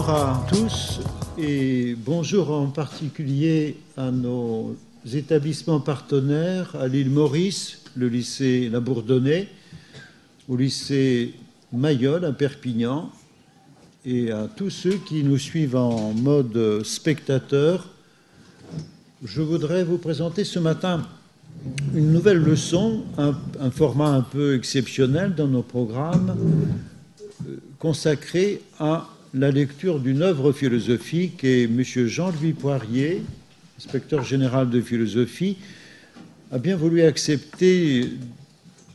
[0.00, 1.00] Bonjour à tous
[1.36, 4.74] et bonjour en particulier à nos
[5.12, 9.48] établissements partenaires, à l'île Maurice, le lycée La Bourdonnais,
[10.48, 11.34] au lycée
[11.74, 13.12] Mayol à Perpignan
[14.06, 17.90] et à tous ceux qui nous suivent en mode spectateur.
[19.22, 21.06] Je voudrais vous présenter ce matin
[21.94, 26.38] une nouvelle leçon, un, un format un peu exceptionnel dans nos programmes,
[27.46, 31.82] euh, consacré à la lecture d'une œuvre philosophique et M.
[31.82, 33.22] Jean-Louis Poirier,
[33.78, 35.56] inspecteur général de philosophie,
[36.50, 38.10] a bien voulu accepter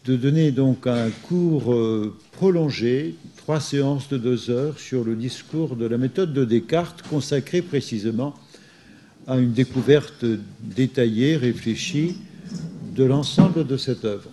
[0.03, 5.77] de donner donc un cours euh, prolongé, trois séances de deux heures, sur le discours
[5.77, 8.36] de la méthode de Descartes, consacré précisément
[9.27, 10.25] à une découverte
[10.61, 12.17] détaillée, réfléchie
[12.94, 14.30] de l'ensemble de cette œuvre.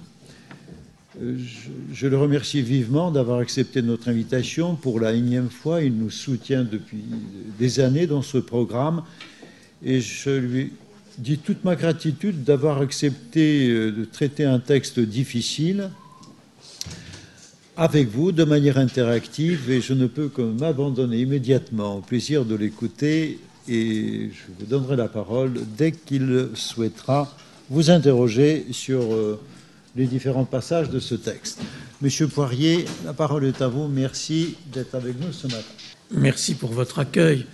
[1.20, 1.36] Euh,
[1.92, 5.82] je, le remercie vivement d'avoir accepté notre invitation pour la énième fois.
[5.82, 7.04] Il nous soutient depuis
[7.58, 9.02] des années dans ce programme
[9.84, 10.72] et je lui
[11.18, 15.90] dis toute ma gratitude d'avoir accepté euh, de traiter un texte difficile
[17.76, 22.54] avec vous de manière interactive et je ne peux que m'abandonner immédiatement au plaisir de
[22.54, 27.34] l'écouter et je vous donnerai la parole dès qu'il souhaitera
[27.68, 29.38] vous interroger sur euh,
[29.94, 31.60] les différents passages de ce texte.
[32.00, 33.88] Monsieur Poirier, la parole est à vous.
[33.88, 35.64] Merci d'être avec nous ce matin.
[36.10, 37.46] Merci pour votre accueil.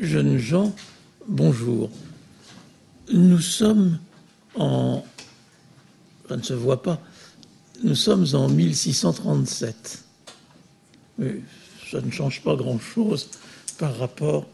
[0.00, 0.74] Jeunes gens,
[1.26, 1.90] bonjour.
[3.12, 3.98] Nous sommes
[4.54, 5.04] en...
[6.28, 7.00] Ça ne se voit pas.
[7.82, 10.04] Nous sommes en 1637.
[11.18, 11.40] Mais
[11.90, 13.28] ça ne change pas grand-chose
[13.78, 14.46] par rapport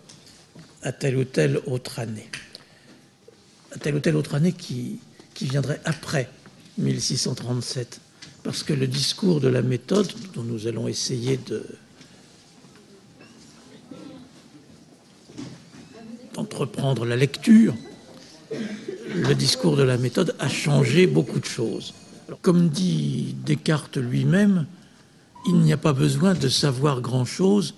[0.83, 2.31] à telle ou telle autre année.
[3.73, 5.01] À telle ou telle autre année qui,
[5.35, 6.31] qui viendrait après
[6.79, 8.01] 1637.
[8.43, 11.65] Parce que le discours de la méthode, dont nous allons essayer de
[16.35, 17.77] d'entreprendre la lecture,
[19.15, 21.95] le discours de la méthode a changé beaucoup de choses.
[22.43, 24.67] Comme dit Descartes lui-même,
[25.47, 27.75] il n'y a pas besoin de savoir grand-chose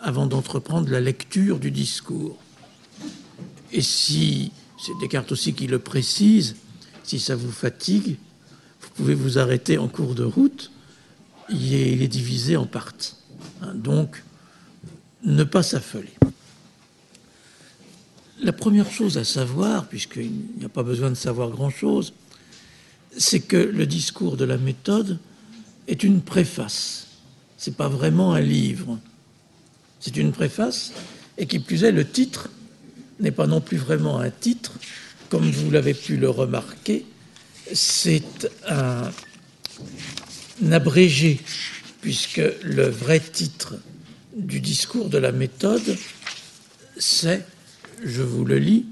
[0.00, 2.36] avant d'entreprendre la lecture du discours.
[3.72, 6.56] Et si, c'est Descartes aussi qui le précise,
[7.04, 8.16] si ça vous fatigue,
[8.80, 10.72] vous pouvez vous arrêter en cours de route.
[11.50, 13.14] Il est, divisé en parties.
[13.62, 14.22] Hein, donc,
[15.22, 16.12] ne pas s'affoler.
[18.42, 22.14] La première chose à savoir, puisqu'il n'y a pas besoin de savoir grand-chose,
[23.16, 25.18] c'est que le discours de la méthode
[25.86, 27.06] est une préface.
[27.58, 28.98] Ce n'est pas vraiment un livre.
[30.00, 30.92] C'est une préface,
[31.38, 32.48] et qui plus est, le titre
[33.20, 34.72] n'est pas non plus vraiment un titre,
[35.28, 37.04] comme vous l'avez pu le remarquer,
[37.72, 39.10] c'est un,
[40.70, 41.40] abrégé,
[42.00, 43.74] puisque le vrai titre
[44.36, 45.96] du discours de la méthode,
[46.96, 47.44] c'est,
[48.04, 48.86] je vous le lis,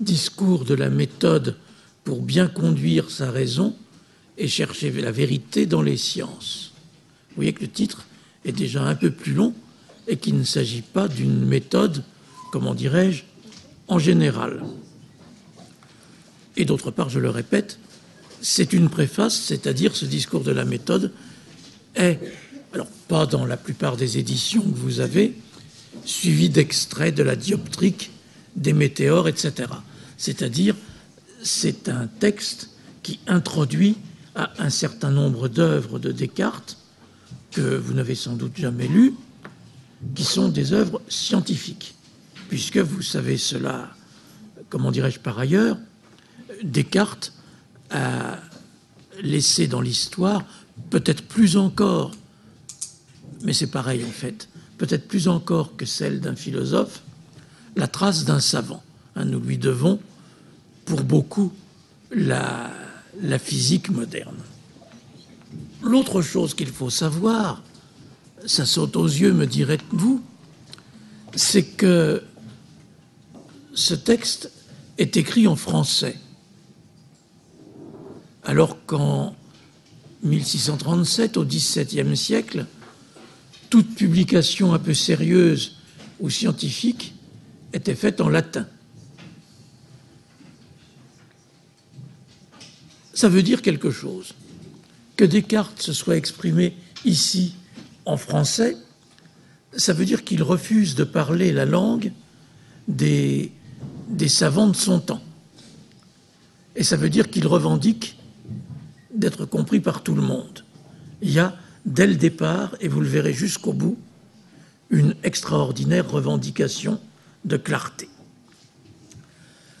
[0.00, 1.56] Discours de la méthode
[2.02, 3.76] pour bien conduire sa raison
[4.36, 6.72] et chercher la vérité dans les sciences.
[7.28, 8.04] Vous voyez que le titre
[8.44, 9.54] est déjà un peu plus long
[10.08, 12.02] et qu'il ne s'agit pas d'une méthode,
[12.50, 13.22] comment dirais-je,
[13.86, 14.64] en général.
[16.56, 17.78] Et d'autre part, je le répète,
[18.40, 21.12] c'est une préface, c'est-à-dire ce discours de la méthode
[21.94, 22.18] est,
[22.72, 25.34] alors pas dans la plupart des éditions que vous avez,
[26.04, 28.10] suivi d'extraits de la dioptrique,
[28.56, 29.70] des météores, etc.
[30.16, 30.76] C'est-à-dire,
[31.42, 32.70] c'est un texte
[33.02, 33.96] qui introduit
[34.34, 36.78] à un certain nombre d'œuvres de Descartes
[37.52, 39.14] que vous n'avez sans doute jamais lues,
[40.14, 41.94] qui sont des œuvres scientifiques,
[42.48, 43.90] puisque vous savez cela,
[44.68, 45.78] comment dirais-je par ailleurs,
[46.62, 47.32] Descartes
[47.90, 48.38] a
[49.22, 50.44] laissé dans l'histoire,
[50.90, 52.12] peut-être plus encore,
[53.42, 54.48] mais c'est pareil en fait,
[54.78, 57.02] peut-être plus encore que celle d'un philosophe,
[57.76, 58.82] la trace d'un savant.
[59.16, 60.00] Hein, nous lui devons,
[60.84, 61.52] pour beaucoup,
[62.10, 62.70] la,
[63.22, 64.36] la physique moderne.
[65.82, 67.62] L'autre chose qu'il faut savoir,
[68.46, 70.22] ça saute aux yeux, me direz-vous,
[71.34, 72.22] c'est que
[73.74, 74.50] ce texte
[74.98, 76.16] est écrit en français
[78.44, 79.34] alors qu'en
[80.22, 82.66] 1637, au XVIIe siècle,
[83.70, 85.76] toute publication un peu sérieuse
[86.20, 87.14] ou scientifique
[87.72, 88.66] était faite en latin.
[93.12, 94.34] Ça veut dire quelque chose.
[95.16, 96.74] Que Descartes se soit exprimé
[97.04, 97.54] ici
[98.04, 98.76] en français,
[99.76, 102.12] ça veut dire qu'il refuse de parler la langue
[102.88, 103.52] des,
[104.08, 105.22] des savants de son temps.
[106.76, 108.16] Et ça veut dire qu'il revendique
[109.14, 110.64] d'être compris par tout le monde.
[111.22, 111.56] Il y a,
[111.86, 113.96] dès le départ, et vous le verrez jusqu'au bout,
[114.90, 117.00] une extraordinaire revendication
[117.44, 118.08] de clarté.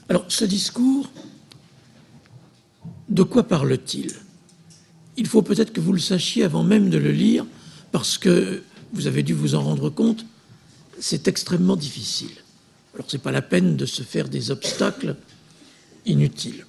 [0.08, 1.10] Alors, ce discours,
[3.08, 4.12] de quoi parle-t-il?
[5.16, 7.46] Il faut peut-être que vous le sachiez avant même de le lire,
[7.92, 10.24] parce que vous avez dû vous en rendre compte,
[10.98, 12.32] c'est extrêmement difficile.
[12.94, 15.16] Alors, ce n'est pas la peine de se faire des obstacles
[16.06, 16.66] inutiles.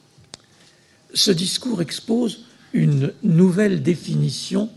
[1.13, 4.69] Ce discours expose une nouvelle définition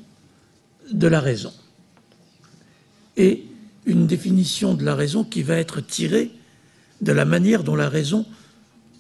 [0.93, 1.53] de la raison.
[3.17, 3.45] Et
[3.87, 6.31] une définition de la raison qui va être tirée
[7.01, 8.25] de la manière dont la raison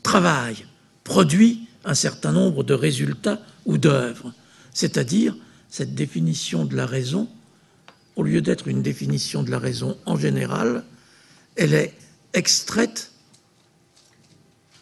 [0.02, 0.66] travaille,
[1.04, 4.32] produit un certain nombre de résultats ou d'œuvres.
[4.74, 5.36] C'est-à-dire,
[5.70, 7.28] cette définition de la raison,
[8.16, 10.84] au lieu d'être une définition de la raison en général,
[11.54, 11.94] elle est
[12.34, 13.12] extraite,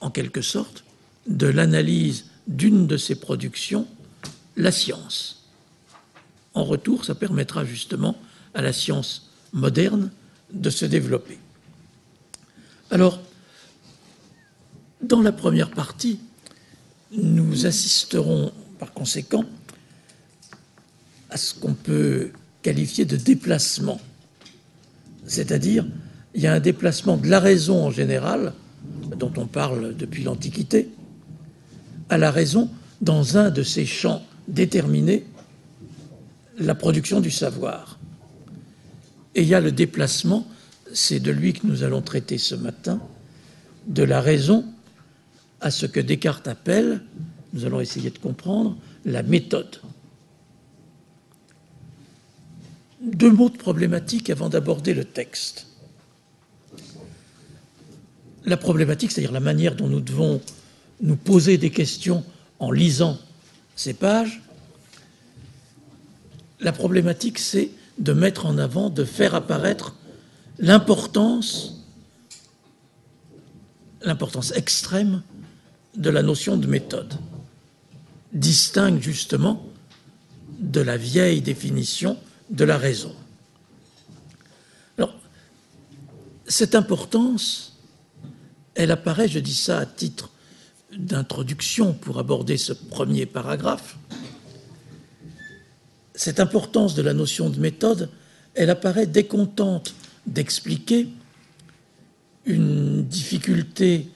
[0.00, 0.84] en quelque sorte,
[1.26, 3.86] de l'analyse d'une de ses productions,
[4.56, 5.44] la science.
[6.54, 8.16] En retour, ça permettra justement
[8.54, 10.10] à la science moderne
[10.52, 11.38] de se développer.
[12.90, 13.20] Alors,
[15.02, 16.18] dans la première partie,
[17.12, 19.44] nous assisterons par conséquent
[21.30, 22.30] à ce qu'on peut
[22.62, 24.00] qualifier de déplacement.
[25.26, 25.86] C'est-à-dire,
[26.34, 28.52] il y a un déplacement de la raison en général,
[29.16, 30.88] dont on parle depuis l'Antiquité,
[32.08, 32.70] à la raison
[33.00, 35.26] dans un de ces champs déterminés,
[36.58, 37.98] la production du savoir.
[39.34, 40.46] Et il y a le déplacement,
[40.92, 43.00] c'est de lui que nous allons traiter ce matin,
[43.86, 44.64] de la raison
[45.60, 47.02] à ce que Descartes appelle,
[47.52, 49.80] nous allons essayer de comprendre, la méthode.
[53.00, 55.66] Deux mots de problématique avant d'aborder le texte.
[58.44, 60.40] La problématique, c'est-à-dire la manière dont nous devons
[61.00, 62.24] nous poser des questions
[62.58, 63.18] en lisant
[63.76, 64.42] ces pages,
[66.60, 69.94] la problématique, c'est de mettre en avant, de faire apparaître
[70.58, 71.84] l'importance,
[74.02, 75.22] l'importance extrême
[75.94, 77.14] de la notion de méthode,
[78.32, 79.64] distingue justement
[80.58, 82.18] de la vieille définition
[82.50, 83.14] de la raison.
[84.96, 85.14] Alors,
[86.46, 87.76] cette importance,
[88.74, 90.30] elle apparaît, je dis ça à titre
[90.92, 93.96] d'introduction pour aborder ce premier paragraphe,
[96.14, 98.10] cette importance de la notion de méthode,
[98.54, 99.94] elle apparaît décontente
[100.26, 101.08] d'expliquer
[102.46, 104.08] une difficulté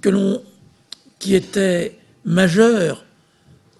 [0.00, 0.40] que
[1.18, 3.04] qui était majeure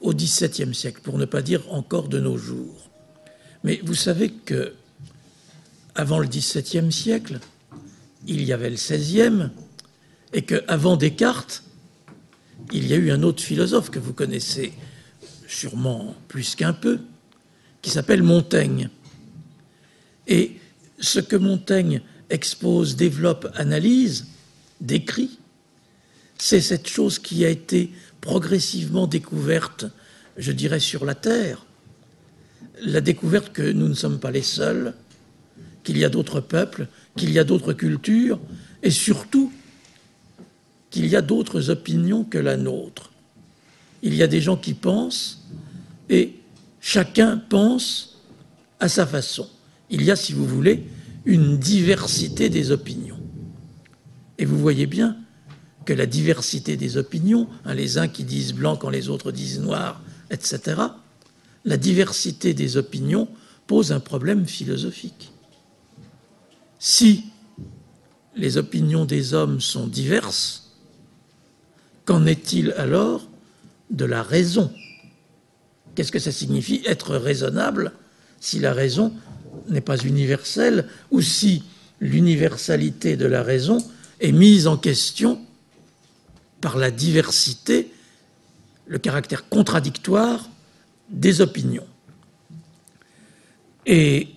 [0.00, 2.90] au XVIIe siècle, pour ne pas dire encore de nos jours.
[3.64, 4.74] Mais vous savez que
[5.94, 7.40] avant le XVIIe siècle,
[8.26, 9.50] il y avait le XVIe,
[10.32, 11.64] et qu'avant Descartes,
[12.72, 14.72] il y a eu un autre philosophe que vous connaissez
[15.46, 17.00] sûrement plus qu'un peu,
[17.82, 18.90] qui s'appelle Montaigne.
[20.26, 20.56] Et
[20.98, 24.26] ce que Montaigne expose, développe, analyse,
[24.80, 25.38] décrit,
[26.36, 29.86] c'est cette chose qui a été progressivement découverte,
[30.36, 31.64] je dirais, sur la Terre.
[32.82, 34.94] La découverte que nous ne sommes pas les seuls,
[35.82, 36.86] qu'il y a d'autres peuples,
[37.16, 38.38] qu'il y a d'autres cultures,
[38.82, 39.52] et surtout
[40.90, 43.10] qu'il y a d'autres opinions que la nôtre.
[44.02, 45.42] Il y a des gens qui pensent
[46.08, 46.34] et
[46.80, 48.18] chacun pense
[48.80, 49.48] à sa façon.
[49.90, 50.84] Il y a, si vous voulez,
[51.24, 53.18] une diversité des opinions.
[54.38, 55.16] Et vous voyez bien
[55.84, 59.60] que la diversité des opinions, hein, les uns qui disent blanc quand les autres disent
[59.60, 60.80] noir, etc.,
[61.64, 63.28] la diversité des opinions
[63.66, 65.32] pose un problème philosophique.
[66.78, 67.24] Si
[68.36, 70.67] les opinions des hommes sont diverses,
[72.08, 73.28] Qu'en est-il alors
[73.90, 74.72] de la raison?
[75.94, 77.92] Qu'est-ce que ça signifie être raisonnable
[78.40, 79.12] si la raison
[79.68, 81.64] n'est pas universelle ou si
[82.00, 83.76] l'universalité de la raison
[84.20, 85.38] est mise en question
[86.62, 87.92] par la diversité,
[88.86, 90.48] le caractère contradictoire
[91.10, 91.86] des opinions?
[93.84, 94.28] Et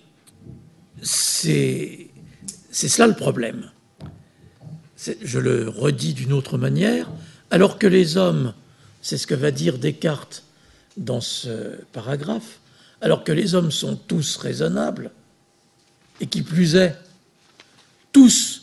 [1.00, 2.10] c'est
[2.70, 3.70] cela le problème.
[5.22, 7.10] Je le redis d'une autre manière,
[7.52, 8.54] alors que les hommes,
[9.02, 10.42] c'est ce que va dire Descartes
[10.96, 12.60] dans ce paragraphe,
[13.02, 15.10] alors que les hommes sont tous raisonnables,
[16.20, 16.96] et qui plus est,
[18.10, 18.62] tous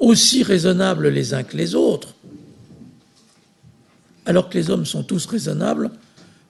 [0.00, 2.14] aussi raisonnables les uns que les autres,
[4.26, 5.92] alors que les hommes sont tous raisonnables,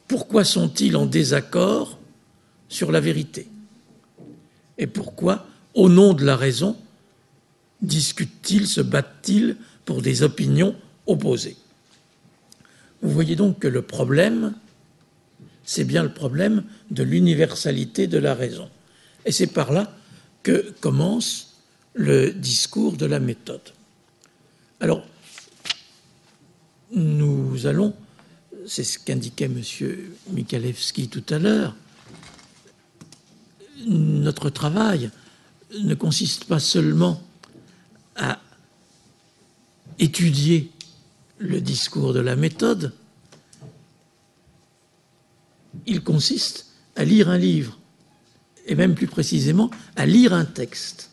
[0.08, 1.98] pourquoi sont-ils en désaccord
[2.70, 3.48] sur la vérité?
[4.78, 6.74] Et pourquoi, au nom de la raison,
[7.82, 10.74] discutent-ils, se battent-ils pour des opinions
[11.06, 11.56] opposés.
[13.02, 14.54] Vous voyez donc que le problème,
[15.64, 18.68] c'est bien le problème de l'universalité de la raison.
[19.26, 19.94] Et c'est par là
[20.42, 21.54] que commence
[21.94, 23.62] le discours de la méthode.
[24.80, 25.06] Alors,
[26.92, 27.94] nous allons,
[28.66, 29.62] c'est ce qu'indiquait M.
[30.30, 31.74] Michalewski tout à l'heure,
[33.86, 35.10] notre travail
[35.82, 37.22] ne consiste pas seulement
[38.16, 38.40] à
[39.98, 40.70] étudier
[41.44, 42.92] le discours de la méthode,
[45.86, 47.78] il consiste à lire un livre,
[48.66, 51.10] et même plus précisément à lire un texte.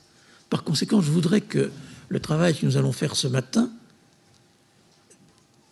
[0.49, 1.69] Par conséquent, je voudrais que
[2.07, 3.69] le travail que nous allons faire ce matin,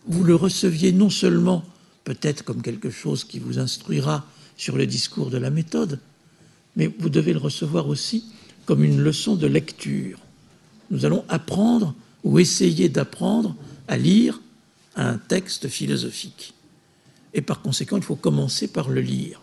[0.07, 1.63] vous le receviez non seulement
[2.03, 4.25] peut-être comme quelque chose qui vous instruira
[4.57, 5.99] sur le discours de la méthode,
[6.75, 8.25] mais vous devez le recevoir aussi
[8.65, 10.19] comme une leçon de lecture.
[10.91, 13.55] Nous allons apprendre ou essayer d'apprendre
[13.87, 14.41] à lire
[14.99, 16.53] un texte philosophique.
[17.33, 19.41] Et par conséquent, il faut commencer par le lire.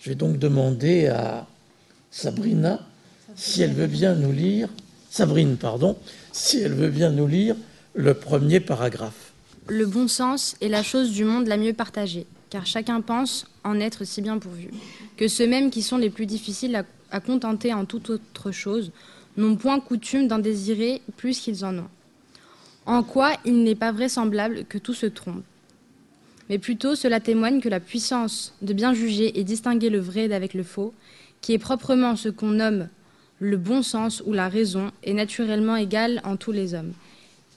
[0.00, 1.46] Je vais donc demander à
[2.10, 2.80] Sabrina
[3.34, 4.68] si elle veut bien nous lire,
[5.10, 5.96] Sabrine, pardon,
[6.32, 7.56] si elle veut bien nous lire
[7.94, 9.32] le premier paragraphe.
[9.66, 13.80] Le bon sens est la chose du monde la mieux partagée, car chacun pense en
[13.80, 14.70] être si bien pourvu,
[15.16, 18.90] que ceux-mêmes qui sont les plus difficiles à, à contenter en toute autre chose
[19.36, 21.88] n'ont point coutume d'en désirer plus qu'ils en ont.
[22.88, 25.44] En quoi il n'est pas vraisemblable que tout se trompe
[26.48, 30.54] mais plutôt cela témoigne que la puissance de bien juger et distinguer le vrai d'avec
[30.54, 30.94] le faux,
[31.40, 32.88] qui est proprement ce qu'on nomme
[33.40, 36.92] le bon sens ou la raison, est naturellement égale en tous les hommes.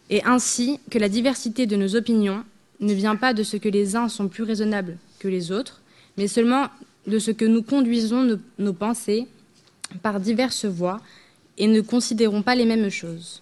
[0.09, 2.43] Et ainsi que la diversité de nos opinions
[2.81, 5.81] ne vient pas de ce que les uns sont plus raisonnables que les autres,
[6.17, 6.67] mais seulement
[7.07, 9.27] de ce que nous conduisons nos, pensées
[10.03, 11.01] par diverses voies
[11.57, 13.40] et ne considérons pas les mêmes choses.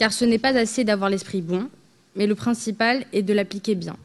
[0.00, 1.68] Car ce n'est pas assez d'avoir l'esprit bon,
[2.16, 3.98] mais le principal est de l'appliquer bien.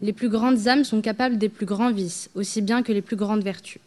[0.00, 3.16] Les plus grandes âmes sont capables des plus grands vices, aussi bien que les plus
[3.16, 3.82] grandes vertus.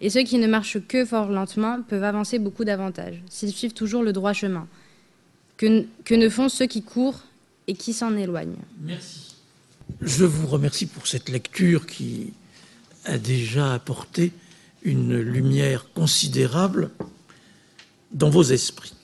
[0.00, 4.04] Et ceux qui ne marchent que fort lentement peuvent avancer beaucoup davantage, s'ils suivent toujours
[4.04, 4.68] le droit chemin,
[5.56, 7.22] que, ne font ceux qui courent
[7.66, 8.54] et qui s'en éloignent.
[8.80, 9.34] Merci.
[10.00, 12.34] Je vous remercie pour cette lecture qui
[13.04, 14.30] a déjà apporté
[14.84, 16.88] une lumière considérable
[18.12, 18.94] dans vos esprits.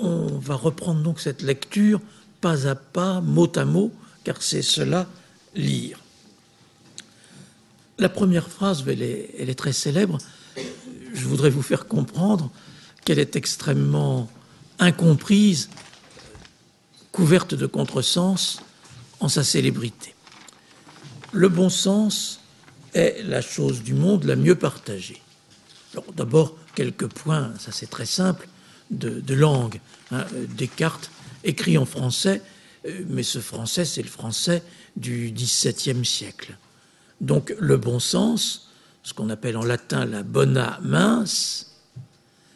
[0.00, 2.00] On va reprendre donc cette lecture
[2.40, 3.92] pas à pas, mot à mot,
[4.24, 5.06] car c'est cela
[5.54, 5.98] lire.
[7.98, 10.18] La première phrase, elle est, très célèbre.
[11.12, 12.50] Je voudrais vous faire comprendre
[13.04, 14.30] qu'elle est extrêmement
[14.78, 15.68] incomprise,
[17.10, 18.60] couverte de contresens
[19.18, 20.14] en sa célébrité.
[21.32, 22.40] Le bon sens
[22.94, 25.20] est la chose du monde la mieux partagée.
[26.14, 28.46] D'abord, quelques points, ça c'est très simple,
[28.90, 29.80] de, langue.
[30.10, 30.24] Hein,
[30.56, 31.10] Descartes
[31.44, 32.42] écrit en français
[33.08, 34.62] mais ce français, c'est le français
[34.96, 36.56] du XVIIe siècle.
[37.20, 38.70] Donc le bon sens,
[39.02, 41.74] ce qu'on appelle en latin la bona mince,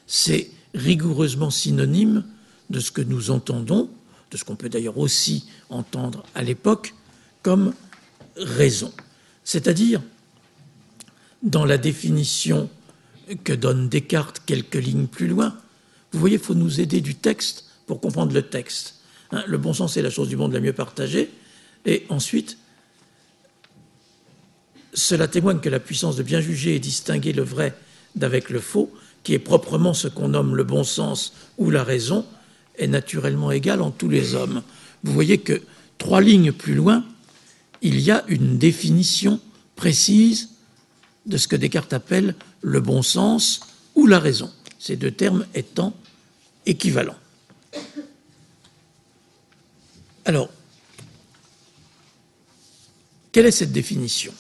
[0.07, 2.25] c'est rigoureusement synonyme
[2.71, 3.91] de ce que nous entendons,
[4.31, 6.95] de ce qu'on peut d'ailleurs aussi entendre à l'époque,
[7.43, 7.75] comme
[8.37, 8.93] raison.
[9.45, 10.01] C'est-à-dire,
[11.43, 12.71] dans la définition
[13.45, 15.57] que donne Descartes quelques lignes plus loin,
[16.13, 18.97] vous voyez, il faut nous aider du texte pour comprendre le texte.
[19.31, 21.31] Hein, le bon sens est la chose du monde la mieux partagée.
[21.87, 22.59] Et ensuite,
[24.93, 27.75] cela témoigne que la puissance de bien juger et distinguer le vrai
[28.15, 28.93] d'avec le faux,
[29.23, 32.27] qui est proprement ce qu'on nomme le bon sens ou la raison,
[32.77, 34.63] est naturellement égale en tous les hommes.
[35.03, 35.63] Vous voyez que
[35.99, 37.05] trois lignes plus loin,
[37.81, 39.41] il y a une définition
[39.77, 40.51] précise
[41.27, 43.61] de ce que Descartes appelle le bon sens
[43.95, 45.95] ou la raison, ces deux termes étant
[46.67, 47.19] équivalents.
[50.25, 50.51] Alors,
[53.33, 54.33] quelle est cette définition?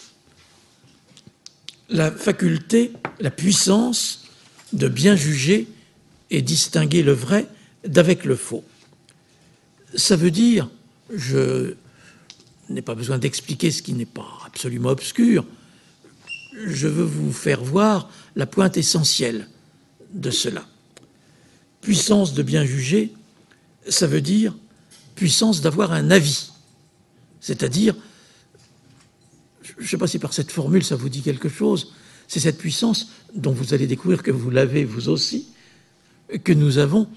[1.88, 4.24] La faculté, la puissance
[4.72, 5.68] de bien juger
[6.30, 7.46] et distinguer le vrai
[7.84, 8.64] d'avec le faux.
[9.94, 10.70] Ça veut dire,
[11.14, 11.74] je
[12.70, 15.44] n'ai pas besoin d'expliquer ce qui n'est pas absolument obscur,
[16.64, 19.48] je veux vous faire voir la pointe essentielle
[20.12, 20.66] de cela.
[21.82, 23.12] Puissance de bien juger,
[23.88, 24.54] ça veut dire
[25.14, 26.50] puissance d'avoir un avis.
[27.40, 27.94] C'est-à-dire,
[29.62, 31.92] je ne sais pas si par cette formule ça vous dit quelque chose,
[32.28, 35.48] c'est cette puissance dont vous allez découvrir que vous l'avez vous aussi,
[36.44, 37.08] que nous avons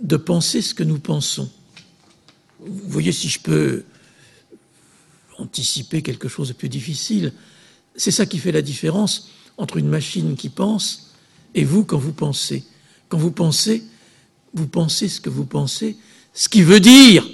[0.00, 1.50] de penser ce que nous pensons.
[2.60, 3.84] Vous voyez, si je peux
[5.38, 7.32] anticiper quelque chose de plus difficile,
[7.94, 11.14] c'est ça qui fait la différence entre une machine qui pense
[11.54, 12.64] et vous quand vous pensez.
[13.08, 13.82] Quand vous pensez,
[14.54, 15.96] vous pensez ce que vous pensez
[16.36, 17.26] ce qui veut dire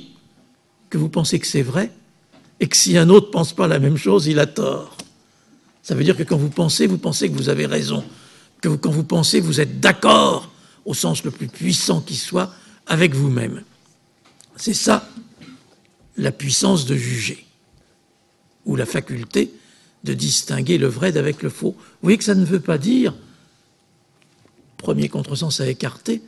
[0.88, 1.90] que vous pensez que c'est vrai
[2.60, 4.96] et que si un autre ne pense pas la même chose, il a tort.
[5.82, 8.04] Ça veut dire que quand vous pensez, vous pensez que vous avez raison.
[8.60, 10.52] que quand vous pensez, vous êtes d'accord,
[10.84, 12.54] au sens le plus puissant qui soit,
[12.86, 13.64] avec vous-même.
[14.54, 15.08] C'est ça,
[16.16, 17.44] la puissance de juger,
[18.64, 19.52] ou la faculté
[20.04, 21.72] de distinguer le vrai d'avec le faux.
[21.72, 23.14] Vous voyez que ça ne veut pas dire,
[24.82, 26.22] premier contresens à écarter,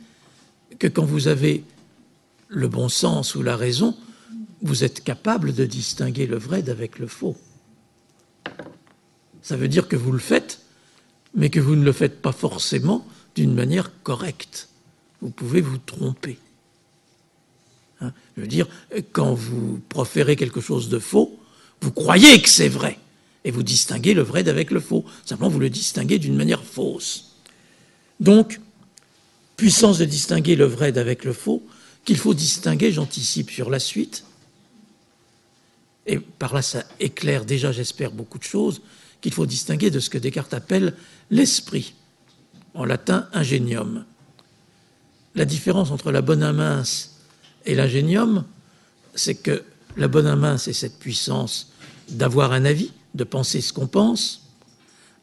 [0.79, 1.63] que quand vous avez
[2.47, 3.95] le bon sens ou la raison,
[4.61, 7.35] vous êtes capable de distinguer le vrai d'avec le faux.
[9.41, 10.61] Ça veut dire que vous le faites,
[11.35, 14.69] mais que vous ne le faites pas forcément d'une manière correcte.
[15.21, 16.39] Vous pouvez vous tromper.
[17.99, 18.67] Hein, je veux dire,
[19.11, 21.37] quand vous proférez quelque chose de faux,
[21.81, 22.97] vous croyez que c'est vrai,
[23.43, 25.03] et vous distinguez le vrai d'avec le faux.
[25.25, 27.34] Simplement, vous le distinguez d'une manière fausse.
[28.19, 28.59] Donc,
[29.57, 31.65] puissance de distinguer le vrai d'avec le faux,
[32.03, 34.23] qu'il faut distinguer, j'anticipe sur la suite,
[36.05, 38.81] et par là ça éclaire déjà, j'espère, beaucoup de choses,
[39.21, 40.93] qu'il faut distinguer de ce que Descartes appelle
[41.31, 41.95] l'esprit,
[42.73, 44.05] en latin ingénium.
[45.33, 47.15] La différence entre la bonne mince
[47.65, 48.45] et l'ingénium,
[49.15, 49.63] c'est que
[49.97, 51.71] la bonne main, c'est cette puissance
[52.09, 54.43] d'avoir un avis, de penser ce qu'on pense,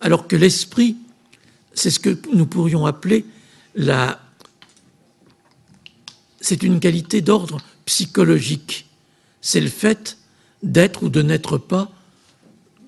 [0.00, 0.96] alors que l'esprit,
[1.74, 3.24] c'est ce que nous pourrions appeler
[3.74, 4.20] la
[6.40, 8.86] c'est une qualité d'ordre psychologique.
[9.40, 10.18] C'est le fait
[10.62, 11.90] d'être ou de n'être pas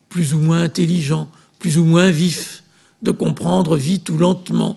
[0.09, 2.65] plus ou moins intelligent, plus ou moins vif,
[3.03, 4.77] de comprendre vite ou lentement,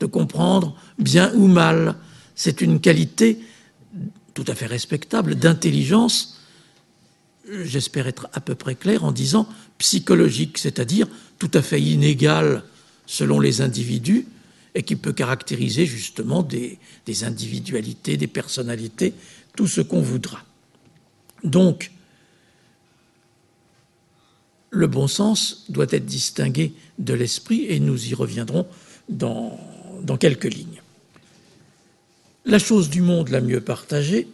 [0.00, 1.96] de comprendre bien ou mal.
[2.34, 3.38] C'est une qualité
[4.32, 6.40] tout à fait respectable d'intelligence,
[7.62, 9.46] j'espère être à peu près clair en disant
[9.78, 11.06] psychologique, c'est-à-dire
[11.38, 12.64] tout à fait inégale
[13.06, 14.26] selon les individus,
[14.74, 16.78] et qui peut caractériser justement des,
[17.22, 19.14] individualités, des personnalités,
[19.56, 20.42] tout ce qu'on voudra.
[21.44, 21.92] Donc,
[24.70, 28.66] le bon sens doit être distingué de l'esprit et nous y reviendrons
[29.08, 29.56] dans,
[30.18, 30.82] quelques lignes.
[32.44, 34.26] La chose du monde la mieux partagée,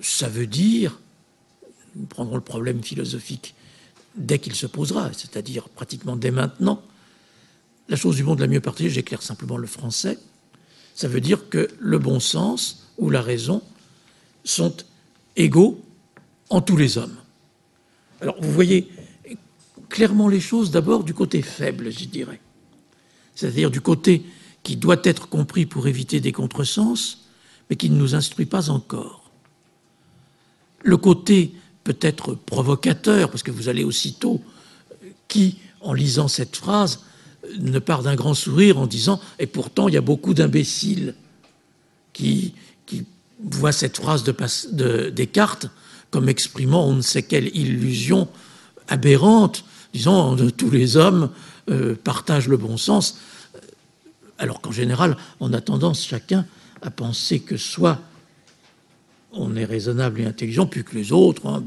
[0.00, 1.00] ça veut dire,
[1.96, 3.54] nous prendrons le problème philosophique
[4.14, 6.82] dès qu'il se posera, c'est-à-dire pratiquement dès maintenant,
[7.92, 10.18] la chose du monde la mieux partagée, j'éclaire simplement le français,
[10.94, 13.62] ça veut dire que le bon sens ou la raison
[14.44, 14.74] sont
[15.36, 15.78] égaux
[16.48, 17.14] en tous les hommes.
[18.22, 18.88] Alors vous voyez
[19.90, 22.40] clairement les choses d'abord du côté faible, je dirais.
[23.34, 24.24] C'est-à-dire du côté
[24.62, 27.26] qui doit être compris pour éviter des contresens,
[27.68, 29.30] mais qui ne nous instruit pas encore.
[30.82, 31.52] Le côté
[31.84, 34.40] peut-être provocateur, parce que vous allez aussitôt,
[35.28, 37.00] qui, en lisant cette phrase,
[37.58, 41.14] ne part d'un grand sourire en disant Et pourtant, il y a beaucoup d'imbéciles
[42.12, 42.54] qui,
[43.44, 44.32] voient cette phrase de,
[44.70, 45.66] de, Descartes
[46.12, 48.28] comme exprimant on ne sait quelle illusion
[48.86, 51.30] aberrante, disant tous les hommes
[51.70, 53.18] euh, partagent le bon sens,
[54.38, 56.46] alors qu'en général, on a tendance chacun
[56.82, 57.98] à penser que soit
[59.32, 61.62] on est raisonnable et intelligent, plus que les autres, hein,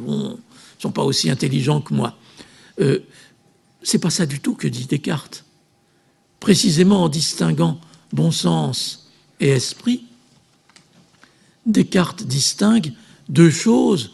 [0.80, 2.16] sont pas aussi intelligents que moi.
[2.80, 3.00] Euh,
[3.82, 5.46] c'est pas ça du tout que dit Descartes
[6.46, 7.82] précisément en distinguant
[8.14, 10.04] bon sens et esprit,
[11.66, 12.94] Descartes distingue
[13.30, 14.12] deux choses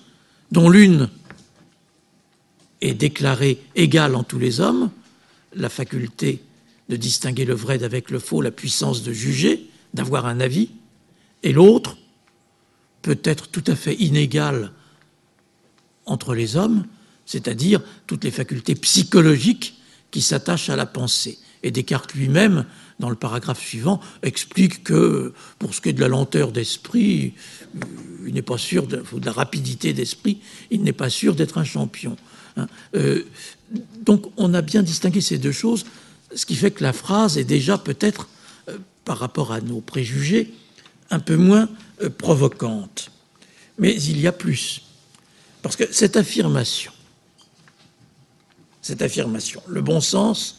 [0.49, 1.09] dont l'une
[2.79, 4.91] est déclarée égale en tous les hommes,
[5.53, 6.41] la faculté
[6.87, 10.69] de distinguer le vrai d'avec le faux, la puissance de juger, d'avoir un avis,
[11.43, 11.97] et l'autre
[13.01, 14.71] peut être tout à fait inégale
[16.05, 16.85] entre les hommes,
[17.25, 21.37] c'est-à-dire toutes les facultés psychologiques qui s'attachent à la pensée.
[21.63, 22.65] Et Descartes lui-même,
[22.99, 27.33] dans le paragraphe suivant, explique que pour ce qui est de la lenteur d'esprit,
[27.75, 27.79] euh,
[28.27, 32.15] il n'est pas sûr, de, la rapidité d'esprit, il n'est pas sûr d'être un champion.
[32.57, 32.67] Hein.
[32.95, 33.23] Euh,
[34.01, 35.85] donc on a bien distingué ces deux choses,
[36.33, 38.27] ce qui fait que la phrase est déjà peut-être,
[38.69, 40.53] euh, par rapport à nos préjugés,
[41.09, 41.67] un peu moins
[42.17, 43.11] provocante.
[43.77, 44.83] Mais il y a plus.
[45.61, 46.91] Parce que cette affirmation,
[48.81, 50.57] cette affirmation, le bon sens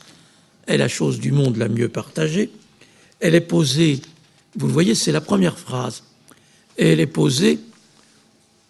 [0.66, 2.50] est la chose du monde la mieux partagée.
[3.20, 4.00] Elle est posée,
[4.56, 6.02] vous le voyez, c'est la première phrase,
[6.76, 7.60] elle est posée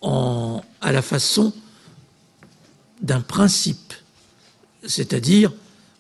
[0.03, 1.53] à la façon
[3.01, 3.95] d'un principe,
[4.87, 5.53] c'est-à-dire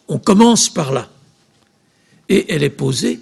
[0.09, 1.09] on commence par là.
[2.29, 3.21] Et elle est posée,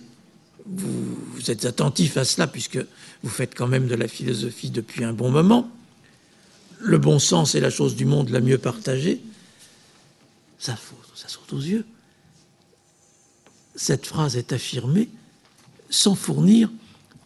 [0.66, 2.78] vous, vous, êtes attentif à cela puisque
[3.22, 5.70] vous faites quand même de la philosophie depuis un bon moment,
[6.78, 9.20] le bon sens est la chose du monde la mieux partagée,
[10.58, 10.78] ça,
[11.14, 11.84] ça saute aux yeux
[13.74, 15.08] cette phrase est affirmée
[15.88, 16.70] sans fournir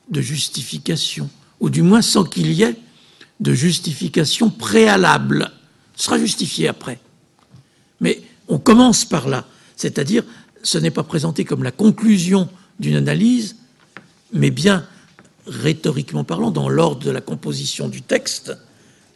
[0.09, 1.31] de justification,
[1.61, 2.77] ou du moins sans qu'il y ait
[3.41, 5.51] de justification préalable.
[5.97, 6.99] Ce sera justifié après.
[8.01, 10.25] Mais on commence par là, c'est-à-dire
[10.63, 13.57] ce n'est pas présenté comme la conclusion d'une analyse,
[14.33, 14.87] mais bien,
[15.47, 18.57] rhétoriquement parlant, dans l'ordre de la composition du texte,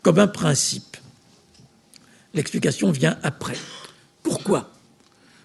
[0.02, 0.96] comme un principe.
[2.34, 3.56] L'explication vient après.
[4.22, 4.70] Pourquoi?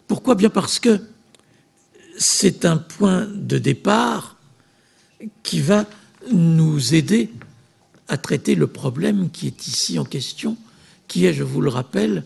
[0.08, 0.36] Pourquoi?
[0.36, 1.02] Bien parce que
[2.18, 4.38] c'est un point de départ
[5.42, 5.86] qui va
[6.32, 7.32] nous aider
[8.08, 10.58] à traiter le problème qui est ici en question,
[11.08, 12.24] qui est, je vous le rappelle,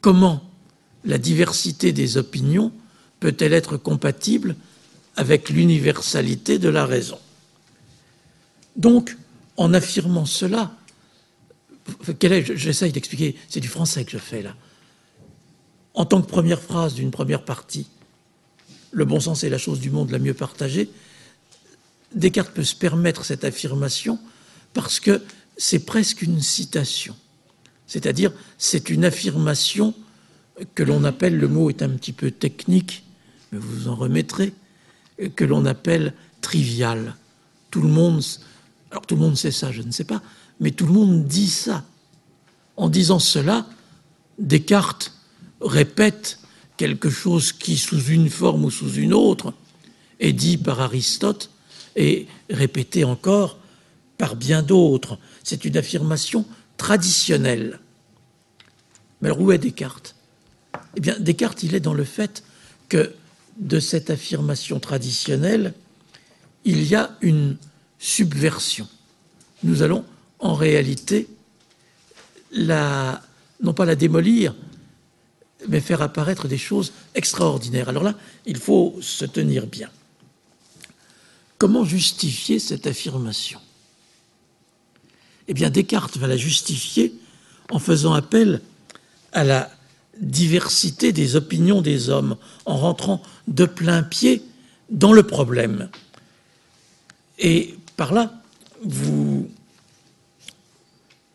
[0.00, 0.42] comment
[1.04, 2.72] la diversité des opinions
[3.20, 4.56] peut-elle être compatible
[5.16, 7.18] avec l'universalité de la raison
[8.76, 9.16] Donc,
[9.56, 10.72] en affirmant cela,
[12.54, 14.54] j'essaye d'expliquer, c'est du français que je fais là.
[15.94, 17.88] En tant que première phrase d'une première partie,
[18.90, 20.90] le bon sens est la chose du monde la mieux partagée,
[22.14, 24.18] Descartes peut se permettre cette affirmation
[24.72, 25.22] parce que
[25.56, 27.14] c'est presque une citation.
[27.86, 29.94] C'est-à-dire, c'est une affirmation
[30.74, 33.04] que l'on appelle, le mot est un petit peu technique,
[33.52, 34.52] mais vous en remettrez,
[35.36, 37.14] que l'on appelle trivial.
[37.70, 38.22] Tout le monde,
[38.90, 40.22] alors tout le monde sait ça, je ne sais pas,
[40.60, 41.84] mais tout le monde dit ça.
[42.76, 43.66] En disant cela,
[44.38, 45.12] Descartes
[45.60, 46.37] répète
[46.78, 49.52] quelque chose qui, sous une forme ou sous une autre,
[50.20, 51.50] est dit par Aristote
[51.96, 53.58] et répété encore
[54.16, 55.18] par bien d'autres.
[55.44, 56.46] C'est une affirmation
[56.78, 57.80] traditionnelle.
[59.20, 60.14] Mais alors où est Descartes
[60.96, 62.42] Eh bien, Descartes, il est dans le fait
[62.88, 63.12] que
[63.58, 65.74] de cette affirmation traditionnelle,
[66.64, 67.56] il y a une
[67.98, 68.88] subversion.
[69.64, 70.04] Nous allons
[70.38, 71.28] en réalité
[72.52, 74.54] non pas la démolir,
[75.66, 77.88] mais faire apparaître des choses extraordinaires.
[77.88, 78.14] Alors là,
[78.46, 79.90] il faut se tenir bien.
[81.58, 83.60] Comment justifier cette affirmation?
[85.48, 87.14] Eh bien, Descartes va la justifier
[87.70, 88.60] en faisant appel
[89.32, 89.70] à la
[90.20, 94.42] diversité des opinions des hommes, en rentrant de plein pied
[94.90, 95.90] dans le problème.
[97.38, 98.42] Et par là,
[98.82, 99.48] vous,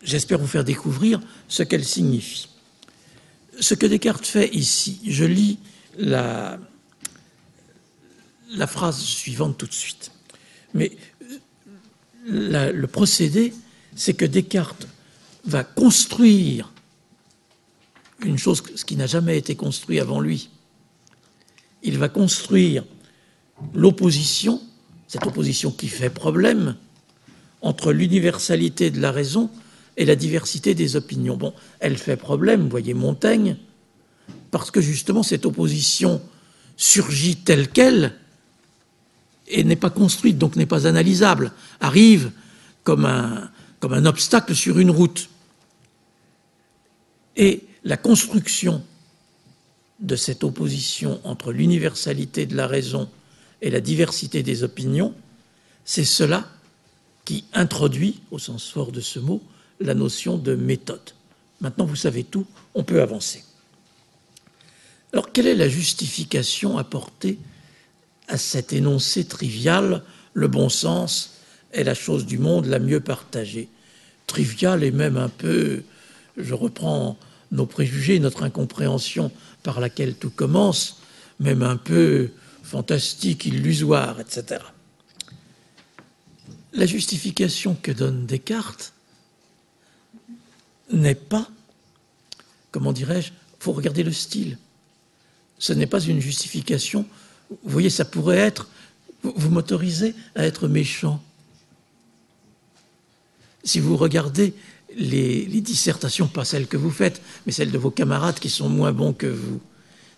[0.02, 2.50] j'espère vous faire découvrir ce qu'elle signifie.
[3.60, 5.60] Ce que Descartes fait ici, je lis
[5.98, 6.60] la,
[8.68, 10.12] phrase suivante tout de suite.
[10.74, 10.92] Mais
[12.26, 13.54] le procédé,
[13.96, 14.88] c'est que Descartes
[15.46, 16.72] va construire
[18.26, 20.50] une chose, ce qui n'a jamais été construit avant lui.
[21.84, 22.86] Il va construire
[23.74, 24.62] l'opposition,
[25.08, 26.78] cette opposition qui fait problème,
[27.62, 29.50] entre l'universalité de la raison
[29.98, 31.38] et la diversité des opinions.
[31.38, 33.58] Bon, elle fait problème, voyez Montaigne,
[34.52, 36.22] parce que justement cette opposition
[36.78, 38.16] surgit telle qu'elle
[39.48, 42.32] et n'est pas construite, donc n'est pas analysable, arrive
[42.84, 45.30] comme un, comme un obstacle sur une route.
[47.36, 48.84] Et la construction
[50.00, 53.10] de cette opposition entre l'universalité de la raison
[53.62, 55.14] et la diversité des opinions,
[55.86, 56.48] c'est cela
[57.26, 59.42] qui introduit, au sens fort de ce mot,
[59.80, 61.12] la notion de méthode.
[61.62, 63.44] Maintenant, vous savez tout, on peut avancer.
[65.14, 67.38] Alors, quelle est la justification apportée
[68.28, 71.34] à cet énoncé trivial Le bon sens
[71.72, 73.70] est la chose du monde la mieux partagée?
[74.28, 75.84] Trivial et même un peu,
[76.38, 77.18] je reprends
[77.52, 79.32] nos préjugés, notre incompréhension
[79.62, 81.02] par laquelle tout commence,
[81.40, 82.32] même un peu
[82.64, 84.62] fantastique, illusoire, etc.
[86.74, 88.94] La justification que donne Descartes
[90.92, 91.48] n'est pas,
[92.72, 94.58] comment dirais-je, faut regarder le style.
[95.58, 97.06] Ce n'est pas une justification.
[97.50, 98.68] Vous voyez, ça pourrait être,
[99.24, 101.24] vous m'autorisez à être méchant.
[103.64, 104.54] Si vous regardez
[104.96, 108.92] les, dissertations, pas celles que vous faites, mais celles de vos camarades qui sont moins
[108.92, 109.62] bons que vous,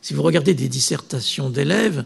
[0.02, 2.06] si vous regardez des dissertations d'élèves,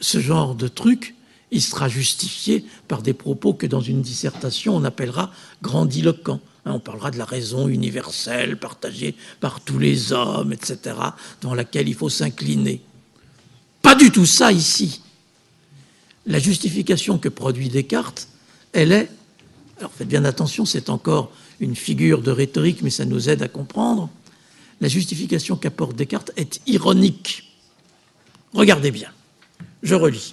[0.00, 1.14] ce genre de truc,
[1.52, 5.30] il sera justifié par des propos que dans une dissertation on appellera
[5.62, 6.40] grandiloquents.
[6.64, 10.96] Hein, on parlera de la raison universelle partagée par tous les hommes, etc.,
[11.40, 12.80] dans laquelle il faut s'incliner.
[13.82, 15.02] Pas du tout ça ici.
[16.24, 18.28] La justification que produit Descartes,
[18.72, 19.10] elle est,
[19.78, 23.48] alors faites bien attention, c'est encore une figure de rhétorique, mais ça nous aide à
[23.48, 24.08] comprendre,
[24.80, 27.52] la justification qu'apporte Descartes est ironique.
[28.54, 29.10] Regardez bien,
[29.82, 30.32] je relis.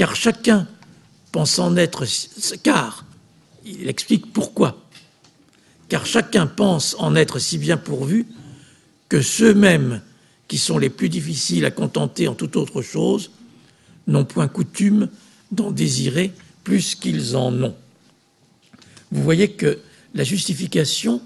[0.00, 0.66] Car chacun
[1.30, 2.06] pense en être,
[2.62, 3.04] car
[3.66, 4.82] il explique pourquoi.
[5.90, 8.26] Car chacun pense en être si bien pourvu
[9.10, 10.00] que ceux-mêmes
[10.48, 13.30] qui sont les plus difficiles à contenter en toute autre chose
[14.06, 15.10] n'ont point coutume
[15.52, 16.32] d'en désirer
[16.64, 17.76] plus qu'ils en ont.
[19.12, 19.80] Vous voyez que
[20.14, 21.20] la justification,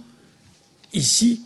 [0.92, 1.42] ici,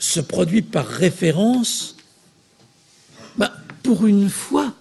[0.00, 1.94] se produit par référence,
[3.38, 3.52] bah,
[3.84, 4.74] pour une fois,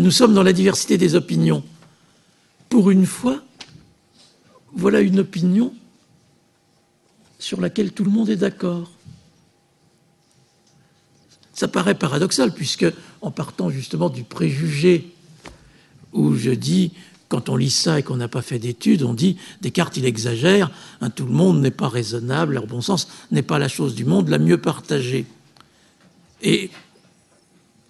[0.00, 1.62] nous sommes dans la diversité des opinions.
[2.68, 3.42] Pour une fois,
[4.74, 5.72] voilà une opinion
[7.38, 8.90] sur laquelle tout le monde est d'accord.
[11.52, 12.86] Ça paraît paradoxal, puisque
[13.20, 15.14] en partant justement du préjugé
[16.12, 16.92] où je dis,
[17.28, 20.70] quand on lit ça et qu'on n'a pas fait d'études, on dit Descartes, il exagère,
[21.00, 24.04] hein, tout le monde n'est pas raisonnable, leur bon sens n'est pas la chose du
[24.04, 25.26] monde la mieux partagée.
[26.42, 26.70] Et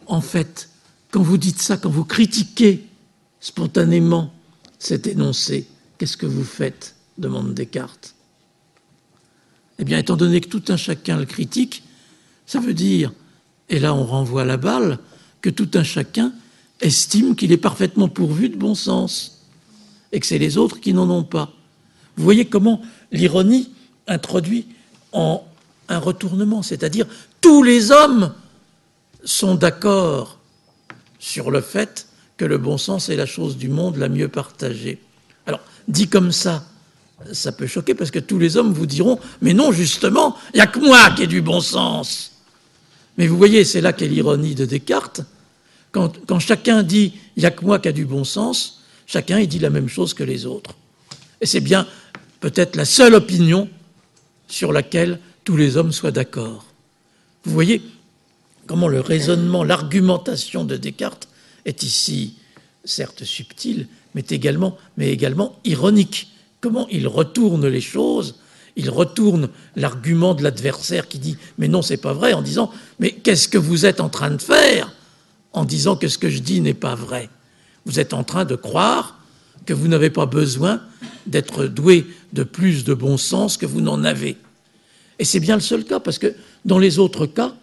[0.07, 0.69] en fait,
[1.15, 2.85] quand vous dites ça, quand vous critiquez
[3.39, 4.35] spontanément
[4.81, 8.17] cet énoncé, qu'est-ce que vous faites demande Descartes.
[9.79, 11.85] Eh bien, étant donné que tout un chacun le critique,
[12.47, 13.13] ça veut dire,
[13.69, 14.99] et là on renvoie la balle,
[15.41, 16.33] que tout un chacun
[16.81, 19.47] estime qu'il est parfaitement pourvu de bon sens
[20.11, 21.53] et que c'est les autres qui n'en ont pas.
[22.17, 23.71] Vous voyez comment l'ironie
[24.09, 24.67] introduit
[25.13, 25.47] en
[25.89, 27.07] un retournement, c'est-à-dire
[27.41, 28.35] tous les hommes
[29.23, 30.41] sont d'accord
[31.25, 32.07] sur le fait
[32.37, 34.99] que le bon sens est la chose du monde la mieux partagée.
[35.47, 36.67] Alors, dit comme ça,
[37.33, 40.61] ça peut choquer parce que tous les hommes vous diront Mais non, justement, il n'y
[40.61, 42.33] a que moi qui ai du bon sens.
[43.17, 45.23] Mais vous voyez, c'est là qu'est l'ironie de Descartes.
[45.93, 49.49] Quand, chacun dit il n'y a que moi qui a du bon sens, chacun il
[49.49, 50.75] dit la même chose que les autres.
[51.41, 51.87] Et c'est bien
[52.41, 53.71] peut-être la seule opinion
[54.47, 56.67] sur laquelle tous les hommes soient d'accord.
[57.45, 57.81] Vous voyez
[58.67, 61.29] comment le raisonnement, l'argumentation de Descartes
[61.65, 62.37] est ici
[62.85, 64.79] certes subtile, mais également,
[65.65, 66.29] ironique.
[66.61, 68.37] Comment il retourne les choses
[68.77, 73.13] il retourne l'argument de l'adversaire qui dit mais non c'est pas vrai en disant mais
[73.13, 74.93] qu'est-ce que vous êtes en train de faire
[75.55, 77.31] en disant que ce que je dis n'est pas vrai.
[77.87, 79.19] Vous êtes en train de croire
[79.65, 80.83] que vous n'avez pas besoin
[81.27, 84.37] d'être doué de plus de bon sens que vous n'en avez.
[85.19, 87.55] Et c'est bien le seul cas, parce que dans les autres cas,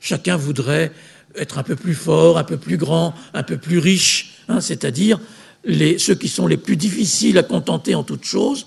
[0.00, 0.92] chacun voudrait
[1.34, 5.20] être un peu plus fort, un peu plus grand, un peu plus riche, hein, c'est-à-dire
[5.64, 8.66] ceux qui sont les plus difficiles à contenter en toute chose,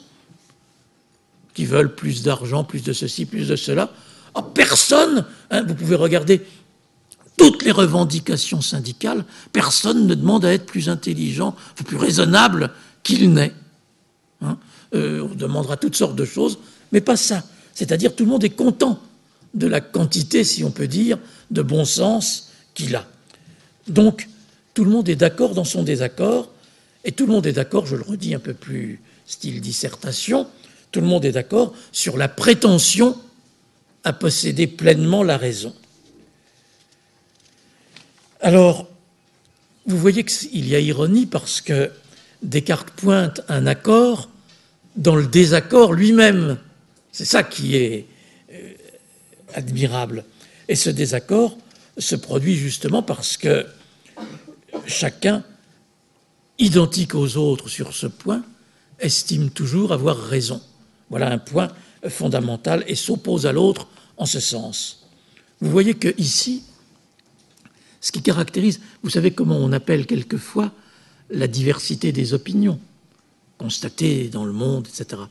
[1.53, 3.91] qui veulent plus d'argent, plus de ceci, plus de cela.
[4.35, 6.41] Oh, personne, hein, vous pouvez regarder
[7.37, 12.71] toutes les revendications syndicales, personne ne demande à être plus intelligent, plus raisonnable
[13.03, 13.53] qu'il n'est.
[14.41, 14.57] Hein.
[14.93, 16.59] Euh, on demandera toutes sortes de choses,
[16.91, 17.43] mais pas ça.
[17.73, 18.99] C'est-à-dire tout le monde est content
[19.53, 21.17] de la quantité, si on peut dire,
[21.49, 23.07] de bon sens qu'il a.
[23.87, 24.27] Donc,
[24.73, 26.49] tout le monde est d'accord dans son désaccord,
[27.03, 30.47] et tout le monde est d'accord, je le redis un peu plus style dissertation,
[30.91, 33.17] tout le monde est d'accord sur la prétention
[34.03, 35.73] à posséder pleinement la raison.
[38.39, 38.87] Alors,
[39.85, 41.91] vous voyez qu'il y a ironie parce que
[42.41, 44.29] Descartes pointe un accord
[44.95, 46.57] dans le désaccord lui-même.
[47.11, 48.07] C'est ça qui est
[49.53, 50.25] admirable.
[50.67, 51.57] Et ce désaccord
[51.97, 53.65] se produit justement parce que
[54.87, 55.43] chacun,
[56.59, 58.43] identique aux autres sur ce point,
[58.99, 60.61] estime toujours avoir raison.
[61.09, 61.69] Voilà un point
[62.07, 63.87] fondamental et s'oppose à l'autre
[64.17, 65.07] en ce sens.
[65.59, 66.63] Vous voyez que ici,
[67.99, 70.71] ce qui caractérise, vous savez comment on appelle quelquefois
[71.29, 72.79] la diversité des opinions
[73.57, 75.21] constatées dans le monde, etc.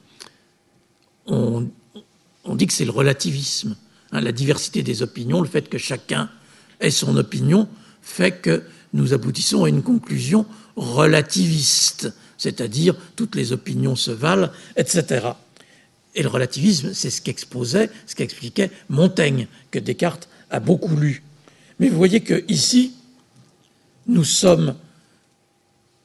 [1.27, 1.69] On,
[2.55, 3.77] dit que c'est le relativisme.
[4.13, 6.31] Hein, la diversité des opinions, le fait que chacun
[6.81, 7.69] ait son opinion,
[8.03, 10.47] fait que nous aboutissons à une conclusion
[10.77, 15.29] relativiste, c'est-à-dire toutes les opinions se valent, etc.
[16.15, 21.23] Et le relativisme, c'est ce qu'exposait, ce qu'expliquait Montaigne, que Descartes a beaucoup lu.
[21.79, 22.95] Mais vous voyez qu'ici,
[24.09, 24.75] nous sommes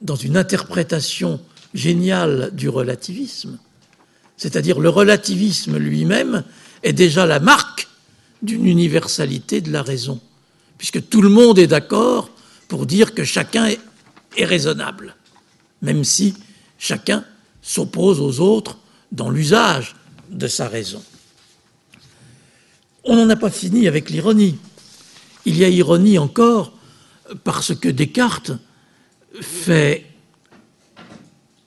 [0.01, 1.41] dans une interprétation
[1.73, 3.57] géniale du relativisme,
[4.37, 6.43] c'est-à-dire le relativisme lui-même
[6.83, 7.87] est déjà la marque
[8.45, 10.19] d'une universalité de la raison,
[10.77, 12.29] puisque tout le monde est d'accord
[12.67, 13.79] pour dire que chacun est,
[14.37, 15.15] raisonnable,
[15.81, 16.33] même si
[16.77, 17.23] chacun
[17.61, 18.77] s'oppose aux autres
[19.13, 19.95] dans l'usage
[20.29, 21.01] de sa raison.
[23.05, 24.57] On n'en a pas fini avec l'ironie.
[25.45, 26.73] Il y a ironie encore
[27.45, 28.51] parce que Descartes
[29.41, 30.05] fait,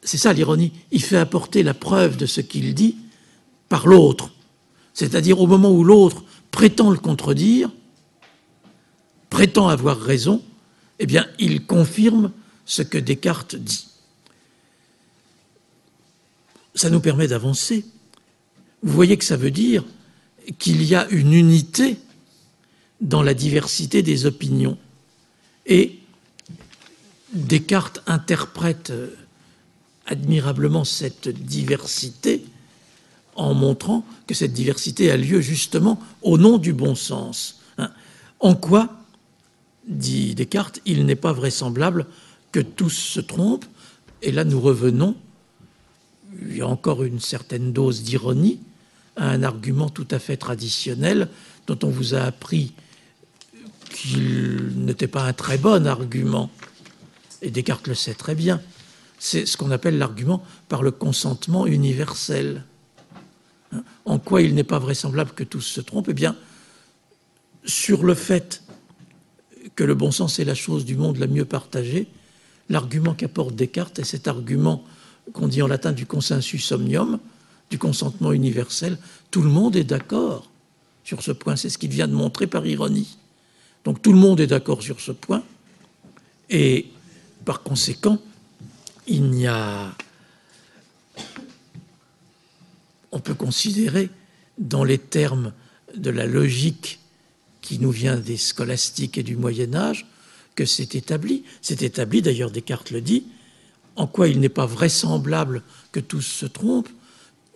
[0.03, 2.97] c'est ça l'ironie, il fait apporter la preuve de ce qu'il dit
[3.69, 4.31] par l'autre.
[4.93, 7.71] C'est-à-dire au moment où l'autre prétend le contredire,
[9.31, 10.43] prétend avoir raison,
[10.99, 12.33] eh bien il confirme
[12.65, 13.87] ce que Descartes dit.
[16.75, 17.85] Ça nous permet d'avancer.
[18.83, 19.85] Vous voyez que ça veut dire
[20.59, 21.99] qu'il y a une unité
[23.01, 24.79] dans la diversité des opinions.
[25.67, 25.99] Et
[27.33, 28.93] Descartes interprète
[30.07, 32.45] admirablement cette diversité
[33.39, 37.61] en montrant que cette diversité a lieu justement au nom du bon sens.
[37.79, 37.91] Hein.
[38.41, 38.91] En quoi,
[39.87, 42.07] dit Descartes, il n'est pas vraisemblable
[42.53, 43.67] que tous se trompent
[44.21, 45.15] Et là, nous revenons,
[46.43, 48.61] il y a encore une certaine dose d'ironie,
[49.17, 51.29] à un argument tout à fait traditionnel
[51.67, 52.73] dont on vous a appris
[53.91, 56.51] qu'il n'était pas un très bon argument.
[57.43, 58.61] Et Descartes le sait très bien.
[59.19, 62.65] C'est ce qu'on appelle l'argument par le consentement universel.
[64.09, 66.35] En quoi il n'est pas vraisemblable que tous se trompent Eh bien,
[67.65, 68.63] sur le fait
[69.77, 72.09] que le bon sens est la chose du monde la mieux partagée,
[72.71, 74.83] l'argument qu'apporte Descartes est cet argument
[75.35, 77.19] qu'on dit en latin du consensus omnium,
[77.69, 78.97] du consentement universel.
[79.31, 80.51] Tout le monde est d'accord
[81.05, 81.57] sur ce point.
[81.57, 83.19] C'est ce qu'il vient de montrer par ironie.
[83.85, 85.43] Donc tout le monde est d'accord sur ce point.
[86.49, 86.87] Et
[87.45, 88.19] par conséquent,
[89.07, 89.95] il n'y a.
[93.13, 94.11] On considérer,
[94.59, 95.53] dans les termes
[95.97, 97.01] de la logique
[97.61, 100.07] qui nous vient des scolastiques et du Moyen Âge,
[100.55, 101.45] que c'est établi.
[101.63, 103.25] C'est établi, d'ailleurs Descartes le dit,
[103.97, 105.63] en quoi il n'est pas vraisemblable
[105.93, 106.89] que tous se trompent.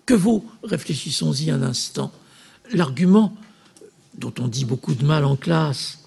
[0.07, 2.13] Que vaut, réfléchissons-y un instant,
[2.73, 3.37] l'argument
[4.15, 6.01] dont on dit beaucoup de mal en classe,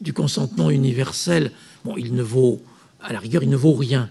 [0.00, 1.52] du consentement universel,
[1.96, 2.62] il ne vaut,
[3.00, 4.10] à la rigueur, il ne vaut rien.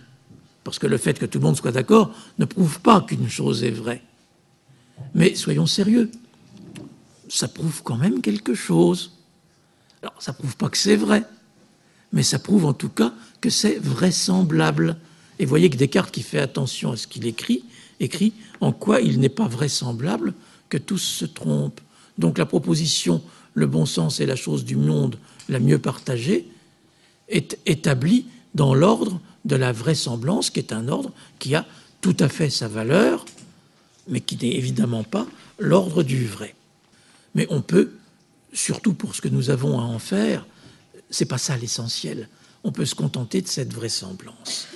[0.63, 3.63] Parce que le fait que tout le monde soit d'accord ne prouve pas qu'une chose
[3.63, 4.01] est vraie.
[5.13, 6.11] Mais soyons sérieux,
[7.29, 9.11] ça prouve quand même quelque chose.
[10.01, 11.23] Alors, ça prouve pas que c'est vrai,
[12.13, 14.97] mais ça prouve en tout cas que c'est vraisemblable.
[15.39, 17.63] Et voyez que Descartes, qui fait attention à ce qu'il écrit,
[17.99, 20.33] écrit en quoi il n'est pas vraisemblable
[20.69, 21.81] que tous se trompent.
[22.17, 23.21] Donc la proposition
[23.53, 25.17] le bon sens est la chose du monde
[25.49, 26.47] la mieux partagée
[27.29, 31.65] est établie dans l'ordre de la vraisemblance, qui est un ordre qui a
[32.01, 33.25] tout à fait sa valeur,
[34.07, 35.27] mais qui n'est évidemment pas
[35.59, 36.55] l'ordre du vrai.
[37.35, 37.91] Mais on peut,
[38.53, 40.45] surtout pour ce que nous avons à en faire,
[41.09, 42.29] c'est pas ça l'essentiel.
[42.63, 44.67] On peut se contenter de cette vraisemblance.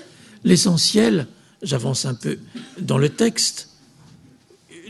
[0.44, 1.28] L'essentiel,
[1.62, 2.40] j'avance un peu
[2.80, 3.70] dans le texte,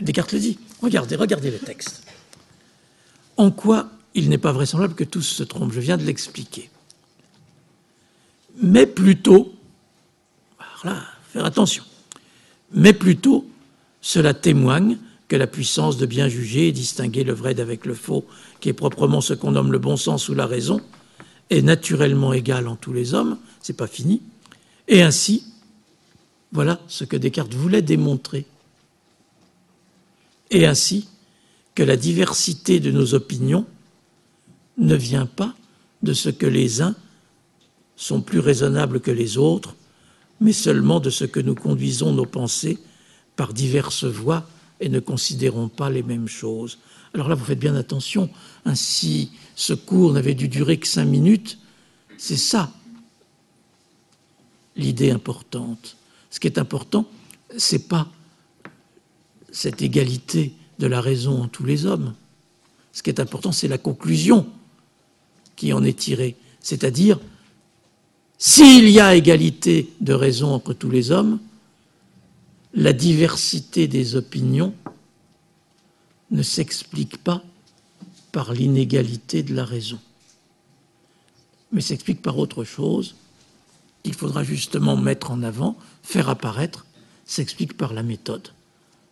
[0.00, 0.58] Descartes le dit.
[0.80, 2.02] Regardez, regardez le texte.
[3.36, 6.70] En quoi il n'est pas vraisemblable que tous se trompent Je viens de l'expliquer.
[8.60, 9.54] Mais plutôt,
[10.82, 11.02] voilà,
[11.32, 11.84] faire attention,
[12.72, 13.48] mais plutôt,
[14.02, 18.26] cela témoigne que la puissance de bien juger et distinguer le vrai d'avec le faux,
[18.60, 20.80] qui est proprement ce qu'on nomme le bon sens ou la raison,
[21.48, 24.20] est naturellement égale en tous les hommes, c'est pas fini,
[24.88, 25.44] et ainsi,
[26.50, 28.44] voilà ce que Descartes voulait démontrer.
[30.50, 31.08] Et ainsi,
[31.74, 33.64] que la diversité de nos opinions
[34.76, 35.54] ne vient pas
[36.02, 36.94] de ce que les uns
[37.96, 39.76] sont plus raisonnables que les autres,
[40.40, 42.78] mais seulement de ce que nous conduisons nos pensées
[43.36, 44.46] par diverses voies
[44.80, 46.78] et ne considérons pas les mêmes choses.
[47.14, 48.30] Alors là, vous faites bien attention.
[48.64, 51.58] Ainsi, ce cours n'avait dû durer que cinq minutes.
[52.18, 52.72] C'est ça
[54.76, 55.96] l'idée importante.
[56.30, 57.06] Ce qui est important,
[57.56, 58.08] c'est pas
[59.50, 62.14] cette égalité de la raison en tous les hommes.
[62.92, 64.46] Ce qui est important, c'est la conclusion
[65.56, 66.36] qui en est tirée.
[66.60, 67.20] C'est-à-dire,
[68.38, 71.38] s'il y a égalité de raison entre tous les hommes,
[72.74, 74.74] la diversité des opinions
[76.30, 77.42] ne s'explique pas
[78.32, 79.98] par l'inégalité de la raison,
[81.70, 83.14] mais s'explique par autre chose
[84.02, 86.86] qu'il faudra justement mettre en avant, faire apparaître,
[87.26, 88.48] s'explique par la méthode.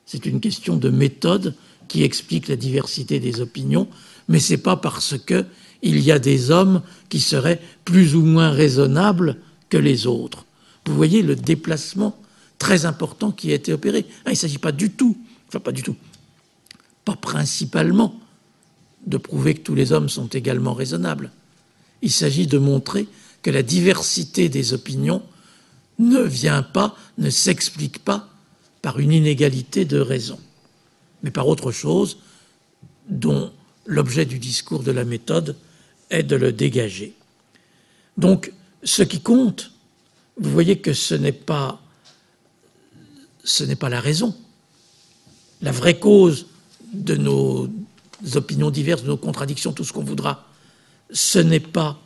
[0.07, 1.55] C'est une question de méthode
[1.87, 3.89] qui explique la diversité des opinions,
[4.29, 8.51] mais ce n'est pas parce qu'il y a des hommes qui seraient plus ou moins
[8.51, 9.37] raisonnables
[9.69, 10.47] que les autres.
[10.87, 12.19] Vous voyez le déplacement
[12.61, 14.07] très important qui a été opéré.
[14.25, 15.19] Ah, il ne s'agit pas du tout,
[15.49, 15.97] enfin pas du tout,
[17.05, 18.15] pas principalement
[19.07, 21.33] de prouver que tous les hommes sont également raisonnables.
[22.03, 23.09] Il s'agit de montrer
[23.43, 25.23] que la diversité des opinions
[25.99, 28.29] ne vient pas, ne s'explique pas
[28.83, 30.39] par une inégalité de raison,
[31.23, 32.19] mais par autre chose
[33.09, 33.51] dont
[33.87, 35.57] l'objet du discours de la méthode
[36.11, 37.15] est de le dégager.
[38.19, 38.53] Donc,
[38.83, 39.73] ce qui compte,
[40.39, 41.81] vous voyez que ce n'est pas,
[43.45, 44.37] ce n'est pas la raison.
[45.63, 46.47] La vraie cause
[46.93, 47.69] de nos
[48.35, 50.47] opinions diverses, de nos contradictions, tout ce qu'on voudra,
[51.13, 52.01] ce n'est pas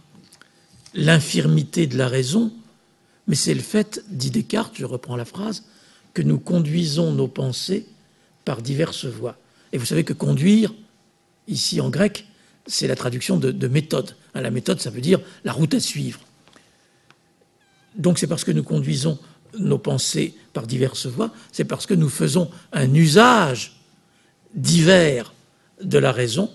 [0.95, 2.53] l'infirmité de la raison,
[3.27, 5.65] mais c'est le fait, dit Descartes, je reprends la phrase,
[6.13, 7.87] que nous conduisons nos pensées
[8.45, 9.37] par diverses voies.
[9.73, 10.73] Et vous savez que conduire,
[11.49, 12.27] ici en grec,
[12.67, 14.17] c'est la traduction de, méthode.
[14.35, 16.21] Hein, la méthode, ça veut dire la route à suivre.
[17.97, 19.19] Donc c'est parce que nous conduisons
[19.59, 23.77] nos pensées par diverses voies, c'est parce que nous faisons un usage
[24.55, 25.33] divers
[25.83, 26.51] de la raison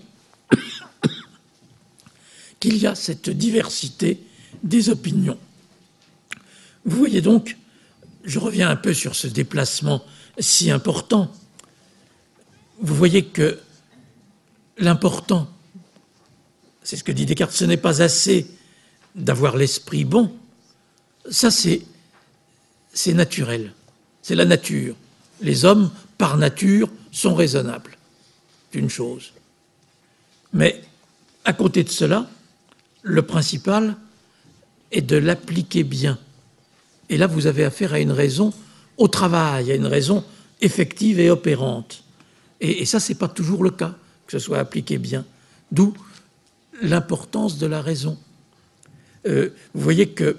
[2.60, 4.22] qu'il y a cette diversité
[4.62, 5.38] des opinions.
[6.84, 7.56] Vous voyez donc,
[8.24, 10.04] je reviens un peu sur ce déplacement
[10.38, 11.32] si important.
[12.80, 13.58] Vous voyez que
[14.78, 15.48] l'important,
[16.82, 18.46] c'est ce que dit Descartes, ce n'est pas assez
[19.14, 20.32] d'avoir l'esprit bon,
[21.30, 21.82] ça c'est,
[22.92, 23.72] c'est naturel,
[24.22, 24.94] c'est la nature.
[25.40, 27.96] Les hommes, par nature, sont raisonnables.
[28.70, 29.32] C'est une chose.
[30.52, 30.82] Mais
[31.44, 32.28] à côté de cela,
[33.02, 33.96] le principal
[34.92, 36.18] est de l'appliquer bien.
[37.08, 38.52] Et là, vous avez affaire à une raison
[38.98, 40.24] au travail, à une raison
[40.60, 42.04] effective et opérante.
[42.60, 43.94] Et, ça, ce n'est pas toujours le cas,
[44.26, 45.24] que ce soit appliqué bien.
[45.72, 45.94] D'où
[46.82, 48.18] l'importance de la raison.
[49.26, 50.36] Euh, vous voyez que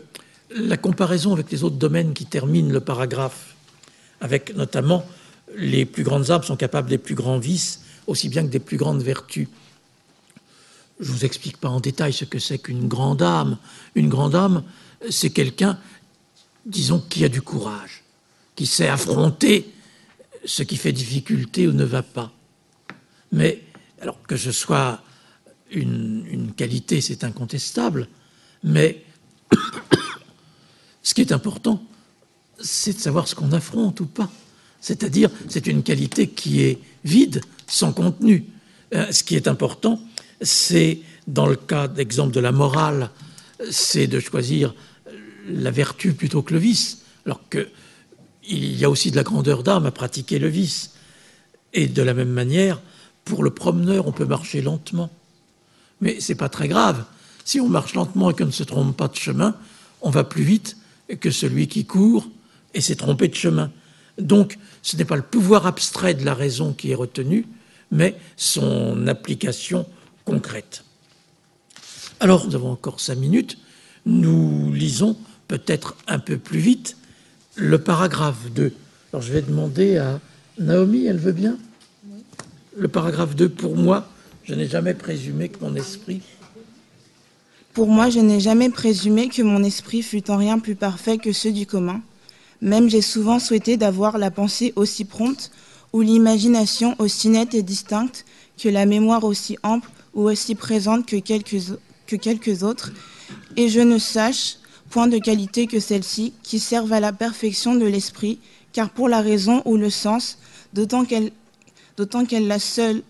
[0.56, 3.56] la comparaison avec les autres domaines qui terminent le paragraphe,
[4.20, 5.06] avec notamment
[5.56, 8.78] les plus grandes âmes sont capables des plus grands vices, aussi bien que des plus
[8.78, 9.48] grandes vertus.
[11.00, 13.58] Je ne vous explique pas en détail ce que c'est qu'une grande âme.
[13.96, 14.64] Une grande âme,
[15.10, 15.80] c'est quelqu'un,
[16.66, 18.04] disons, qui a du courage,
[18.56, 19.72] qui sait affronter
[20.46, 22.32] ce qui fait difficulté ou ne va pas.
[23.32, 23.64] Mais,
[24.00, 25.02] alors que ce soit
[25.72, 28.08] une, une qualité, c'est incontestable,
[28.64, 29.04] mais
[31.04, 31.84] ce qui est important,
[32.60, 34.30] c'est de savoir ce qu'on affronte ou pas.
[34.80, 38.46] C'est-à-dire, c'est une qualité qui est vide, sans contenu.
[38.94, 40.00] Euh, ce qui est important,
[40.42, 43.12] c'est, dans le cas d'exemple de la morale,
[43.70, 44.74] c'est de choisir
[45.48, 49.86] la vertu plutôt que le vice, alors qu'il y a aussi de la grandeur d'âme
[49.86, 50.92] à pratiquer le vice.
[51.74, 52.82] Et de la même manière,
[53.24, 55.12] pour le promeneur, on peut marcher lentement.
[56.02, 57.06] Mais ce n'est pas très grave.
[57.46, 59.56] Si on marche lentement et qu'on ne se trompe pas de chemin,
[60.02, 60.76] on va plus vite
[61.20, 62.28] que celui qui court
[62.74, 63.72] et s'est trompé de chemin.
[64.18, 67.46] Donc, ce n'est pas le pouvoir abstrait de la raison qui est retenu,
[67.92, 69.86] mais son application
[70.26, 70.84] concrète.
[72.20, 73.58] Alors, nous avons encore cinq minutes.
[74.06, 76.98] Nous lisons peut-être un peu plus vite
[77.56, 78.74] le paragraphe 2.
[79.12, 80.20] Alors, je vais demander à
[80.58, 81.58] Naomi, elle veut bien?
[82.78, 84.08] Le paragraphe 2, pour moi,
[84.44, 86.22] je n'ai jamais présumé que mon esprit.
[87.74, 91.32] Pour moi, je n'ai jamais présumé que mon esprit fût en rien plus parfait que
[91.32, 92.02] ceux du commun.
[92.62, 95.52] Même j'ai souvent souhaité d'avoir la pensée aussi prompte,
[95.94, 98.26] ou l'imagination aussi nette et distincte,
[98.62, 101.56] que la mémoire aussi ample ou aussi présente que quelques,
[102.08, 102.92] que quelques autres,
[103.56, 104.58] et je ne sache
[104.90, 108.40] point de qualité que celle-ci, qui servent à la perfection de l'esprit,
[108.74, 110.38] car pour la raison ou le sens,
[110.74, 111.32] d'autant qu'elle
[112.28, 113.02] qu'elle la seule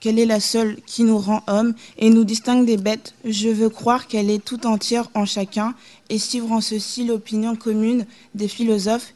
[0.00, 3.68] qu'elle est la seule qui nous rend hommes et nous distingue des bêtes, je veux
[3.68, 5.74] croire qu'elle est tout entière en chacun
[6.08, 9.14] et suivre en ceci l'opinion commune des philosophes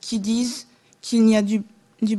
[0.00, 0.66] qui disent
[1.02, 1.62] qu'il n'y a du,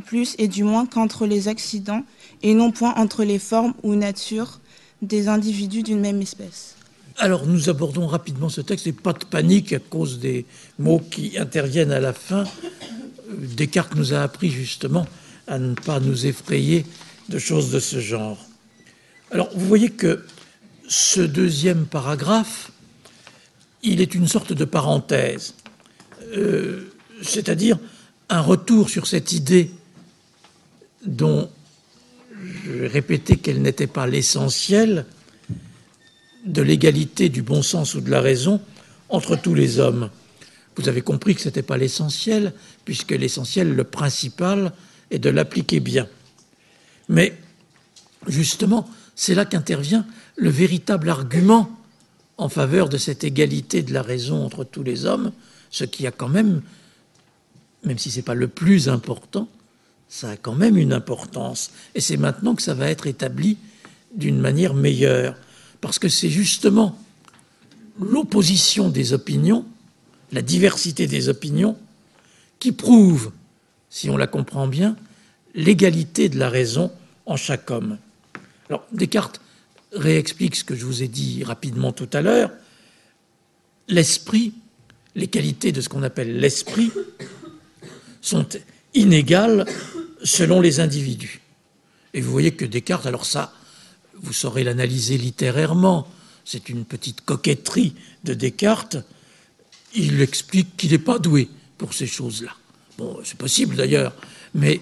[0.06, 2.04] plus et du moins qu'entre les accidents
[2.42, 4.60] et non point entre les formes ou natures
[5.02, 6.76] des individus d'une même espèce.
[7.18, 10.46] Alors nous abordons rapidement ce texte et pas de panique à cause des
[10.80, 12.46] mots qui interviennent à la fin.
[13.30, 15.06] Descartes nous a appris justement
[15.48, 16.86] à ne pas nous effrayer
[17.30, 18.38] de choses de ce genre.
[19.32, 20.26] Alors vous voyez que
[20.88, 22.72] ce deuxième paragraphe,
[23.84, 25.56] il est une sorte de parenthèse,
[26.36, 27.78] euh, c'est-à-dire
[28.30, 29.72] un retour sur cette idée
[31.06, 31.50] dont
[32.66, 35.06] je répétais qu'elle n'était pas l'essentiel
[36.46, 38.62] de l'égalité du bon sens ou de la raison
[39.10, 40.10] entre tous les hommes.
[40.76, 42.54] Vous avez compris que ce n'était pas l'essentiel,
[42.86, 44.72] puisque l'essentiel, le principal,
[45.12, 46.08] est de l'appliquer bien.
[47.10, 47.38] Mais
[48.28, 50.06] justement, c'est là qu'intervient
[50.36, 51.72] le véritable argument
[52.38, 55.32] en faveur de cette égalité de la raison entre tous les hommes,
[55.72, 56.62] ce qui a quand même,
[57.84, 59.48] même si ce n'est pas le plus important,
[60.10, 61.72] ça a quand même une importance.
[61.96, 63.58] Et c'est maintenant que ça va être établi
[64.14, 65.36] d'une manière meilleure.
[65.82, 66.98] Parce que c'est justement
[68.00, 69.66] l'opposition des opinions,
[70.32, 71.78] la diversité des opinions,
[72.60, 73.32] qui prouve,
[73.90, 74.96] si on la comprend bien,
[75.58, 76.92] l'égalité de la raison
[77.26, 77.98] en chaque homme.
[78.70, 79.42] Alors, Descartes
[79.92, 82.52] réexplique ce que je vous ai dit rapidement tout à l'heure.
[83.90, 84.54] L'esprit,
[85.16, 86.92] les qualités de ce qu'on appelle l'esprit,
[88.22, 88.48] sont
[88.94, 89.66] inégales
[90.24, 91.42] selon les individus.
[92.14, 93.52] Et vous voyez que Descartes, alors ça,
[94.14, 96.08] vous saurez l'analyser littérairement,
[96.46, 98.98] c'est une petite coquetterie de Descartes,
[99.96, 102.52] il explique qu'il n'est pas doué pour ces choses-là.
[102.98, 104.14] Bon, c'est possible d'ailleurs,
[104.54, 104.82] mais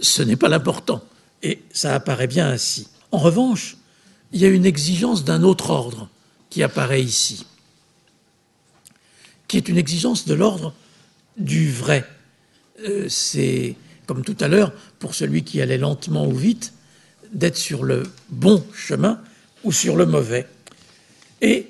[0.00, 1.02] ce n'est pas l'important.
[1.42, 2.88] Et ça apparaît bien ainsi.
[3.12, 3.76] En revanche,
[4.32, 6.08] il y a une exigence d'un autre ordre
[6.50, 7.46] qui apparaît ici,
[9.48, 10.74] qui est une exigence de l'ordre
[11.36, 12.06] du vrai.
[12.86, 16.72] Euh, c'est comme tout à l'heure, pour celui qui allait lentement ou vite,
[17.32, 19.20] d'être sur le bon chemin
[19.62, 20.48] ou sur le mauvais.
[21.40, 21.68] Et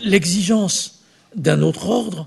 [0.00, 1.02] l'exigence
[1.34, 2.26] d'un autre ordre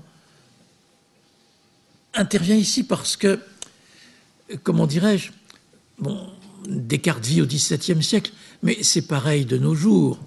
[2.14, 3.40] intervient ici parce que,
[4.62, 5.30] comment dirais-je,
[6.66, 8.32] Descartes vit au XVIIe siècle,
[8.62, 10.18] mais c'est pareil de nos jours.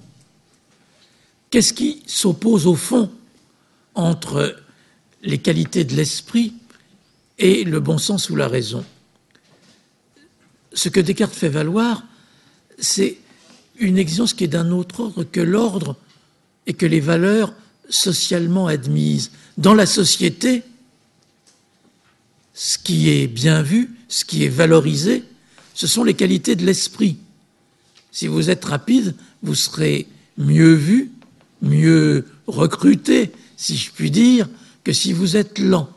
[1.49, 3.09] Qu'est-ce qui s'oppose au fond
[3.95, 4.55] entre
[5.23, 6.53] les qualités de l'esprit
[7.39, 8.85] et le bon sens ou la raison?
[10.73, 12.03] Ce que Descartes fait valoir,
[12.77, 13.17] c'est
[13.79, 15.95] une exigence qui est d'un autre ordre que l'ordre
[16.67, 17.53] et que les valeurs
[17.89, 19.31] socialement admises.
[19.57, 20.63] Dans la société,
[22.53, 25.23] ce qui est bien vu, ce qui est valorisé,
[25.73, 27.17] ce sont les qualités de l'esprit.
[28.11, 31.11] Si vous êtes rapide, vous serez mieux vu,
[31.61, 34.47] mieux recruté, si je puis dire,
[34.83, 35.89] que si vous êtes lent.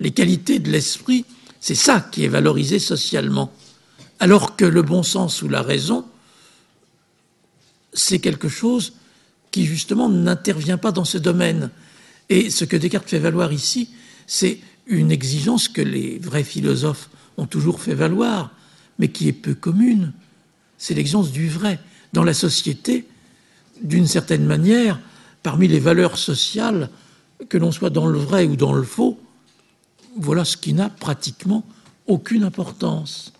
[0.00, 1.24] Les qualités de l'esprit,
[1.60, 3.52] c'est ça qui est valorisé socialement.
[4.18, 6.04] Alors que le bon sens ou la raison,
[7.92, 8.94] c'est quelque chose
[9.50, 11.70] qui justement n'intervient pas dans ce domaine.
[12.28, 13.90] Et ce que Descartes fait valoir ici,
[14.26, 14.60] c'est
[14.90, 18.52] une exigence que les vrais philosophes ont toujours fait valoir,
[18.98, 20.12] mais qui est peu commune.
[20.78, 21.78] C'est l'exigence du vrai.
[22.12, 23.06] Dans la société,
[23.82, 25.00] d'une certaine manière,
[25.42, 26.90] parmi les valeurs sociales,
[27.48, 29.18] que l'on soit dans le vrai ou dans le faux,
[30.16, 31.64] voilà ce qui n'a pratiquement
[32.06, 33.32] aucune importance.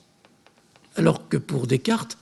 [0.97, 2.17] Alors que pour Descartes,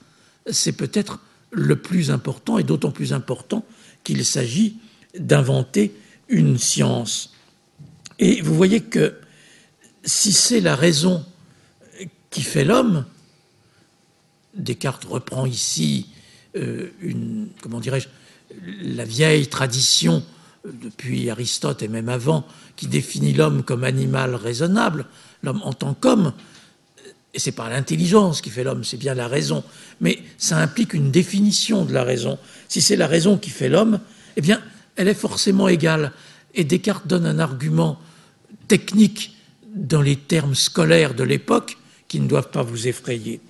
[0.51, 1.21] c'est peut-être
[1.51, 3.65] le plus important, et d'autant plus important
[4.05, 4.79] qu'il s'agit
[5.19, 5.95] d'inventer
[6.29, 7.33] une science.
[8.19, 9.15] Et vous voyez que
[10.05, 11.25] si c'est la raison
[12.31, 13.05] qui fait l'homme,
[14.55, 16.09] Descartes reprend ici
[16.57, 18.09] euh, une, comment dirais-je,
[18.83, 20.25] la vieille tradition
[20.67, 22.47] euh, depuis Aristote et même avant,
[22.77, 25.07] qui définit l'homme comme animal raisonnable,
[25.43, 26.33] l'homme en tant qu'homme,
[27.35, 29.63] et c'est pas l'intelligence qui fait l'homme, c'est bien la raison.
[30.01, 32.39] Mais ça implique une définition de la raison.
[32.69, 34.01] Si c'est la raison qui fait l'homme,
[34.37, 34.61] eh bien,
[34.97, 36.13] elle est forcément égale.
[36.55, 38.01] Et Descartes donne un argument
[38.69, 39.37] technique
[39.75, 43.41] dans les termes scolaires de l'époque qui ne doivent pas vous effrayer.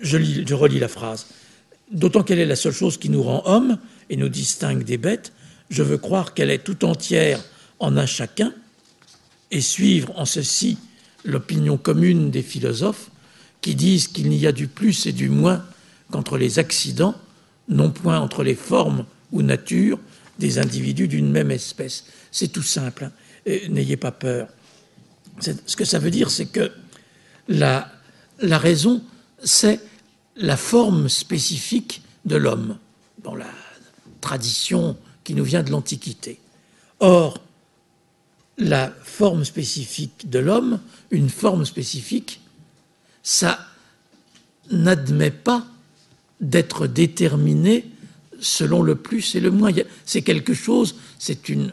[0.00, 1.26] Je, je relis la phrase.
[1.90, 3.78] D'autant qu'elle est la seule chose qui nous rend hommes
[4.08, 5.32] et nous distingue des bêtes,
[5.68, 7.42] je veux croire qu'elle est tout entière
[7.78, 8.52] en un chacun
[9.50, 10.78] et suivre en ceci
[11.24, 13.10] l'opinion commune des philosophes
[13.60, 15.64] qui disent qu'il n'y a du plus et du moins
[16.10, 17.14] qu'entre les accidents,
[17.68, 19.98] non point entre les formes ou natures
[20.40, 22.04] des individus d'une même espèce.
[22.32, 23.12] C'est tout simple, hein.
[23.68, 24.48] n'ayez pas peur.
[25.40, 26.72] Ce que ça veut dire, c'est que
[27.46, 27.92] la,
[28.40, 29.02] la raison,
[29.42, 29.80] c'est
[30.36, 32.78] la forme spécifique de l'homme
[33.22, 33.50] dans la
[34.20, 36.40] tradition qui nous vient de l'Antiquité.
[36.98, 37.40] Or,
[38.58, 40.80] la forme spécifique de l'homme,
[41.10, 42.40] une forme spécifique,
[43.22, 43.58] ça
[44.70, 45.66] n'admet pas
[46.40, 47.86] d'être déterminé
[48.40, 49.70] selon le plus et le moins.
[50.04, 51.72] C'est quelque chose, c'est une,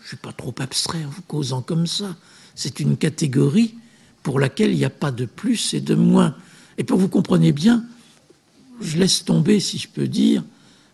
[0.00, 2.16] je ne suis pas trop abstrait en vous causant comme ça,
[2.54, 3.74] c'est une catégorie
[4.22, 6.34] pour laquelle il n'y a pas de plus et de moins.
[6.78, 7.84] Et pour vous compreniez bien,
[8.80, 10.42] je laisse tomber, si je peux dire,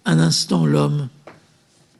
[0.04, 1.08] un instant l'homme.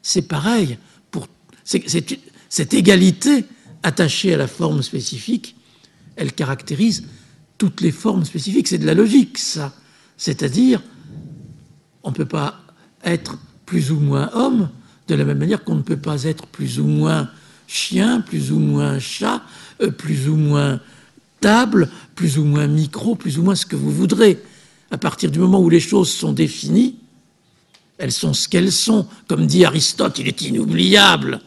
[0.03, 0.79] C'est pareil.
[1.11, 1.29] Pour,
[1.65, 3.45] cette égalité
[3.83, 5.55] attachée à la forme spécifique,
[6.17, 7.05] elle caractérise
[7.59, 8.69] toutes les formes spécifiques.
[8.69, 9.75] C'est de la logique, ça.
[10.17, 10.83] C'est-à-dire,
[12.03, 12.61] on ne peut pas
[13.13, 14.71] être plus ou moins homme
[15.09, 17.29] de la même manière qu'on ne peut pas être plus ou moins
[17.67, 19.43] chien, plus ou moins chat,
[19.81, 20.81] euh, plus ou moins
[21.41, 24.43] table, plus ou moins micro, plus ou moins ce que vous voudrez.
[24.91, 26.97] À partir du moment où les choses sont définies,
[27.99, 29.07] elles sont ce qu'elles sont.
[29.29, 31.41] Comme dit Aristote, il est inoubliable.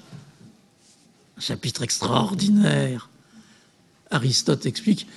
[1.40, 3.10] Chapitre extraordinaire.
[4.12, 5.08] Aristote explique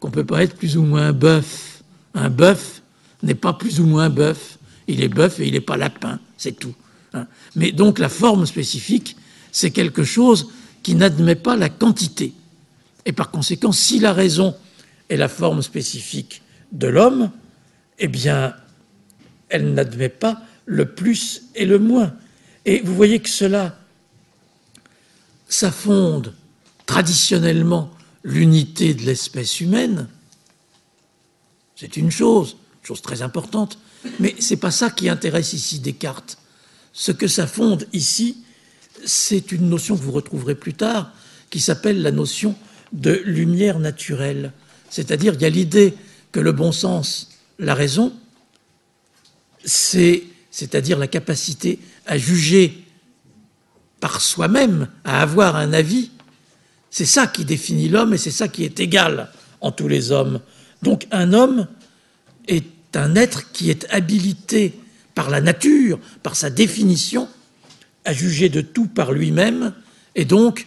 [0.00, 1.82] qu'on ne peut pas être plus ou moins bœuf.
[2.14, 2.82] Un bœuf
[3.22, 4.55] n'est pas plus ou moins bœuf.
[4.88, 6.74] Il est bœuf et il n'est pas lapin, c'est tout.
[7.12, 7.26] Hein.
[7.54, 9.16] Mais donc la forme spécifique,
[9.52, 10.50] c'est quelque chose
[10.82, 12.32] qui n'admet pas la quantité.
[13.04, 14.54] Et par conséquent, si la raison
[15.08, 17.30] est la forme spécifique de l'homme,
[17.98, 18.54] eh bien,
[19.48, 22.12] elle n'admet pas le plus et le moins.
[22.64, 23.78] Et vous voyez que cela,
[25.48, 26.34] ça fonde
[26.84, 27.90] traditionnellement
[28.24, 30.08] l'unité de l'espèce humaine.
[31.76, 33.78] C'est une chose, chose très importante,
[34.20, 36.38] mais ce n'est pas ça qui intéresse ici Descartes.
[36.92, 38.38] Ce que ça fonde ici,
[39.04, 41.12] c'est une notion que vous retrouverez plus tard,
[41.50, 42.54] qui s'appelle la notion
[42.92, 44.52] de lumière naturelle.
[44.90, 45.94] C'est-à-dire, il y a l'idée
[46.32, 48.12] que le bon sens, la raison,
[49.64, 52.84] c'est-à-dire la capacité à juger
[54.00, 56.10] par soi-même, à avoir un avis,
[56.88, 59.28] C'est ça qui définit l'homme et c'est ça qui est égal
[59.60, 60.40] en tous les hommes.
[60.82, 61.66] Donc un homme
[62.48, 62.64] est
[62.96, 64.78] un être qui est habilité
[65.14, 67.28] par la nature, par sa définition,
[68.04, 69.72] à juger de tout par lui-même,
[70.14, 70.66] et donc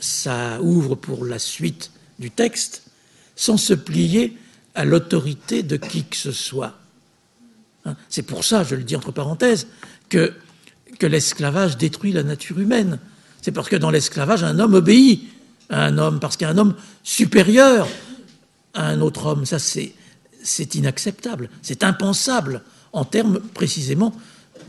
[0.00, 2.82] ça ouvre pour la suite du texte,
[3.36, 4.36] sans se plier
[4.74, 6.78] à l'autorité de qui que ce soit.
[7.84, 9.66] Hein, c'est pour ça, je le dis entre parenthèses,
[10.08, 10.32] que,
[10.98, 12.98] que l'esclavage détruit la nature humaine.
[13.42, 15.22] C'est parce que dans l'esclavage, un homme obéit
[15.70, 17.88] à un homme, parce qu'il y a un homme supérieur
[18.74, 19.46] à un autre homme.
[19.46, 19.92] Ça, c'est,
[20.42, 22.62] c'est inacceptable, c'est impensable
[22.92, 24.14] en termes précisément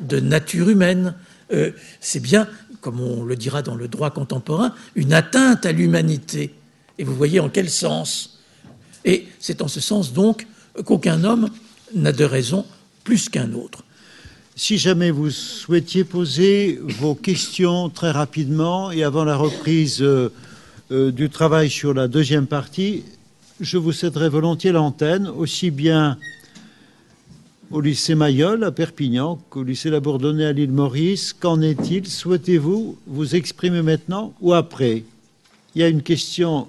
[0.01, 1.15] de nature humaine.
[1.51, 2.47] Euh, c'est bien,
[2.81, 6.53] comme on le dira dans le droit contemporain, une atteinte à l'humanité.
[6.97, 8.39] Et vous voyez en quel sens.
[9.05, 10.47] Et c'est en ce sens donc
[10.85, 11.49] qu'aucun homme
[11.95, 12.65] n'a de raison
[13.03, 13.83] plus qu'un autre.
[14.55, 20.33] Si jamais vous souhaitiez poser vos questions très rapidement et avant la reprise euh,
[20.91, 23.03] euh, du travail sur la deuxième partie,
[23.59, 26.17] je vous céderai volontiers l'antenne, aussi bien
[27.71, 31.33] au lycée Mayol à Perpignan qu'au lycée Labourdonnais à l'île Maurice.
[31.33, 32.07] Qu'en est-il?
[32.07, 35.03] Souhaitez-vous vous exprimer maintenant ou après?
[35.75, 36.67] Il y a une question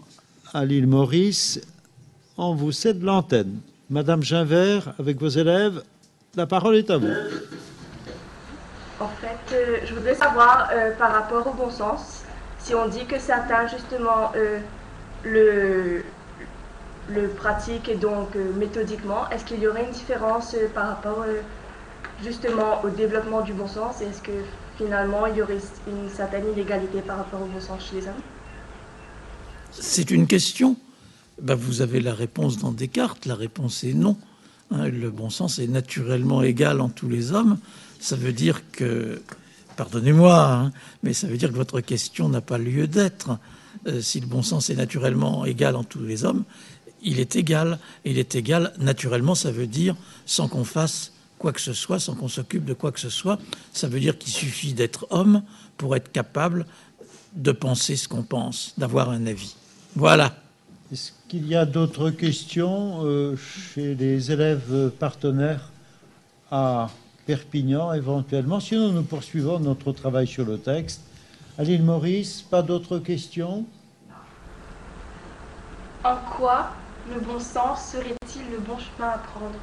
[0.53, 1.61] à l'île Maurice.
[2.37, 3.61] On vous cède l'antenne.
[3.89, 5.83] Madame Ginvert, avec vos élèves,
[6.37, 7.13] la parole est à vous.
[9.01, 12.25] En fait, euh, je voudrais savoir euh, par rapport au bon sens,
[12.59, 14.59] si on dit que certains justement euh,
[15.25, 16.03] le,
[17.11, 21.25] le pratique et donc euh, méthodiquement, est-ce qu'il y aurait une différence euh, par rapport
[21.27, 21.41] euh,
[22.23, 24.01] justement au développement du bon sens?
[24.01, 24.33] Est-ce que
[24.79, 28.23] finalement il y aurait une certaine inégalité par rapport au bon sens chez les hommes?
[29.73, 30.77] C'est une question.
[31.43, 33.27] Ben, vous avez la réponse dans Descartes.
[33.27, 34.17] La réponse est non.
[34.71, 37.59] Hein, le bon sens est naturellement égal en tous les hommes.
[37.99, 39.23] Ça veut dire que,
[39.77, 43.39] pardonnez-moi, hein, mais ça veut dire que votre question n'a pas lieu d'être.
[44.01, 46.45] si le bon sens est naturellement égal en tous les hommes,
[47.03, 47.79] il est égal.
[48.05, 49.97] il est égal, naturellement, ça veut dire
[50.27, 53.39] sans qu'on fasse quoi que ce soit, sans qu'on s'occupe de quoi que ce soit.
[53.73, 55.43] Ça veut dire qu'il suffit d'être homme
[55.77, 56.67] pour être capable
[57.35, 59.57] de penser ce qu'on pense, d'avoir un avis.
[59.97, 60.35] Voilà.
[60.93, 65.71] Est-ce qu'il y a d'autres questions euh, chez les élèves partenaires
[66.51, 66.91] à
[67.27, 68.61] Perpignan éventuellement?
[68.61, 71.01] Sinon, nous poursuivons notre travail sur le texte.
[71.57, 73.65] À l'île Maurice, pas d'autres questions?
[76.03, 76.71] En quoi
[77.15, 79.59] le bon sens serait-il le bon chemin à prendre?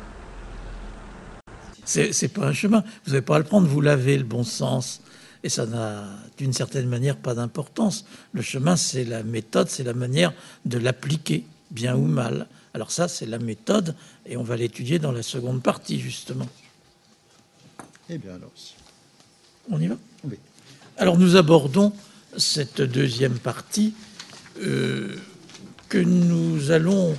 [1.86, 2.84] C'est pas un chemin.
[3.06, 5.02] Vous n'avez pas à le prendre, vous l'avez, le bon sens.
[5.43, 6.04] Et ça n'a,
[6.38, 8.06] d'une certaine manière, pas d'importance.
[8.34, 10.34] Le chemin, c'est la méthode, c'est la manière
[10.66, 12.48] de l'appliquer, bien ou mal.
[12.74, 13.95] Alors ça, c'est la méthode,
[14.26, 16.48] et on va l'étudier dans la seconde partie, justement.
[18.10, 18.52] Eh bien, alors.
[19.70, 19.95] On y va?
[20.24, 20.38] Oui.
[20.98, 21.93] Alors nous abordons
[22.38, 23.93] cette deuxième partie
[24.62, 25.16] euh,
[25.89, 27.16] que nous allons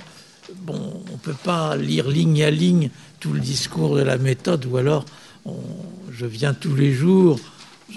[0.69, 2.89] on ne peut pas lire ligne à ligne
[3.19, 5.05] tout le discours de la méthode, ou alors
[6.11, 7.39] je viens tous les jours.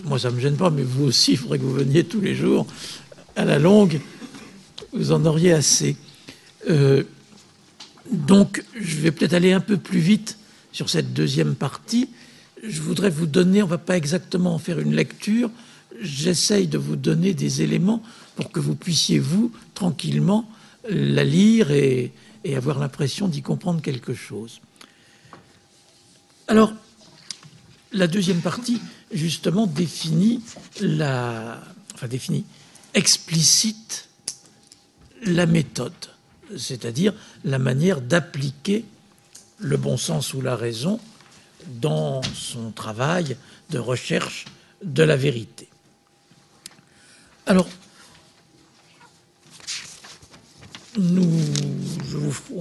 [0.05, 2.20] Moi, ça ne me gêne pas, mais vous aussi, il faudrait que vous veniez tous
[2.20, 2.66] les jours.
[3.37, 4.01] À la longue,
[4.93, 5.97] vous en auriez assez.
[6.70, 7.03] Euh,
[8.11, 10.39] donc, je vais peut-être aller un peu plus vite
[10.70, 12.09] sur cette deuxième partie.
[12.62, 15.51] Je voudrais vous donner, on ne va pas exactement en faire une lecture,
[16.01, 18.03] j'essaye de vous donner des éléments
[18.37, 20.49] pour que vous puissiez, vous, tranquillement,
[20.89, 22.12] la lire et,
[22.45, 24.61] et avoir l'impression d'y comprendre quelque chose.
[26.49, 26.72] Alors,
[27.93, 28.80] la deuxième partie,
[29.12, 30.43] justement, définit
[30.80, 31.62] la,
[31.95, 32.45] enfin définit,
[32.95, 34.09] explicite
[35.22, 35.93] la méthode,
[36.57, 37.14] c'est-à-dire
[37.45, 38.84] la manière d'appliquer
[39.59, 40.99] le bon sens ou la raison
[41.66, 43.36] dans son travail
[43.70, 44.47] de recherche
[44.82, 45.68] de la vérité.
[47.47, 47.68] Alors,
[50.99, 51.40] nous,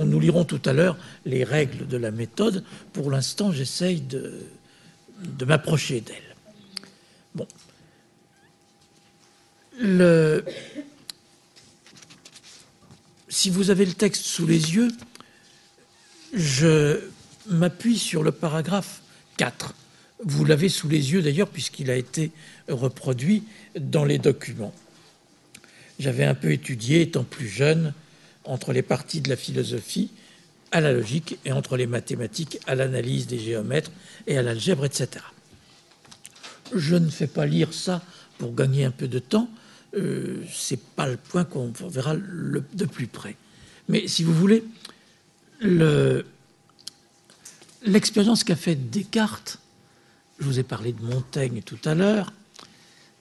[0.06, 2.64] nous lirons tout à l'heure les règles de la méthode.
[2.94, 4.48] Pour l'instant, j'essaye de,
[5.46, 6.36] m'approcher d'elle.
[7.36, 7.48] Bon.
[13.30, 14.90] Si vous avez le texte sous les yeux,
[16.34, 17.00] je
[17.48, 19.02] m'appuie sur le paragraphe
[19.38, 19.74] 4.
[20.24, 22.32] Vous l'avez sous les yeux d'ailleurs puisqu'il a été
[22.70, 23.44] reproduit
[23.80, 24.74] dans les documents.
[26.00, 27.94] J'avais un peu étudié, étant plus jeune,
[28.44, 30.12] entre les parties de la philosophie
[30.72, 33.92] à la logique et entre les mathématiques à l'analyse des géomètres
[34.26, 35.26] et à l'algèbre, etc.
[36.74, 38.02] Je ne fais pas lire ça
[38.38, 39.50] pour gagner un peu de temps.
[39.96, 43.36] Euh, Ce n'est pas le point qu'on verra de plus près.
[43.90, 44.64] Mais si vous voulez,
[47.84, 49.60] l'expérience qu'a faite Descartes,
[50.40, 52.32] je vous ai parlé de Montaigne tout à l'heure,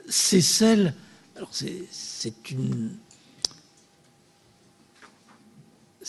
[0.09, 0.95] c'est celle.
[1.37, 2.91] Alors, c'est une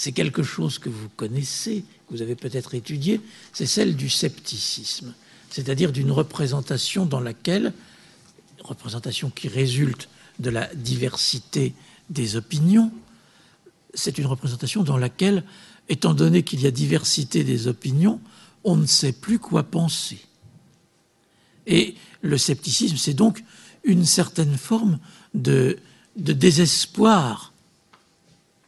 [0.01, 3.21] c'est quelque chose que vous connaissez, que vous avez peut-être étudié,
[3.53, 5.13] c'est celle du scepticisme,
[5.51, 7.71] c'est-à-dire d'une représentation dans laquelle,
[8.63, 11.75] représentation qui résulte de la diversité
[12.09, 12.91] des opinions,
[13.93, 15.43] c'est une représentation dans laquelle,
[15.87, 18.19] étant donné qu'il y a diversité des opinions,
[18.63, 20.25] on ne sait plus quoi penser.
[21.67, 21.93] Et
[22.23, 23.43] le scepticisme, c'est donc
[23.83, 24.97] une certaine forme
[25.35, 25.77] de,
[26.15, 27.53] de désespoir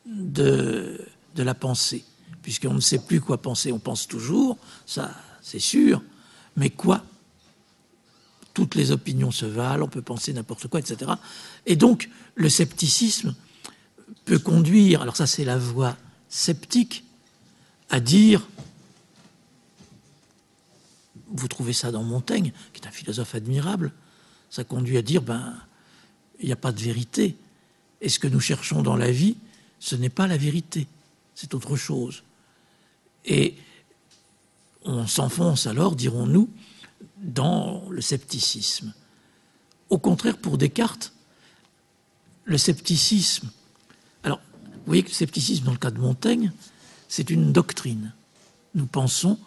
[0.06, 1.00] de,
[1.36, 2.04] de la pensée,
[2.42, 3.72] puisqu'on ne sait plus quoi penser.
[3.72, 5.12] On pense toujours, ça
[5.42, 6.02] c'est sûr,
[6.56, 7.04] mais quoi?
[8.54, 11.12] Toutes les opinions se valent, on peut penser n'importe quoi, etc.
[11.66, 13.36] Et donc le scepticisme
[14.26, 15.98] peut conduire, alors ça c'est la voie
[16.30, 17.04] sceptique,
[17.90, 18.48] à dire,
[21.28, 23.92] vous trouvez ça dans Montaigne, qui est un philosophe admirable,
[24.50, 25.56] ça conduit à dire, ben,
[26.40, 27.36] il n'y a pas de vérité.
[28.02, 29.38] Et ce que nous cherchons dans la vie,
[29.80, 30.88] ce n'est pas la vérité
[31.36, 32.24] c'est autre chose.
[33.26, 33.56] Et
[34.84, 36.50] on s'enfonce alors, dirons-nous,
[37.18, 38.94] dans le scepticisme.
[39.90, 41.14] Au contraire, pour Descartes,
[42.46, 43.50] le scepticisme,
[44.24, 46.52] alors, vous voyez que le scepticisme, dans le cas de Montaigne,
[47.08, 48.14] c'est une doctrine.
[48.76, 49.40] Nous pensons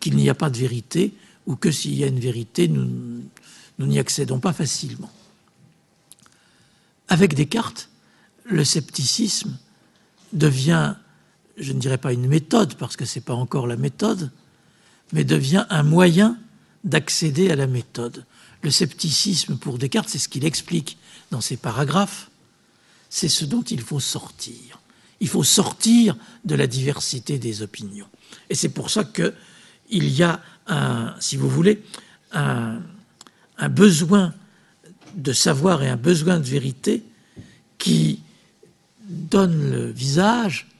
[0.00, 1.14] qu'il n'y a pas de vérité
[1.46, 3.22] ou que s'il y a une vérité, nous
[3.78, 5.10] n'y accédons pas facilement.
[7.08, 7.88] Avec Descartes,
[8.44, 9.58] le scepticisme
[10.32, 10.94] devient
[11.56, 14.30] je ne dirais pas une méthode, parce que ce n'est pas encore la méthode,
[15.12, 16.38] mais devient un moyen
[16.84, 18.24] d'accéder à la méthode.
[18.62, 20.98] Le scepticisme pour Descartes, c'est ce qu'il explique
[21.30, 22.30] dans ses paragraphes,
[23.10, 24.80] c'est ce dont il faut sortir.
[25.20, 28.08] Il faut sortir de la diversité des opinions.
[28.50, 29.34] Et c'est pour ça qu'il
[29.90, 31.82] y a, un, si vous voulez,
[32.32, 32.80] un,
[33.58, 34.34] un besoin
[35.14, 37.04] de savoir et un besoin de vérité
[37.78, 38.20] qui
[39.08, 40.71] donne le visage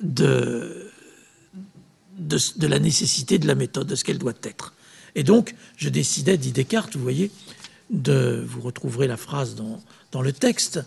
[0.00, 0.90] de,
[2.18, 4.74] de, la nécessité de la méthode, de ce qu'elle doit être.
[5.14, 7.30] Et donc, je décidais, dit Descartes, vous voyez,
[7.90, 9.80] de, vous retrouverez la phrase dans,
[10.12, 10.80] dans le texte,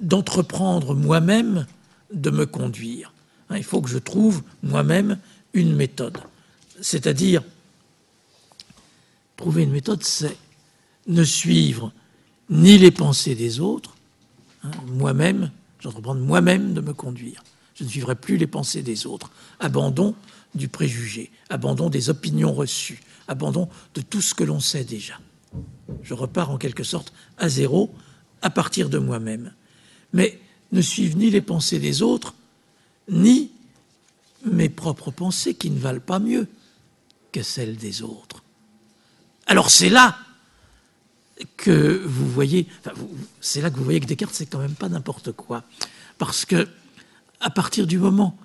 [0.00, 1.66] d'entreprendre moi-même
[2.12, 3.12] de me conduire.
[3.50, 5.18] Hein, il faut que je trouve moi-même
[5.52, 6.18] une méthode.
[6.80, 7.42] C'est-à-dire,
[9.36, 10.36] trouver une méthode, c'est
[11.06, 11.92] ne suivre
[12.50, 13.96] ni les pensées des autres,
[14.62, 17.42] hein, moi-même, j'entreprends moi-même de me conduire.
[17.74, 19.30] Je ne suivrai plus les pensées des autres.
[19.60, 20.14] Abandon
[20.54, 25.18] du préjugé, abandon des opinions reçues, abandon de tout ce que l'on sait déjà.
[26.02, 27.92] Je repars en quelque sorte à zéro
[28.42, 29.52] à partir de moi-même.
[30.12, 30.40] Mais
[30.72, 32.34] ne suivent ni les pensées des autres,
[33.08, 33.50] ni
[34.44, 36.46] mes propres pensées qui ne valent pas mieux
[37.32, 38.42] que celles des autres.
[39.46, 40.18] Alors c'est là
[41.56, 42.68] que vous voyez,
[43.40, 45.64] c'est là que vous voyez que Descartes, c'est quand même pas n'importe quoi.
[46.18, 46.68] Parce que
[47.44, 48.36] à partir du moment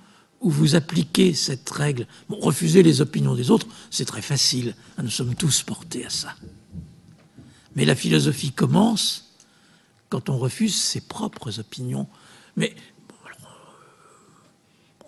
[0.41, 4.75] où vous appliquez cette règle, refuser les opinions des autres, c'est très facile.
[5.01, 6.35] Nous sommes tous portés à ça.
[7.75, 9.33] Mais la philosophie commence
[10.09, 12.07] quand on refuse ses propres opinions.
[12.57, 12.75] Mais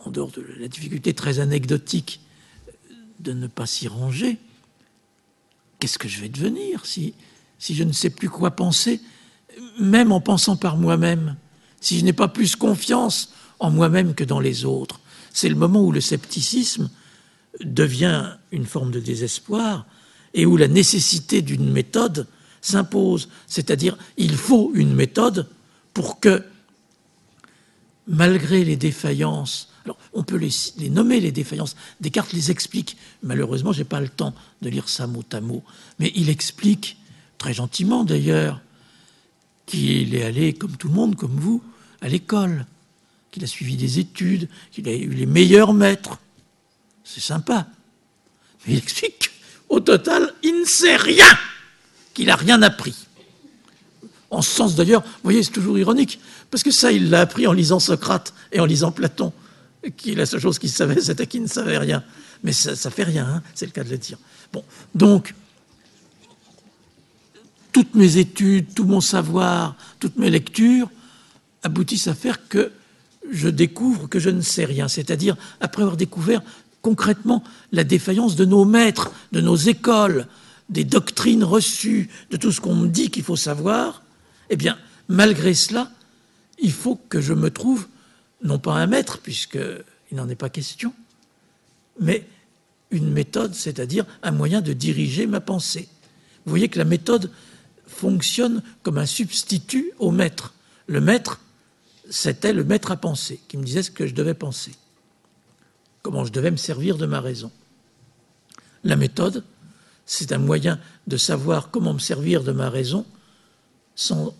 [0.05, 2.21] en dehors de la difficulté très anecdotique
[3.19, 4.37] de ne pas s'y ranger,
[5.79, 7.13] qu'est-ce que je vais devenir si,
[7.59, 9.01] si je ne sais plus quoi penser,
[9.79, 11.35] même en pensant par moi-même,
[11.81, 14.99] si je n'ai pas plus confiance en moi-même que dans les autres.
[15.31, 16.89] C'est le moment où le scepticisme
[17.63, 19.85] devient une forme de désespoir
[20.33, 22.27] et où la nécessité d'une méthode
[22.61, 23.29] s'impose.
[23.47, 25.47] C'est-à-dire, il faut une méthode
[25.93, 26.43] pour que,
[28.07, 29.69] malgré les défaillances,
[30.13, 34.33] on peut les, nommer les défaillances, Descartes les explique, malheureusement je n'ai pas le temps
[34.61, 35.63] de lire ça mot à mot,
[35.99, 36.97] mais il explique,
[37.37, 38.61] très gentiment d'ailleurs,
[39.65, 41.63] qu'il est allé, comme tout le monde, comme vous,
[42.01, 42.65] à l'école,
[43.31, 46.19] qu'il a suivi des études, qu'il a eu les meilleurs maîtres.
[47.03, 47.67] C'est sympa.
[48.65, 49.31] Mais il explique
[49.67, 51.37] qu'au total, il ne sait rien,
[52.13, 52.95] qu'il n'a rien appris.
[54.29, 56.19] En ce sens d'ailleurs, vous voyez, c'est toujours ironique,
[56.51, 59.33] parce que ça, il l'a appris en lisant Socrate et en lisant Platon,
[59.97, 62.03] qui la seule chose qu'il savait, c'était qu'il ne savait rien.
[62.43, 64.17] Mais ça, ne fait rien, hein, c'est le cas de le dire.
[64.53, 64.63] Bon,
[64.95, 65.33] donc,
[67.71, 70.89] toutes mes études, tout mon savoir, toutes mes lectures
[71.63, 72.71] aboutissent à faire que
[73.29, 76.41] je découvre que je ne sais rien, c'est-à-dire après avoir découvert
[76.81, 80.27] concrètement la défaillance de nos maîtres, de nos écoles,
[80.69, 84.03] des doctrines reçues, de tout ce qu'on me dit qu'il faut savoir,
[84.49, 85.91] eh bien, malgré cela,
[86.59, 87.87] il faut que je me trouve,
[88.43, 90.93] non pas un maître, puisqu'il n'en est pas question,
[91.99, 92.25] mais
[92.89, 95.87] une méthode, c'est-à-dire un moyen de diriger ma pensée.
[96.45, 97.31] Vous voyez que la méthode
[97.87, 100.53] fonctionne comme un substitut au maître.
[100.87, 101.39] Le maître,
[102.11, 104.73] c'était le maître à penser qui me disait ce que je devais penser,
[106.03, 107.51] comment je devais me servir de ma raison.
[108.83, 109.45] La méthode,
[110.05, 113.05] c'est un moyen de savoir comment me servir de ma raison
[113.95, 114.35] sans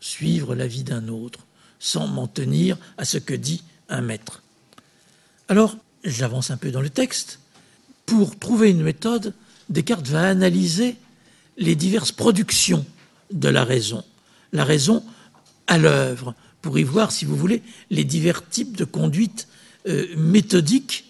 [0.00, 1.40] suivre la vie d'un autre,
[1.78, 4.42] sans m'en tenir à ce que dit un maître.
[5.48, 7.40] Alors, j'avance un peu dans le texte.
[8.06, 9.34] Pour trouver une méthode,
[9.68, 10.96] Descartes va analyser
[11.58, 12.86] les diverses productions
[13.30, 14.02] de la raison,
[14.52, 15.04] la raison
[15.66, 16.34] à l'œuvre,
[16.64, 19.48] pour y voir, si vous voulez, les divers types de conduites
[19.86, 21.04] euh, méthodiques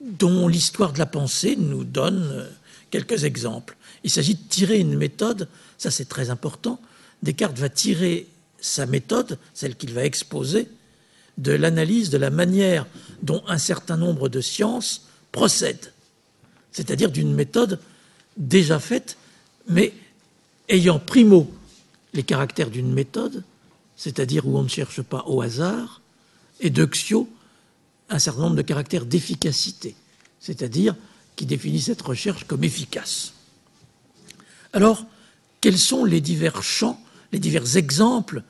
[0.00, 2.50] dont l'histoire de la pensée nous donne euh,
[2.90, 3.76] quelques exemples.
[4.02, 5.48] Il s'agit de tirer une méthode,
[5.78, 6.80] ça c'est très important.
[7.22, 8.26] Descartes va tirer
[8.60, 10.66] sa méthode, celle qu'il va exposer,
[11.38, 12.88] de l'analyse de la manière
[13.22, 15.92] dont un certain nombre de sciences procèdent,
[16.72, 17.78] c'est-à-dire d'une méthode
[18.36, 19.16] déjà faite,
[19.68, 19.94] mais
[20.68, 21.48] ayant primo
[22.14, 23.44] les caractères d'une méthode,
[23.96, 26.02] c'est-à-dire où on ne cherche pas au hasard,
[26.60, 27.28] et d'Oxio,
[28.08, 29.94] un certain nombre de caractères d'efficacité,
[30.40, 30.94] c'est-à-dire
[31.34, 33.32] qui définit cette recherche comme efficace.
[34.72, 35.04] Alors,
[35.60, 37.00] quels sont les divers champs,
[37.32, 38.42] les divers exemples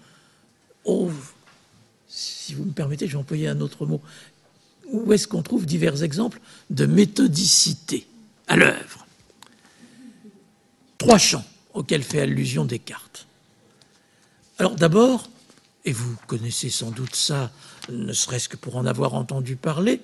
[2.09, 4.01] Si vous me permettez, je vais employer un autre mot.
[4.89, 6.41] Où est-ce qu'on trouve divers exemples
[6.71, 8.07] de méthodicité
[8.47, 9.07] à l'œuvre?
[10.99, 11.45] Trois champs
[11.75, 13.27] auxquels fait allusion Descartes.
[14.59, 15.29] Alors d'abord,
[15.87, 17.51] et vous connaissez sans doute ça,
[17.89, 20.01] ne serait-ce que pour en avoir entendu parler,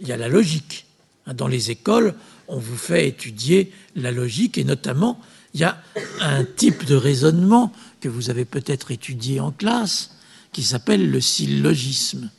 [0.00, 0.86] il y a la logique.
[1.26, 2.14] Dans les écoles,
[2.48, 5.20] on vous fait étudier la logique et notamment,
[5.52, 5.80] il y a
[6.20, 10.16] un type de raisonnement que vous avez peut-être étudié en classe
[10.52, 12.30] qui s'appelle le syllogisme,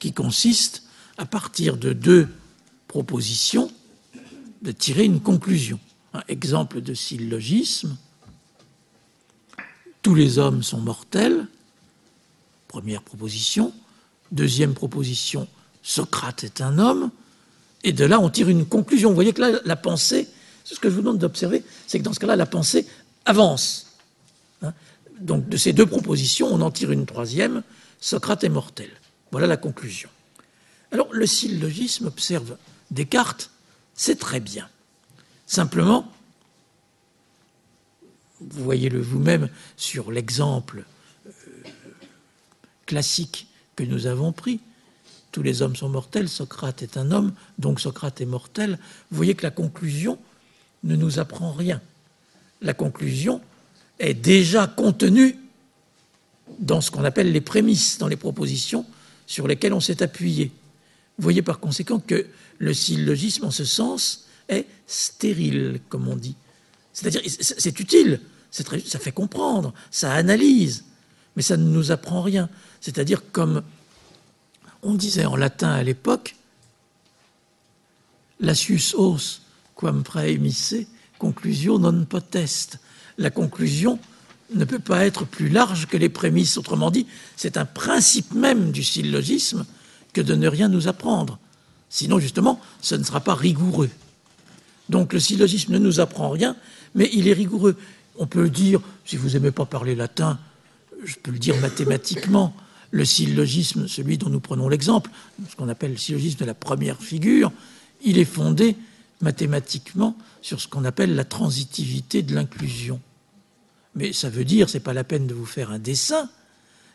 [0.00, 0.82] qui consiste,
[1.16, 2.28] à partir de deux
[2.88, 3.70] propositions,
[4.62, 5.78] de tirer une conclusion.
[6.12, 7.96] Un exemple de syllogisme,
[10.02, 11.46] tous les hommes sont mortels,
[12.74, 13.72] première proposition.
[14.32, 15.46] Deuxième proposition,
[15.84, 17.12] Socrate est un homme.
[17.84, 19.10] Et de là, on tire une conclusion.
[19.10, 20.26] Vous voyez que là, la pensée,
[20.64, 22.84] ce que je vous demande d'observer, c'est que dans ce cas-là, la pensée
[23.26, 23.94] avance.
[24.62, 24.72] Hein.
[25.20, 27.62] Donc de ces deux propositions, on en tire une troisième,
[28.00, 28.90] Socrate est mortel.
[29.30, 30.08] Voilà la conclusion.
[30.90, 32.56] Alors le syllogisme observe
[32.90, 33.52] Descartes,
[33.94, 34.68] c'est très bien.
[35.46, 36.12] Simplement,
[38.40, 40.84] vous voyez-le vous-même sur l'exemple
[42.86, 44.60] classique que nous avons pris,
[45.32, 48.78] tous les hommes sont mortels, Socrate est un homme, donc Socrate est mortel,
[49.10, 50.18] vous voyez que la conclusion
[50.84, 51.80] ne nous apprend rien.
[52.62, 53.40] La conclusion
[53.98, 55.36] est déjà contenue
[56.60, 58.86] dans ce qu'on appelle les prémices, dans les propositions
[59.26, 60.52] sur lesquelles on s'est appuyé.
[61.18, 62.26] Vous voyez par conséquent que
[62.58, 66.36] le syllogisme, en ce sens, est stérile, comme on dit.
[66.92, 68.20] C'est-à-dire, c'est utile,
[68.50, 70.84] ça fait comprendre, ça analyse,
[71.34, 72.48] mais ça ne nous apprend rien.
[72.84, 73.62] C'est-à-dire, comme
[74.82, 76.36] on disait en latin à l'époque,
[78.40, 79.40] Lasius os
[79.74, 80.74] quam praemisse,
[81.18, 82.78] conclusio non potest.
[83.16, 83.98] La conclusion
[84.54, 86.58] ne peut pas être plus large que les prémices.
[86.58, 87.06] Autrement dit,
[87.36, 89.64] c'est un principe même du syllogisme
[90.12, 91.38] que de ne rien nous apprendre.
[91.88, 93.88] Sinon, justement, ce ne sera pas rigoureux.
[94.90, 96.54] Donc le syllogisme ne nous apprend rien,
[96.94, 97.78] mais il est rigoureux.
[98.18, 100.38] On peut le dire, si vous n'aimez pas parler latin,
[101.02, 102.54] je peux le dire mathématiquement
[102.94, 105.10] le syllogisme, celui dont nous prenons l'exemple,
[105.50, 107.50] ce qu'on appelle le syllogisme de la première figure,
[108.04, 108.76] il est fondé
[109.20, 113.00] mathématiquement sur ce qu'on appelle la transitivité de l'inclusion.
[113.96, 116.30] Mais ça veut dire, c'est pas la peine de vous faire un dessin,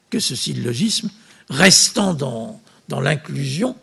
[0.09, 1.09] que ce syllogisme,
[1.49, 3.75] restant dans, dans l'inclusion,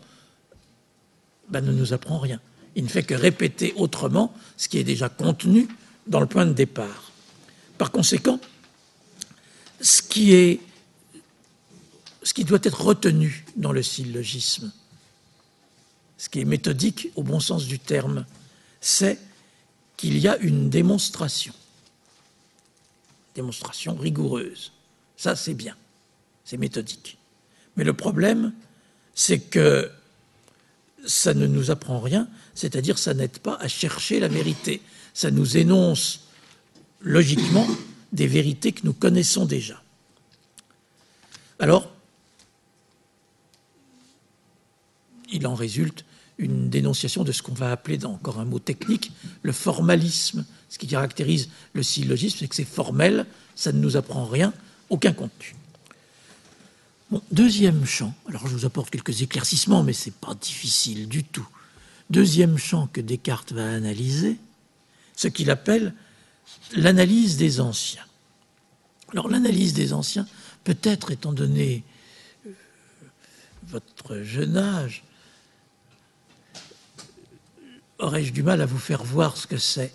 [1.49, 2.39] ben, ne nous apprend rien.
[2.75, 5.67] Il ne fait que répéter autrement ce qui est déjà contenu
[6.07, 7.11] dans le point de départ.
[7.77, 8.39] Par conséquent,
[9.81, 10.61] ce qui est
[12.27, 14.73] ce qui doit être retenu dans le syllogisme,
[16.17, 18.25] ce qui est méthodique au bon sens du terme,
[18.81, 19.17] c'est
[19.95, 21.53] qu'il y a une démonstration,
[23.33, 24.73] démonstration rigoureuse.
[25.15, 25.77] Ça, c'est bien,
[26.43, 27.17] c'est méthodique.
[27.77, 28.51] Mais le problème,
[29.15, 29.89] c'est que
[31.05, 34.81] ça ne nous apprend rien, c'est-à-dire ça n'aide pas à chercher la vérité.
[35.13, 36.27] Ça nous énonce
[36.99, 37.65] logiquement
[38.11, 39.81] des vérités que nous connaissons déjà.
[41.59, 41.93] Alors,
[45.31, 46.05] il en résulte
[46.37, 49.11] une dénonciation de ce qu'on va appeler, encore un mot technique,
[49.41, 50.45] le formalisme.
[50.69, 53.25] Ce qui caractérise le syllogisme, c'est que c'est formel,
[53.55, 54.53] ça ne nous apprend rien,
[54.89, 55.55] aucun contenu.
[57.31, 61.47] deuxième champ, alors je vous apporte quelques éclaircissements, mais ce n'est pas difficile du tout.
[62.09, 64.37] Deuxième champ que Descartes va analyser,
[65.15, 65.93] ce qu'il appelle
[66.75, 68.05] l'analyse des anciens.
[69.11, 70.27] Alors l'analyse des anciens
[70.63, 71.83] peut-être étant donné
[72.45, 72.51] euh,
[73.67, 75.03] votre jeune âge,
[77.99, 79.93] aurais-je du mal à vous faire voir ce que c'est?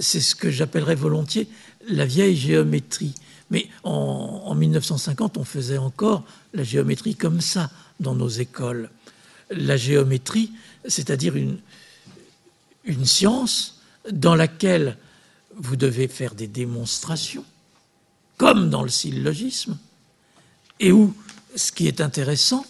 [0.00, 1.48] C'est ce que j'appellerais volontiers
[1.88, 3.14] la vieille géométrie.
[3.50, 6.24] Mais en, 1950, on faisait encore
[6.54, 7.70] la géométrie comme ça
[8.00, 8.90] dans nos écoles.
[9.50, 10.52] La géométrie,
[10.86, 11.58] c'est-à-dire une,
[12.84, 14.96] une science dans laquelle
[15.54, 17.44] vous devez faire des démonstrations,
[18.38, 19.76] comme dans le syllogisme,
[20.80, 21.14] et où,
[21.54, 22.64] ce qui est intéressant,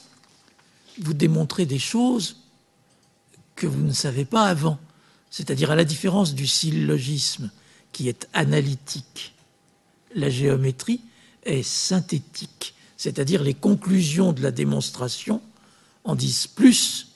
[1.01, 2.42] vous démontrez des choses
[3.63, 4.81] que vous ne savez pas avant.
[5.31, 7.49] C'est-à-dire à la différence du syllogisme
[7.93, 9.35] qui est analytique,
[10.17, 11.01] la géométrie
[11.45, 15.41] est synthétique, c'est-à-dire les conclusions de la démonstration
[16.03, 17.13] en disent plus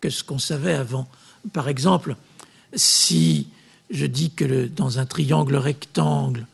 [0.00, 1.06] que ce qu'on savait avant.
[1.52, 2.16] Par exemple,
[2.74, 3.46] si
[3.88, 6.48] je dis que dans un triangle rectangle,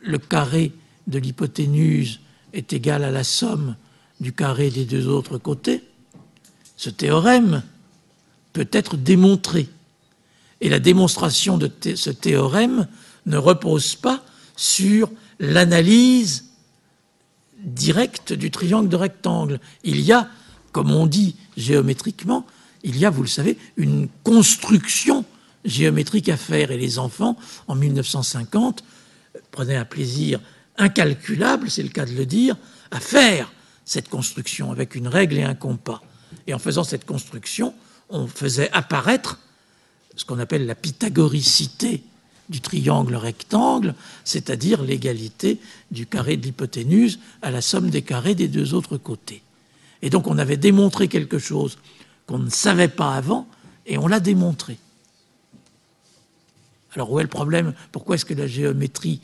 [0.00, 0.72] le carré
[1.08, 2.20] de l'hypoténuse
[2.52, 3.74] est égal à la somme
[4.20, 5.82] du carré des deux autres côtés,
[6.76, 7.64] ce théorème
[8.56, 9.68] peut être démontré.
[10.62, 12.88] Et la démonstration de ce théorème
[13.26, 14.24] ne repose pas
[14.56, 16.46] sur l'analyse
[17.62, 19.60] directe du triangle de rectangle.
[19.84, 20.30] Il y a,
[20.72, 22.46] comme on dit géométriquement,
[22.82, 25.26] il y a, vous le savez, une construction
[25.66, 26.70] géométrique à faire.
[26.70, 27.36] Et les enfants,
[27.68, 28.82] en 1950,
[29.50, 30.40] prenaient un plaisir
[30.78, 32.56] incalculable, c'est le cas de le dire,
[32.90, 33.52] à faire
[33.84, 36.00] cette construction avec une règle et un compas.
[36.46, 37.74] Et en faisant cette construction,
[38.08, 39.38] on faisait apparaître
[40.16, 42.02] ce qu'on appelle la pythagoricité
[42.48, 43.94] du triangle rectangle,
[44.24, 49.42] c'est-à-dire l'égalité du carré de l'hypoténuse à la somme des carrés des deux autres côtés.
[50.02, 51.78] Et donc on avait démontré quelque chose
[52.26, 53.48] qu'on ne savait pas avant,
[53.86, 54.78] et on l'a démontré.
[56.94, 57.74] Alors où est le problème?
[57.92, 59.20] Pourquoi est-ce que la géométrie,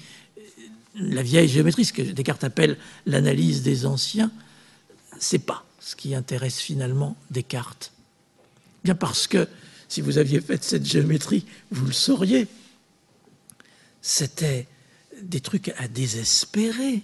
[0.96, 2.76] la vieille géométrie, ce que Descartes appelle
[3.06, 4.30] l'analyse des anciens,
[5.18, 7.92] c'est pas ce qui intéresse finalement Descartes?
[8.84, 9.48] Bien parce que
[9.88, 12.46] si vous aviez fait cette géométrie, vous le sauriez.
[14.00, 14.66] C'était
[15.22, 17.02] des trucs à désespérer.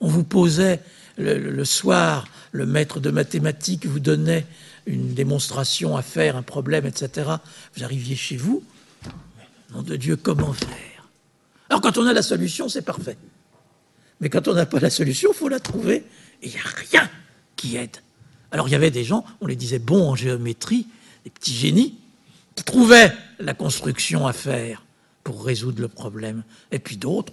[0.00, 0.80] On vous posait
[1.16, 4.46] le, soir, le maître de mathématiques vous donnait
[4.86, 7.30] une démonstration à faire, un problème, etc.
[7.74, 8.62] Vous arriviez chez vous,
[9.72, 11.08] nom de Dieu, comment faire?
[11.70, 13.16] Alors quand on a la solution, c'est parfait.
[14.20, 16.04] Mais quand on n'a pas la solution, il faut la trouver.
[16.42, 17.10] Et il n'y a rien
[17.56, 17.96] qui aide.
[18.54, 20.86] Alors il y avait des gens, on les disait bons en géométrie,
[21.24, 21.94] des petits génies,
[22.54, 24.84] qui trouvaient la construction à faire
[25.24, 26.44] pour résoudre le problème.
[26.70, 27.32] Et puis d'autres,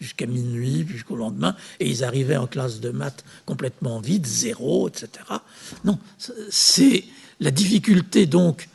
[0.00, 5.08] jusqu'à minuit, jusqu'au lendemain, et ils arrivaient en classe de maths complètement vide, zéro, etc.
[5.84, 5.98] Non,
[6.48, 7.02] c'est
[7.40, 8.68] la difficulté donc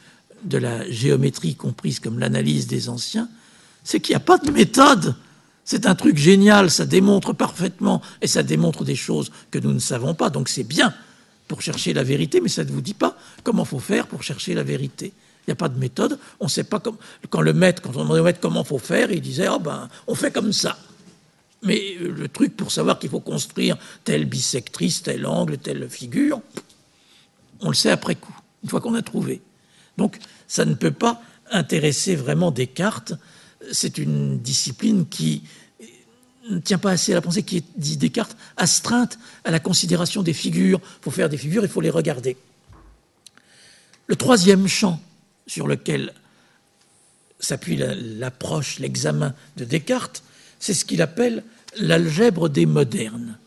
[0.43, 3.29] de la géométrie comprise comme l'analyse des anciens,
[3.85, 5.15] c'est qu'il n'y a pas de méthode.
[5.63, 9.79] C'est un truc génial, ça démontre parfaitement, et ça démontre des choses que nous ne
[9.79, 10.93] savons pas, donc c'est bien
[11.47, 14.53] pour chercher la vérité, mais ça ne vous dit pas comment faut faire pour chercher
[14.53, 15.13] la vérité.
[15.45, 16.17] Il n'y a pas de méthode.
[16.39, 16.97] On sait pas comment.
[17.29, 19.89] Quand le maître, quand on demandait au maître comment faut faire, il disait oh ben,
[20.07, 20.77] on fait comme ça.
[21.63, 26.41] Mais euh, le truc pour savoir qu'il faut construire telle bisectrice, tel angle, telle figure,
[27.59, 29.41] on le sait après coup, une fois qu'on a trouvé.
[29.97, 30.17] Donc
[30.47, 31.21] ça ne peut pas
[31.51, 33.13] intéresser vraiment Descartes.
[33.71, 35.43] C'est une discipline qui
[36.49, 40.23] ne tient pas assez à la pensée qui est, dit Descartes, astreinte à la considération
[40.23, 40.79] des figures.
[40.83, 42.37] Il faut faire des figures, il faut les regarder.
[44.07, 45.01] Le troisième champ
[45.47, 46.13] sur lequel
[47.39, 50.23] s'appuie l'approche, l'examen de Descartes,
[50.59, 51.43] c'est ce qu'il appelle
[51.77, 53.37] l'algèbre des modernes.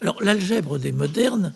[0.00, 1.52] Alors l'algèbre des modernes,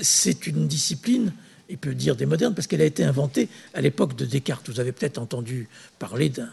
[0.00, 1.32] c'est une discipline,
[1.68, 4.68] il peut dire des modernes, parce qu'elle a été inventée à l'époque de Descartes.
[4.68, 6.48] Vous avez peut-être entendu parler d'un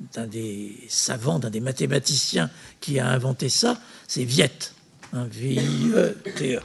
[0.00, 4.74] d'un des savants, d'un des mathématiciens qui a inventé ça, c'est Viette,
[5.12, 6.60] hein, V-I-E-T-E.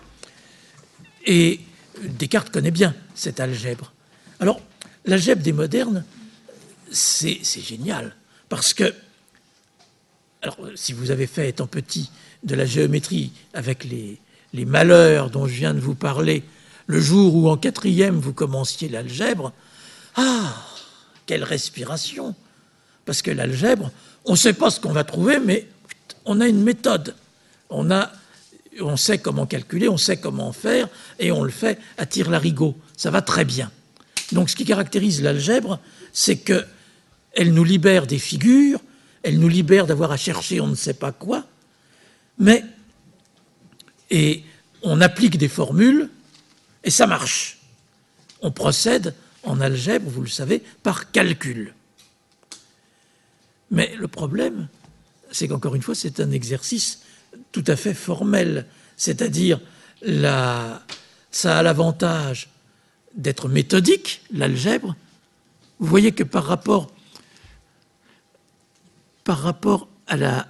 [1.25, 1.59] Et
[2.03, 3.93] Descartes connaît bien cette algèbre.
[4.39, 4.59] Alors,
[5.05, 6.03] l'algèbre des modernes,
[6.91, 8.15] c'est génial,
[8.49, 8.93] parce que,
[10.41, 12.11] alors, si vous avez fait, étant petit,
[12.43, 14.17] de la géométrie avec les,
[14.53, 16.43] les malheurs dont je viens de vous parler,
[16.88, 19.53] le jour où en quatrième vous commenciez l'algèbre,
[20.15, 20.53] ah,
[21.25, 22.36] quelle respiration
[23.06, 23.91] parce que l'algèbre,
[24.26, 25.68] on ne sait pas ce qu'on va trouver, mais
[26.26, 27.16] on a une méthode.
[27.70, 28.12] On, a,
[28.80, 30.88] on sait comment calculer, on sait comment faire,
[31.20, 32.76] et on le fait à tire-larigot.
[32.97, 33.72] Ça va très bien.
[34.32, 35.80] Donc ce qui caractérise l'algèbre,
[36.14, 38.80] c'est qu'elle nous libère des figures,
[39.24, 41.45] elle nous libère d'avoir à chercher on ne sait pas quoi,
[42.38, 42.64] mais
[44.10, 44.43] et
[44.84, 46.10] on applique des formules
[46.84, 47.60] et ça marche.
[48.41, 51.74] On procède en algèbre, vous le savez, par calcul.
[53.72, 54.67] Mais le problème,
[55.32, 57.01] c'est qu'encore une fois, c'est un exercice
[57.51, 58.67] tout à fait formelle,
[58.97, 59.59] c'est-à-dire
[61.32, 62.49] ça a l'avantage
[63.15, 64.95] d'être méthodique, l'algèbre.
[65.80, 66.91] Vous voyez que par rapport,
[69.24, 70.47] par rapport à la,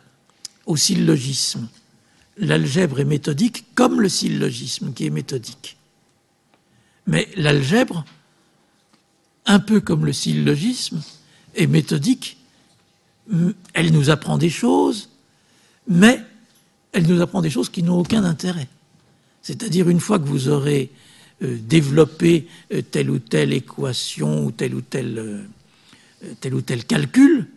[0.66, 1.70] au syllogisme,
[2.38, 5.78] l'algèbre est méthodique comme le syllogisme qui est méthodique.
[7.06, 8.04] Mais l'algèbre,
[9.46, 11.02] un peu comme le syllogisme,
[11.56, 12.38] est méthodique.
[13.74, 15.10] Elle nous apprend des choses,
[15.88, 16.22] mais
[16.92, 18.68] elle nous apprend des choses qui n'ont aucun intérêt.
[19.42, 20.92] C'est-à-dire, une fois que vous aurez
[21.44, 27.48] euh, développé euh, telle ou telle équation ou tel ou tel, euh, ou tel calcul,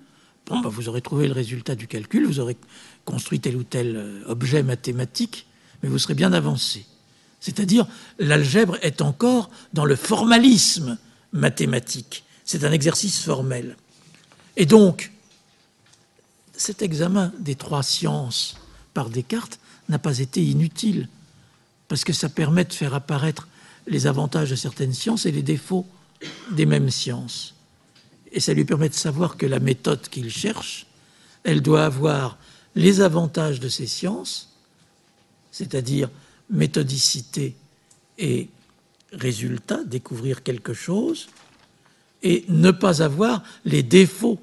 [0.49, 2.57] bah, vous aurez trouvé le résultat du calcul, vous aurez
[3.05, 5.47] construit tel ou tel objet mathématique,
[5.83, 6.87] mais vous serez bien avancé.
[7.41, 7.87] C'est-à-dire,
[8.19, 10.97] l'algèbre est encore dans le formalisme
[11.33, 12.25] mathématique.
[12.47, 13.77] C'est un exercice formel.
[14.57, 15.13] Et donc,
[16.57, 18.57] cet examen des trois sciences
[18.93, 21.09] par Descartes n'a pas été inutile,
[21.89, 23.49] parce que ça permet de faire apparaître
[23.87, 25.87] les avantages de certaines sciences et les défauts
[26.53, 27.55] des mêmes sciences.
[28.33, 30.87] Et ça lui permet de savoir que la méthode qu'il cherche,
[31.43, 32.39] elle doit avoir
[32.75, 34.55] les avantages de ces sciences,
[35.53, 36.11] c'est-à-dire
[36.51, 37.55] méthodicité
[38.19, 38.49] et
[39.13, 41.29] résultat, découvrir quelque chose,
[42.23, 44.41] et ne pas avoir les défauts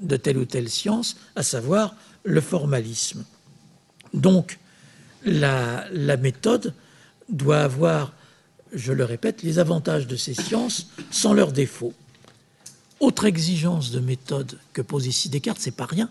[0.00, 1.94] de telle ou telle science, à savoir
[2.24, 3.24] le formalisme.
[4.14, 4.58] Donc,
[5.24, 6.74] la, méthode
[7.28, 8.12] doit avoir,
[8.72, 11.94] je le répète, les avantages de ces sciences sans leurs défauts.
[13.00, 16.10] Autre exigence de méthode que pose ici Descartes, c'est pas rien.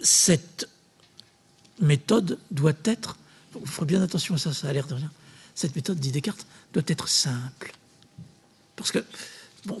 [0.00, 0.68] Cette
[1.80, 3.16] méthode doit être,
[3.60, 5.10] il faut bien attention à ça, ça a l'air de rien.
[5.54, 7.72] Cette méthode, dit Descartes, doit être simple.
[8.74, 9.04] Parce que,
[9.66, 9.78] bon,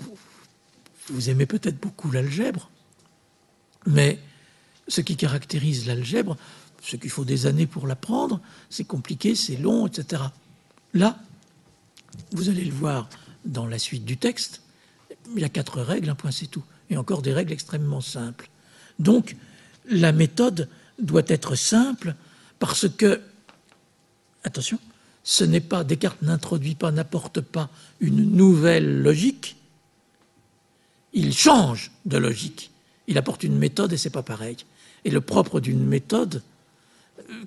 [1.08, 2.70] vous aimez peut-être beaucoup l'algèbre,
[3.86, 4.18] mais
[4.88, 6.36] ce qui caractérise l'algèbre,
[6.82, 8.40] ce qu'il faut des années pour l'apprendre,
[8.70, 10.22] c'est compliqué, c'est long, etc.
[10.94, 11.18] Là,
[12.32, 13.08] vous allez le voir
[13.44, 14.62] dans la suite du texte,
[15.34, 18.50] il y a quatre règles, un point c'est tout, et encore des règles extrêmement simples.
[18.98, 19.36] Donc,
[19.88, 22.14] la méthode doit être simple
[22.58, 23.20] parce que,
[24.44, 24.78] attention,
[25.24, 29.56] ce n'est pas, Descartes n'introduit pas, n'apporte pas une nouvelle logique,
[31.12, 32.70] il change de logique.
[33.06, 34.56] Il apporte une méthode et c'est pas pareil.
[35.04, 36.42] Et le propre d'une méthode,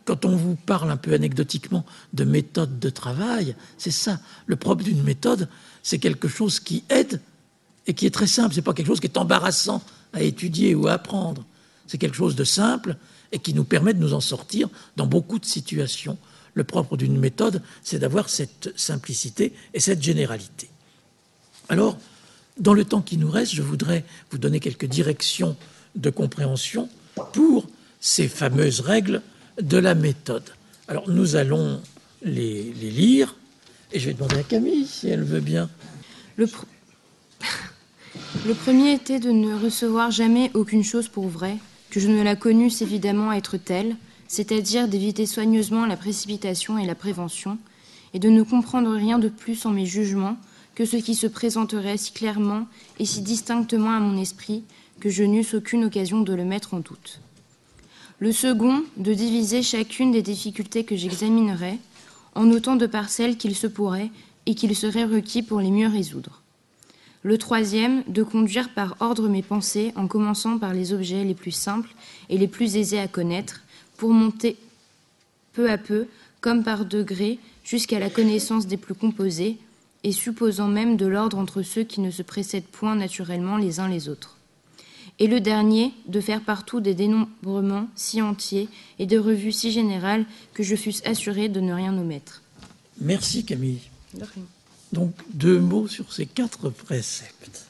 [0.04, 4.20] quand on vous parle un peu anecdotiquement de méthode de travail, c'est ça.
[4.46, 5.48] Le propre d'une méthode,
[5.84, 7.22] c'est quelque chose qui aide
[7.88, 8.54] et qui est très simple.
[8.54, 9.82] C'est pas quelque chose qui est embarrassant
[10.14, 11.44] à étudier ou à apprendre.
[11.88, 12.98] C'est quelque chose de simple
[13.32, 16.18] et qui nous permet de nous en sortir dans beaucoup de situations.
[16.54, 20.70] Le propre d'une méthode, c'est d'avoir cette simplicité et cette généralité.
[21.70, 21.98] Alors,
[22.58, 25.56] dans le temps qui nous reste, je voudrais vous donner quelques directions
[25.96, 26.90] de compréhension
[27.34, 27.68] pour
[28.00, 29.22] ces fameuses règles
[29.62, 30.44] de la méthode.
[30.88, 31.82] Alors nous allons
[32.22, 33.36] les, lire
[33.92, 35.70] et je vais demander à Camille si elle veut bien.
[36.38, 36.48] Le,
[38.46, 41.58] le premier était de ne recevoir jamais aucune chose pour vraie,
[41.90, 43.96] que je ne la connusse évidemment être telle,
[44.28, 47.58] c'est-à-dire d'éviter soigneusement la précipitation et la prévention,
[48.14, 50.38] et de ne comprendre rien de plus en mes jugements
[50.76, 52.68] que ce qui se présenterait si clairement
[53.00, 54.64] et si distinctement à mon esprit
[55.00, 57.20] que je n'eusse aucune occasion de le mettre en doute.
[58.20, 61.80] Le second, de diviser chacune des difficultés que j'examinerais
[62.34, 64.12] en autant de parcelles qu'il se pourrait
[64.46, 66.42] et qu'il serait requis pour les mieux résoudre.
[67.24, 71.52] Le troisième, de conduire par ordre mes pensées en commençant par les objets les plus
[71.52, 71.90] simples
[72.30, 73.64] et les plus aisés à connaître,
[73.98, 74.58] pour monter
[75.54, 76.08] peu à peu,
[76.40, 79.58] comme par degrés, jusqu'à la connaissance des plus composés,
[80.06, 83.88] et supposant même de l'ordre entre ceux qui ne se précèdent point naturellement les uns
[83.88, 84.38] les autres.
[85.18, 88.70] Et le dernier, de faire partout des dénombrements si entiers
[89.00, 92.44] et de revues si générales que je fusse assuré de ne rien omettre.
[93.02, 93.82] Merci Camille.
[94.94, 97.66] Donc deux mots sur ces quatre préceptes.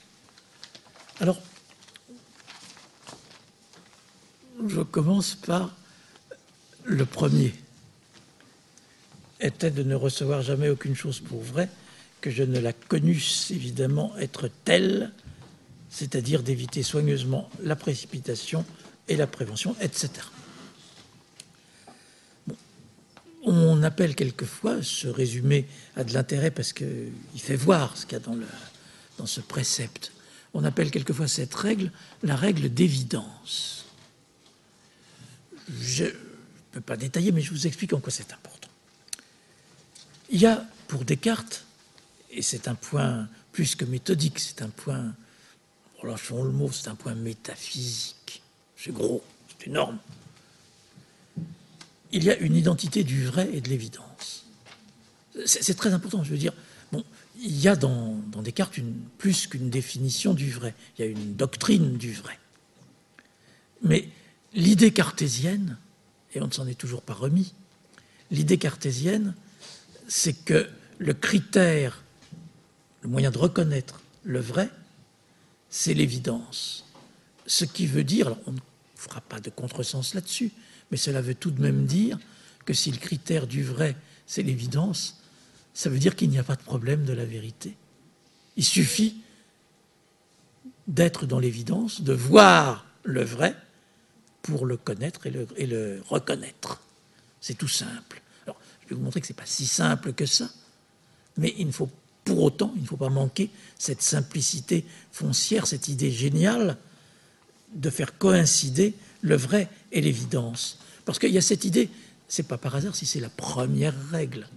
[1.21, 1.39] Alors,
[4.67, 5.73] je commence par
[6.83, 7.53] le premier,
[9.39, 11.69] était de ne recevoir jamais aucune chose pour vrai
[12.25, 15.11] que je ne la connusse évidemment être telle,
[15.91, 18.65] c'est-à-dire d'éviter soigneusement la précipitation
[19.07, 20.09] et la prévention, etc.
[23.43, 28.15] On appelle quelquefois ce résumé à de l'intérêt parce qu'il fait voir ce qu'il y
[28.15, 28.47] a dans, le,
[29.19, 30.11] dans ce précepte.
[30.55, 31.91] On appelle quelquefois cette règle
[32.23, 33.85] la règle d'évidence.
[35.79, 36.11] Je ne
[36.71, 38.69] peux pas détailler, mais je vous explique en quoi c'est important.
[40.31, 41.65] Il y a pour Descartes
[42.35, 45.15] et c'est un point plus que méthodique, c'est un point,
[45.99, 48.43] relâchons le mot, c'est un point métaphysique.
[48.75, 49.97] C'est gros, c'est énorme.
[52.11, 54.45] il y a une identité du vrai et de l'évidence.
[55.45, 56.53] C'est très important, je veux dire.
[56.91, 57.03] Bon,
[57.41, 61.35] il y a dans, Descartes une, plus qu'une définition du vrai, il y a une
[61.35, 62.37] doctrine du vrai.
[63.81, 64.09] Mais
[64.53, 65.77] l'idée cartésienne,
[66.33, 67.53] et on ne s'en est toujours pas remis,
[68.29, 69.35] l'idée cartésienne,
[70.07, 72.04] c'est que le critère,
[73.05, 74.67] le moyen de reconnaître le vrai,
[75.69, 76.87] c'est l'évidence.
[77.45, 78.59] Ce qui veut dire, alors on ne
[78.95, 80.51] fera pas de contresens là-dessus,
[80.89, 82.17] mais cela veut tout de même dire
[82.65, 83.95] que si le critère du vrai,
[84.25, 85.21] c'est l'évidence,
[85.75, 87.77] ça veut dire qu'il n'y a pas de problème de la vérité.
[88.57, 89.17] Il suffit
[90.87, 93.55] d'être dans l'évidence, de voir le vrai
[94.41, 96.81] pour le connaître et le, reconnaître.
[97.39, 98.23] C'est tout simple.
[98.47, 100.49] Alors, je vais vous montrer que ce n'est pas si simple que ça,
[101.37, 101.91] mais il ne faut
[102.25, 106.75] pour autant, il ne faut pas manquer cette simplicité foncière, cette idée géniale
[107.73, 110.79] de faire coïncider le vrai et l'évidence.
[111.05, 111.89] Parce qu'il y a cette idée,
[112.27, 114.47] c'est pas par hasard si c'est la première règle.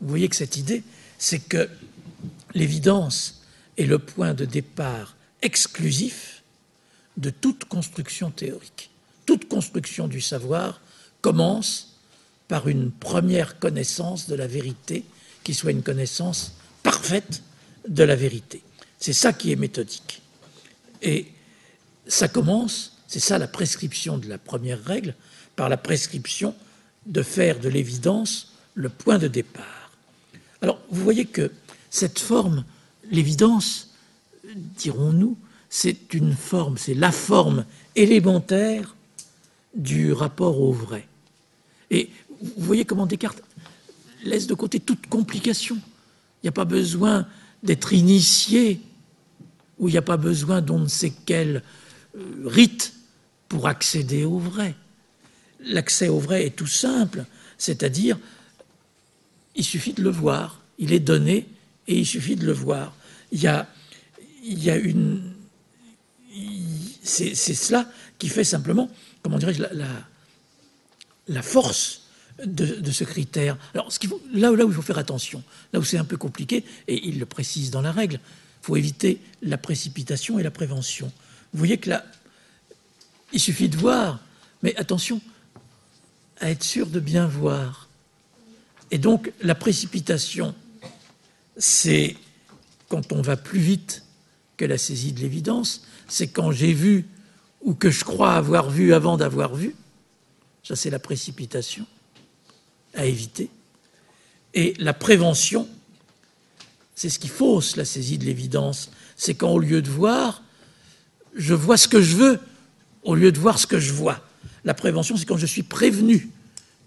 [0.00, 0.84] Vous voyez que cette idée,
[1.18, 1.68] c'est que
[2.54, 3.42] l'évidence
[3.78, 6.42] est le point de départ exclusif
[7.16, 8.90] de toute construction théorique.
[9.26, 10.80] Toute construction du savoir
[11.20, 11.96] commence
[12.46, 15.04] par une première connaissance de la vérité,
[15.42, 17.42] qui soit une connaissance parfaite
[17.88, 18.62] de la vérité.
[18.98, 20.22] C'est ça qui est méthodique.
[21.02, 21.26] Et
[22.06, 25.14] ça commence, c'est ça la prescription de la première règle,
[25.56, 26.54] par la prescription
[27.06, 29.90] de faire de l'évidence le point de départ.
[30.60, 31.50] Alors, vous voyez que
[31.90, 32.64] cette forme,
[33.10, 33.90] l'évidence,
[34.54, 35.36] dirons-nous,
[35.68, 37.64] c'est une forme, c'est la forme
[37.96, 38.94] élémentaire
[39.74, 41.06] du rapport au vrai.
[41.90, 42.10] Et
[42.40, 43.42] vous voyez comment Descartes
[44.24, 45.78] laisse de côté toute complication.
[46.42, 47.26] Il n'y a pas besoin
[47.62, 48.80] d'être initié
[49.78, 51.62] ou il n'y a pas besoin d'on ne sait quel
[52.16, 52.94] euh, rite
[53.48, 54.74] pour accéder au vrai.
[55.60, 57.24] L'accès au vrai est tout simple,
[57.58, 58.18] c'est-à-dire
[59.54, 61.48] il suffit de le voir, il est donné
[61.86, 62.94] et il suffit de le voir.
[63.30, 63.66] Il y a,
[64.76, 65.34] une.
[67.02, 68.90] C'est cela qui fait simplement,
[69.22, 69.62] comment dirais-je,
[71.28, 72.01] la, force
[72.44, 73.56] de, ce critère.
[73.74, 73.90] Alors,
[74.32, 75.42] là, là où il faut faire attention,
[75.72, 78.14] là où c'est un peu compliqué, et il le précise dans la règle,
[78.62, 81.10] il faut éviter la précipitation et la prévention.
[81.52, 82.04] Vous voyez que là,
[83.32, 84.20] il suffit de voir,
[84.62, 85.20] mais attention
[86.40, 87.88] à être sûr de bien voir.
[88.90, 90.54] Et donc, la précipitation,
[91.56, 92.16] c'est
[92.88, 94.04] quand on va plus vite
[94.56, 97.06] que la saisie de l'évidence, c'est quand j'ai vu
[97.62, 99.74] ou que je crois avoir vu avant d'avoir vu.
[100.62, 101.86] Ça, c'est la précipitation
[102.94, 103.48] à éviter.
[104.54, 105.68] Et la prévention,
[106.94, 108.90] c'est ce qui fausse la saisie de l'évidence.
[109.16, 110.42] C'est quand, au lieu de voir,
[111.34, 112.40] je vois ce que je veux,
[113.02, 114.20] au lieu de voir ce que je vois.
[114.64, 116.30] La prévention, c'est quand je suis prévenu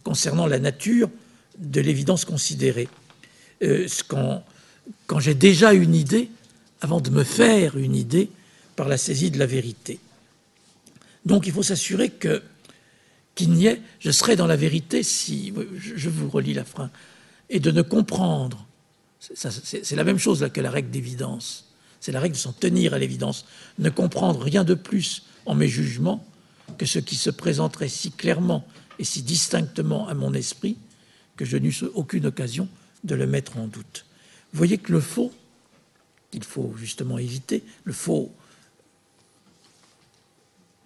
[0.04, 1.10] concernant la nature
[1.58, 2.88] de l'évidence considérée.
[3.64, 4.44] Euh, quand,
[5.08, 6.30] quand j'ai déjà une idée,
[6.82, 8.30] avant de me faire une idée
[8.76, 10.00] par la saisie de la vérité.
[11.26, 12.44] Donc il faut s'assurer que
[13.36, 16.90] qu'il n'y ait, je serai dans la vérité si, je vous relis la fin,
[17.50, 18.66] et de ne comprendre,
[19.20, 21.66] c'est la même chose que la règle d'évidence,
[22.00, 23.46] c'est la règle de s'en tenir à l'évidence,
[23.78, 26.26] ne comprendre rien de plus en mes jugements
[26.78, 28.66] que ce qui se présenterait si clairement
[29.00, 30.78] et si distinctement à mon esprit
[31.36, 32.68] que je n'eus aucune occasion
[33.04, 34.06] de le mettre en doute.
[34.54, 35.32] Vous voyez que le faux,
[36.32, 38.34] qu'il faut justement éviter, le faux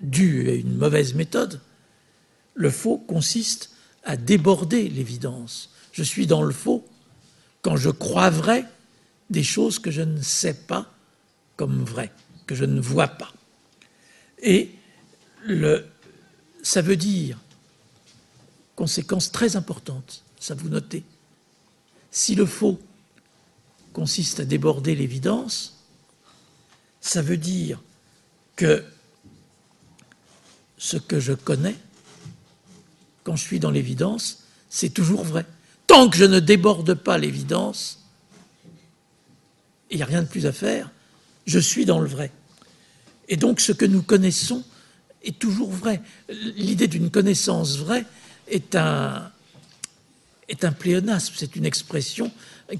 [0.01, 1.61] dû à une mauvaise méthode,
[2.59, 3.71] le faux consiste
[4.03, 5.69] à déborder l'évidence.
[5.93, 6.85] Je suis dans le faux
[7.61, 8.65] quand je crois vrai
[9.29, 10.91] des choses que je ne sais pas
[11.55, 12.11] comme vraies,
[12.47, 13.33] que je ne vois pas.
[14.43, 14.71] Et
[16.61, 17.39] ça veut dire,
[18.75, 21.05] conséquence très importante, ça vous notez,
[22.11, 22.77] si le faux
[23.93, 25.85] consiste à déborder l'évidence,
[26.99, 27.81] ça veut dire
[28.57, 28.83] que
[30.77, 31.77] ce que je connais,
[33.29, 34.39] quand je suis dans l'évidence,
[34.71, 35.45] c'est toujours vrai.
[35.85, 37.99] Tant que je ne déborde pas l'évidence,
[39.91, 40.89] il n'y a rien de plus à faire,
[41.45, 42.31] je suis dans le vrai.
[43.27, 44.63] Et donc ce que nous connaissons
[45.23, 46.01] est toujours vrai.
[46.57, 48.03] L'idée d'une connaissance vraie
[48.47, 49.31] est un,
[50.47, 52.31] est un pléonasme, c'est une expression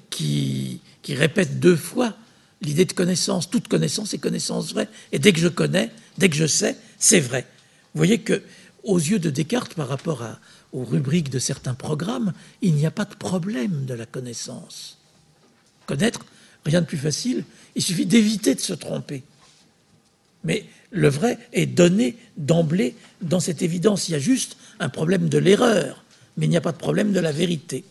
[0.10, 2.16] qui, qui répète deux fois
[2.64, 3.52] l'idée de connaissance.
[3.52, 4.90] Toute connaissance est connaissance vraie.
[5.12, 7.46] Et dès que je connais, dès que je sais, c'est vrai.
[7.94, 8.42] Vous voyez que,
[8.90, 10.24] aux yeux de Descartes, par rapport
[10.74, 14.98] aux rubriques de certains programmes, il n'y a pas de problème de la connaissance.
[15.86, 16.26] Connaître,
[16.66, 17.44] rien de plus facile.
[17.76, 19.24] Il suffit d'éviter de se tromper.
[20.44, 24.10] Mais le vrai est donné d'emblée dans cette évidence.
[24.10, 26.04] Il y a juste un problème de l'erreur
[26.40, 27.84] mais il n'y a pas de problème de la vérité.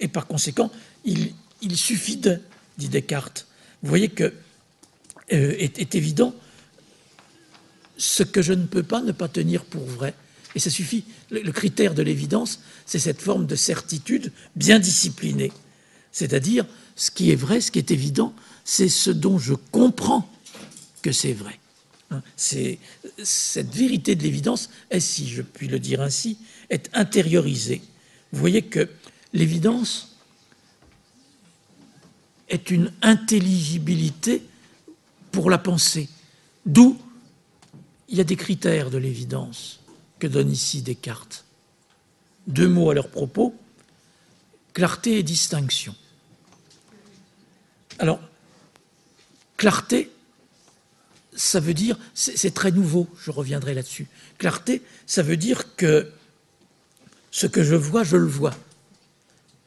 [0.00, 0.70] Et par conséquent,
[1.04, 2.40] il, suffit de,
[2.78, 3.46] dit Descartes.
[3.82, 4.32] Vous voyez que
[5.32, 6.34] euh, est, évident
[7.98, 10.14] ce que je ne peux pas ne pas tenir pour vrai.
[10.54, 11.04] Et ça suffit.
[11.30, 15.52] le critère de l'évidence, c'est cette forme de certitude bien disciplinée.
[16.10, 16.64] C'est-à-dire,
[16.96, 18.34] ce qui est vrai, ce qui est évident,
[18.64, 20.28] c'est ce dont je comprends
[21.02, 21.58] que c'est vrai.
[22.10, 22.78] Hein, c'est
[23.22, 26.38] cette vérité de l'évidence si je puis le dire ainsi,
[26.70, 27.82] est intériorisée.
[28.32, 28.88] Vous voyez que
[29.32, 30.16] l'évidence
[32.48, 34.42] est une intelligibilité
[35.30, 36.08] pour la pensée.
[36.64, 36.98] D'où
[38.08, 39.80] il y a des critères de l'évidence
[40.18, 41.44] que donne ici Descartes.
[42.46, 43.54] Deux mots à leur propos,
[44.72, 45.94] clarté et distinction.
[47.98, 48.20] Alors,
[49.56, 50.10] clarté,
[51.34, 54.08] ça veut dire, c'est très nouveau, je reviendrai là-dessus.
[54.38, 56.10] Clarté, ça veut dire que
[57.30, 58.54] ce que je vois, je le vois.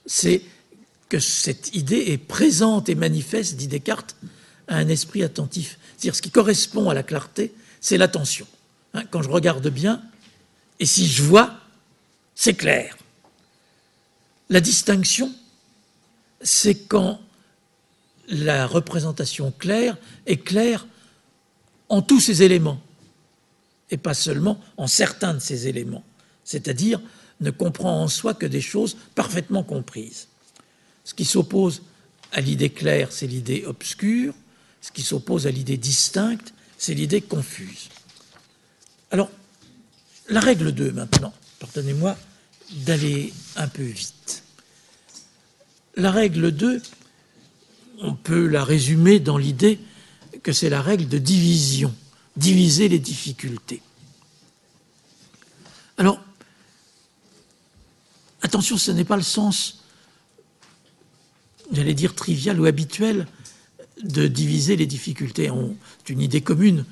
[0.05, 0.41] C'est
[1.07, 4.15] que cette idée est présente et manifeste, dit Descartes,
[4.67, 5.77] à un esprit attentif.
[5.91, 8.47] C'est-à-dire ce qui correspond à la clarté, c'est l'attention.
[8.93, 10.01] Hein, quand je regarde bien,
[10.79, 11.59] et si je vois,
[12.35, 12.97] c'est clair.
[14.49, 15.33] La distinction,
[16.41, 17.19] c'est quand
[18.29, 20.87] la représentation claire est claire
[21.89, 22.81] en tous ses éléments,
[23.89, 26.03] et pas seulement en certains de ces éléments,
[26.45, 27.01] c'est-à-dire
[27.41, 30.27] ne comprend en soi que des choses parfaitement comprises.
[31.03, 31.81] Ce qui s'oppose
[32.31, 34.33] à l'idée claire, c'est l'idée obscure,
[34.81, 37.89] ce qui s'oppose à l'idée distincte, c'est l'idée confuse.
[39.11, 39.29] Alors,
[40.29, 42.17] la règle 2 maintenant, pardonnez-moi
[42.71, 44.41] d'aller un peu vite.
[45.95, 46.81] La règle 2,
[47.99, 49.79] on peut la résumer dans l'idée
[50.41, 51.93] que c'est la règle de division,
[52.35, 53.83] diviser les difficultés.
[55.99, 56.19] Alors,
[58.41, 59.83] attention, ce n'est pas le sens,
[61.71, 63.27] j'allais dire trivial ou habituel,
[64.03, 65.51] de diviser les difficultés.
[65.99, 66.85] C'est une idée commune.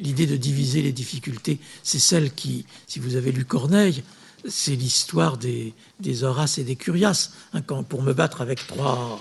[0.00, 4.02] L'idée de diviser les difficultés, c'est celle qui, si vous avez lu Corneille,
[4.48, 5.74] c'est l'histoire des,
[6.22, 7.30] Horaces et des Curias.
[7.52, 9.20] Hein, pour me battre avec trois,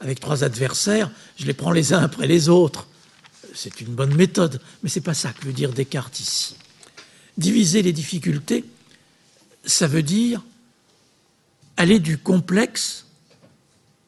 [0.00, 2.88] avec trois adversaires, je les prends les uns après les autres.
[3.54, 6.56] C'est une bonne méthode, mais ce n'est pas ça que veut dire Descartes ici.
[7.38, 8.64] Diviser les difficultés,
[9.64, 10.42] ça veut dire
[11.76, 13.06] aller du complexe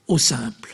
[0.08, 0.73] au simple.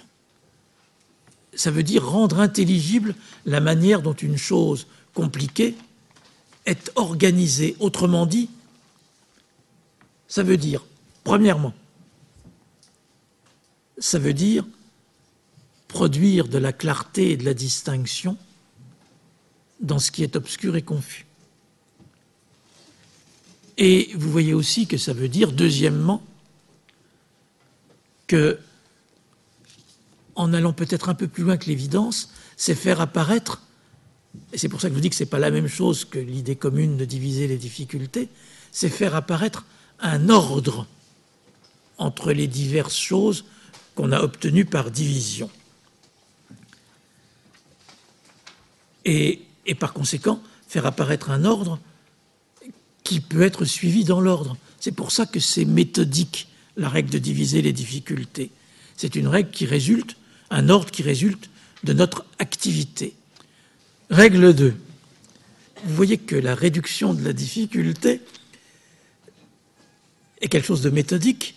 [1.60, 3.14] Ça veut dire rendre intelligible
[3.44, 5.74] la manière dont une chose compliquée
[6.64, 7.76] est organisée.
[7.80, 8.48] Autrement dit,
[10.26, 10.86] ça veut dire,
[11.22, 11.74] premièrement,
[13.98, 14.64] ça veut dire
[15.86, 18.38] produire de la clarté et de la distinction
[19.80, 21.26] dans ce qui est obscur et confus.
[23.76, 26.22] Et vous voyez aussi que ça veut dire, deuxièmement,
[28.28, 28.58] que,
[30.40, 33.62] en allant peut-être un peu plus loin que l'évidence, c'est faire apparaître,
[34.52, 36.04] et c'est pour ça que je vous dis que ce n'est pas la même chose
[36.04, 38.28] que l'idée commune de diviser les difficultés,
[38.72, 39.66] c'est faire apparaître
[40.00, 40.86] un ordre
[41.98, 43.44] entre les diverses choses
[43.94, 45.50] qu'on a obtenues par division.
[49.04, 49.42] Et,
[49.78, 51.78] par conséquent, faire apparaître un ordre
[53.04, 54.56] qui peut être suivi dans l'ordre.
[54.78, 58.50] C'est pour ça que c'est méthodique, la règle de diviser les difficultés.
[58.96, 60.16] C'est une règle qui résulte,
[60.50, 61.48] un ordre qui résulte
[61.84, 63.14] de notre activité.
[64.10, 64.74] Règle 2.
[65.84, 68.20] Vous voyez que la réduction de la difficulté
[70.40, 71.54] est quelque chose de méthodique.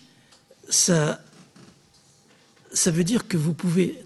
[0.68, 1.20] Ça,
[2.72, 4.02] ça veut dire que vous pouvez,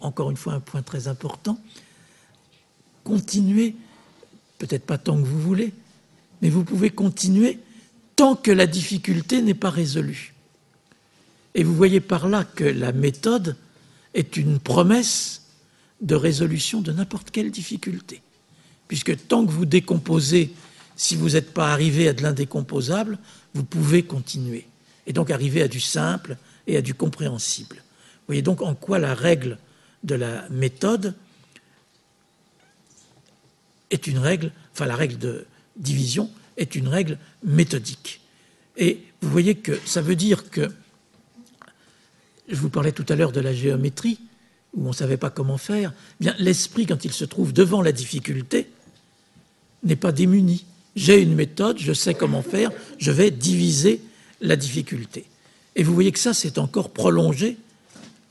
[0.00, 1.58] encore une fois un point très important,
[3.04, 3.76] continuer,
[4.58, 5.72] peut-être pas tant que vous voulez,
[6.42, 7.58] mais vous pouvez continuer
[8.16, 10.34] tant que la difficulté n'est pas résolue.
[11.54, 13.56] Et vous voyez par là que la méthode
[14.14, 15.42] est une promesse
[16.00, 18.22] de résolution de n'importe quelle difficulté.
[18.88, 20.52] Puisque tant que vous décomposez,
[20.96, 23.18] si vous n'êtes pas arrivé à de l'indécomposable,
[23.54, 24.66] vous pouvez continuer.
[25.06, 27.76] Et donc arriver à du simple et à du compréhensible.
[27.76, 29.58] Vous voyez donc en quoi la règle
[30.04, 31.14] de la méthode
[33.90, 35.46] est une règle, enfin la règle de
[35.76, 38.20] division est une règle méthodique.
[38.76, 40.70] Et vous voyez que ça veut dire que,
[42.50, 44.20] je vous parlais tout à l'heure de la géométrie,
[44.74, 47.82] où on ne savait pas comment faire, eh bien l'esprit, quand il se trouve devant
[47.82, 48.68] la difficulté,
[49.82, 50.64] n'est pas démuni.
[50.96, 54.00] J'ai une méthode, je sais comment faire, je vais diviser
[54.40, 55.24] la difficulté.
[55.76, 57.56] Et vous voyez que ça, c'est encore prolongé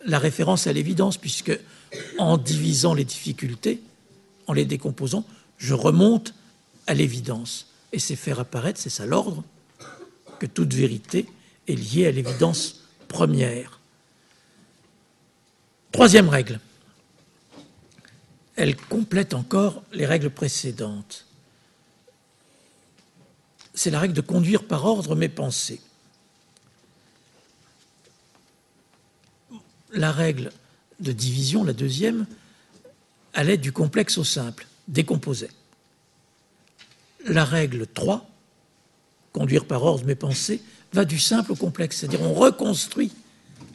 [0.05, 1.57] la référence à l'évidence, puisque
[2.17, 3.81] en divisant les difficultés,
[4.47, 5.25] en les décomposant,
[5.57, 6.33] je remonte
[6.87, 7.67] à l'évidence.
[7.91, 9.43] Et c'est faire apparaître, c'est ça l'ordre,
[10.39, 11.25] que toute vérité
[11.67, 13.78] est liée à l'évidence première.
[15.91, 16.59] Troisième règle.
[18.55, 21.25] Elle complète encore les règles précédentes.
[23.73, 25.81] C'est la règle de conduire par ordre mes pensées.
[29.91, 30.51] La règle
[30.99, 32.27] de division, la deuxième,
[33.33, 35.51] allait du complexe au simple, décomposait.
[37.25, 38.29] La règle 3,
[39.31, 40.61] conduire par ordre mes pensées,
[40.93, 43.11] va du simple au complexe, c'est-à-dire on reconstruit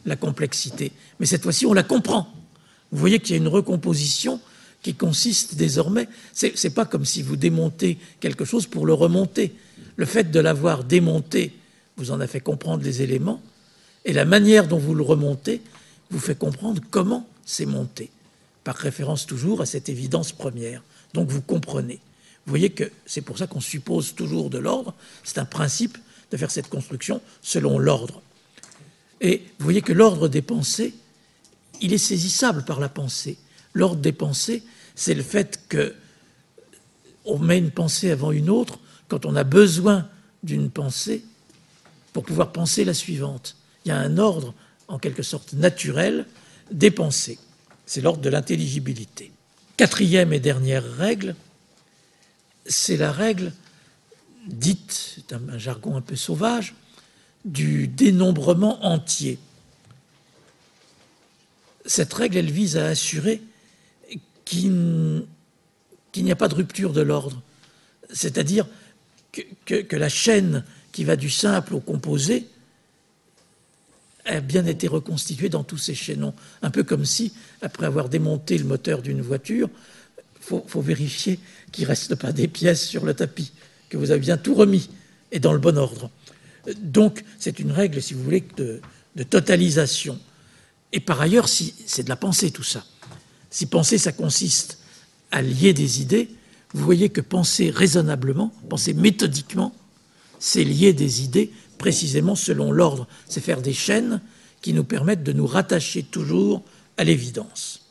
[0.05, 2.27] la complexité, mais cette fois-ci on la comprend.
[2.91, 4.39] Vous voyez qu'il y a une recomposition
[4.81, 9.55] qui consiste désormais, c'est n'est pas comme si vous démontez quelque chose pour le remonter.
[9.95, 11.53] Le fait de l'avoir démonté
[11.97, 13.41] vous en a fait comprendre les éléments,
[14.03, 15.61] et la manière dont vous le remontez
[16.11, 18.11] vous fait comprendre comment c'est monté,
[18.63, 20.83] par référence toujours à cette évidence première.
[21.13, 21.99] Donc vous comprenez.
[22.45, 24.93] Vous voyez que c'est pour ça qu'on suppose toujours de l'ordre.
[25.23, 25.97] C'est un principe
[26.31, 28.21] de faire cette construction selon l'ordre.
[29.21, 30.93] Et vous voyez que l'ordre des pensées,
[31.81, 33.37] il est saisissable par la pensée.
[33.73, 34.63] L'ordre des pensées,
[34.95, 35.95] c'est le fait que
[37.25, 40.07] on met une pensée avant une autre quand on a besoin
[40.43, 41.23] d'une pensée
[42.13, 43.57] pour pouvoir penser la suivante.
[43.83, 44.53] Il y a un ordre,
[44.87, 46.27] en quelque sorte naturel,
[46.71, 47.39] des pensées.
[47.85, 49.31] C'est l'ordre de l'intelligibilité.
[49.77, 51.35] Quatrième et dernière règle,
[52.65, 53.51] c'est la règle
[54.47, 56.75] dite, c'est un, jargon un peu sauvage,
[57.45, 59.37] du dénombrement entier.
[61.85, 63.41] Cette règle, elle vise à assurer
[64.43, 65.25] qu'il
[66.17, 67.41] n'y a pas de rupture de l'ordre.
[68.11, 68.67] C'est-à-dire
[69.65, 72.47] que, la chaîne qui va du simple au composé
[74.25, 76.33] a bien été reconstituée dans tous ces chaînons.
[76.63, 79.69] Un peu comme si, après avoir démonté le moteur d'une voiture,
[80.39, 81.39] il faut, vérifier
[81.71, 83.51] qu'il ne reste pas des pièces sur le tapis,
[83.89, 84.89] que vous avez bien tout remis
[85.31, 86.09] et dans le bon ordre.
[86.81, 88.81] Donc, c'est une règle, si vous voulez, de,
[89.23, 90.19] totalisation.
[90.91, 92.85] Et par ailleurs, c'est de la pensée tout ça.
[93.49, 94.79] Si penser, ça consiste
[95.31, 96.29] à lier des idées,
[96.73, 99.73] vous voyez que penser raisonnablement, penser méthodiquement,
[100.39, 103.07] c'est lier des idées précisément selon l'ordre.
[103.27, 104.21] C'est faire des chaînes
[104.61, 106.63] qui nous permettent de nous rattacher toujours
[106.97, 107.81] à l'évidence.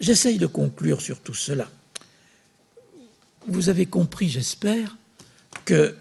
[0.00, 1.70] J'essaye de conclure sur tout cela.
[3.46, 4.96] Vous avez compris, j'espère,
[5.64, 5.94] que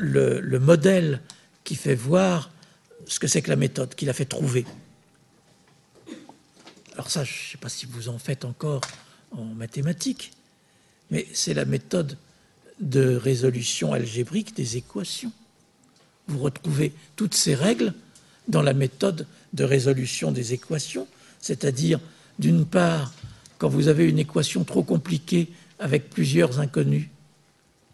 [0.00, 1.20] le, le, modèle
[1.62, 2.50] qui fait voir
[3.06, 4.64] ce que c'est que la méthode, qui l'a fait trouver.
[6.94, 8.80] Alors ça, je ne sais pas si vous en faites encore
[9.32, 10.32] en mathématiques,
[11.10, 12.16] mais c'est la méthode
[12.80, 15.32] de résolution algébrique des équations.
[16.28, 17.92] Vous retrouvez toutes ces règles
[18.48, 21.06] dans la méthode de résolution des équations,
[21.40, 22.00] c'est-à-dire
[22.38, 23.12] d'une part,
[23.58, 25.48] quand vous avez une équation trop compliquée
[25.78, 27.08] avec plusieurs inconnus,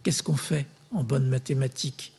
[0.03, 0.66] qu'est-ce qu'on fait?
[0.93, 2.13] En bonne mathématique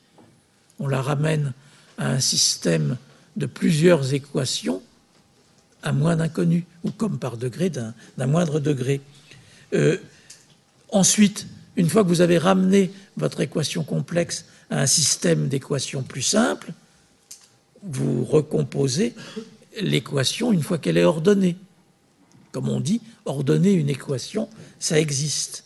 [0.79, 1.53] On la ramène
[1.97, 2.97] à un système
[3.35, 4.81] de plusieurs équations
[5.83, 8.99] à moins d'inconnus, ou comme par degré d'un moindre degré.
[9.73, 9.97] Euh,
[10.89, 16.23] ensuite, une fois que vous avez ramené votre équation complexe à un système d'équations plus
[16.23, 16.73] simple,
[17.83, 19.13] vous recomposez
[19.79, 21.55] l'équation une fois qu'elle est ordonnée.
[22.51, 24.49] Comme on dit, ordonner une équation,
[24.79, 25.65] ça existe.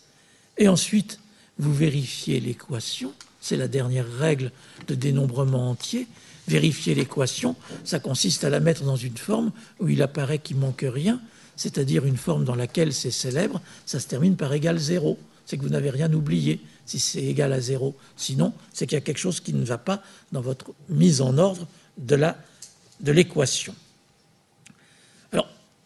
[0.58, 1.18] Et ensuite,
[1.58, 4.50] vous vérifiez l'équation, c'est la dernière règle
[4.86, 6.06] de dénombrement entier.
[6.48, 7.54] Vérifier l'équation,
[7.84, 11.20] ça consiste à la mettre dans une forme où il apparaît qu'il manque rien,
[11.56, 15.18] c'est-à-dire une forme dans laquelle c'est célèbre, ça se termine par égal zéro.
[15.46, 17.96] C'est que vous n'avez rien oublié si c'est égal à zéro.
[18.16, 20.02] Sinon, c'est qu'il y a quelque chose qui ne va pas
[20.32, 21.66] dans votre mise en ordre
[21.98, 23.74] de l'équation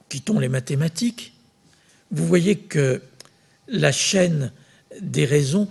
[0.09, 1.33] quittons les mathématiques,
[2.11, 3.03] vous voyez que
[3.69, 4.53] la chaîne
[5.01, 5.69] des raisons,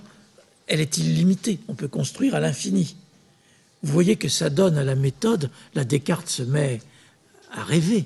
[0.68, 1.60] elle est illimitée.
[1.68, 2.96] On peut construire à l'infini.
[3.84, 6.82] Vous voyez que ça donne à la méthode, la Descartes se met
[7.52, 8.06] à rêver,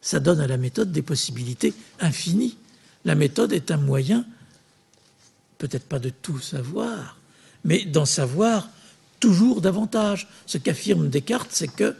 [0.00, 2.56] ça donne à la méthode des possibilités infinies.
[3.04, 4.24] La méthode est un moyen,
[5.58, 7.18] peut-être pas de tout savoir,
[7.64, 8.68] mais d'en savoir
[9.20, 10.28] toujours davantage.
[10.46, 11.94] Ce qu'affirme Descartes, c'est que,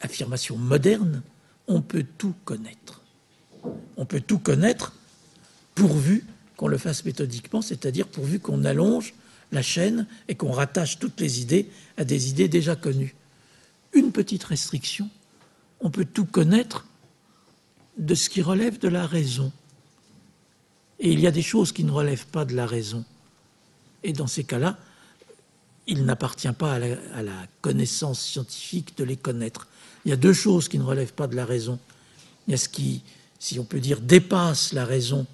[0.00, 1.22] affirmation moderne,
[1.66, 3.02] on peut tout connaître.
[3.96, 4.94] On peut tout connaître
[5.74, 6.24] pourvu
[6.58, 9.14] qu'on le fasse méthodiquement, c'est-à-dire pourvu qu'on allonge
[9.52, 13.14] la chaîne et qu'on rattache toutes les idées à des idées déjà connues.
[13.92, 15.08] Une petite restriction,
[15.80, 16.84] on peut tout connaître
[17.96, 19.52] de ce qui relève de la raison.
[20.98, 23.04] Et il y a des choses qui ne relèvent pas de la raison.
[24.02, 24.78] Et dans ces cas-là,
[25.86, 29.68] il n'appartient pas à la, connaissance scientifique de les connaître.
[30.04, 31.78] Il y a deux choses qui ne relèvent pas de la raison.
[32.46, 33.02] Il y a ce qui,
[33.38, 35.24] si on peut dire, dépasse la raison,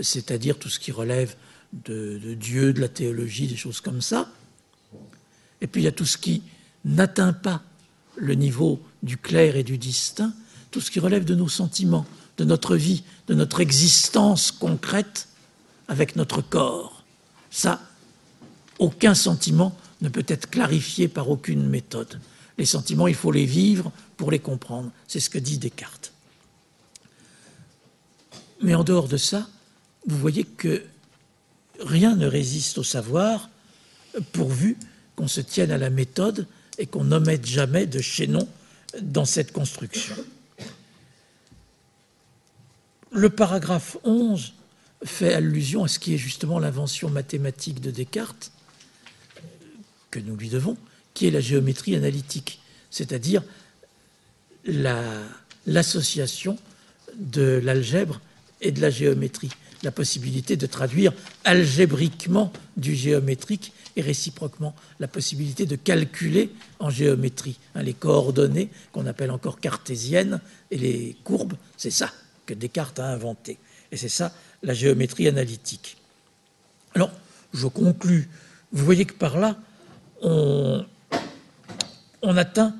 [0.00, 1.34] c'est-à-dire tout ce qui relève
[1.72, 4.28] de, Dieu, de la théologie, des choses comme ça.
[5.60, 6.42] Et puis il y a tout ce qui
[6.84, 7.62] n'atteint pas
[8.16, 10.32] le niveau du clair et du distinct,
[10.70, 12.06] tout ce qui relève de nos sentiments,
[12.38, 15.28] de notre vie, de notre existence concrète
[15.88, 17.04] avec notre corps.
[17.50, 17.80] Ça,
[18.78, 22.20] aucun sentiment ne peut être clarifié par aucune méthode.
[22.58, 24.90] Les sentiments, il faut les vivre pour les comprendre.
[25.08, 26.12] C'est ce que dit Descartes.
[28.62, 29.48] Mais en dehors de ça,
[30.06, 30.84] vous voyez que
[31.80, 33.50] rien ne résiste au savoir
[34.32, 34.76] pourvu
[35.16, 36.46] qu'on se tienne à la méthode
[36.78, 38.48] et qu'on n'omette jamais de chaînon
[39.02, 40.14] dans cette construction.
[43.12, 44.54] Le paragraphe 11
[45.04, 48.52] fait allusion à ce qui est justement l'invention mathématique de Descartes,
[50.10, 50.76] que nous lui devons,
[51.14, 52.60] qui est la géométrie analytique,
[52.90, 53.42] c'est-à-dire
[55.66, 56.58] l'association
[57.16, 58.20] de l'algèbre
[58.60, 59.50] et de la géométrie,
[59.82, 61.12] la possibilité de traduire
[61.44, 69.06] algébriquement du géométrique et réciproquement la possibilité de calculer en géométrie hein, les coordonnées qu'on
[69.06, 70.40] appelle encore cartésiennes
[70.70, 72.12] et les courbes, c'est ça
[72.46, 73.58] que Descartes a inventé.
[73.92, 74.32] Et c'est ça
[74.62, 75.96] la géométrie analytique.
[76.94, 77.10] Alors,
[77.52, 78.28] je conclus.
[78.72, 79.56] Vous voyez que par là,
[80.22, 80.84] on,
[82.22, 82.74] on atteint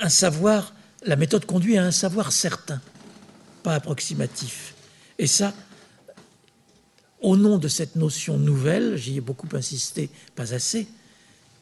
[0.00, 0.74] un savoir,
[1.04, 2.80] la méthode conduit à un savoir certain,
[3.62, 4.74] pas approximatif.
[5.18, 5.52] Et ça,
[7.22, 10.88] au nom de cette notion nouvelle, j'y ai beaucoup insisté, pas assez,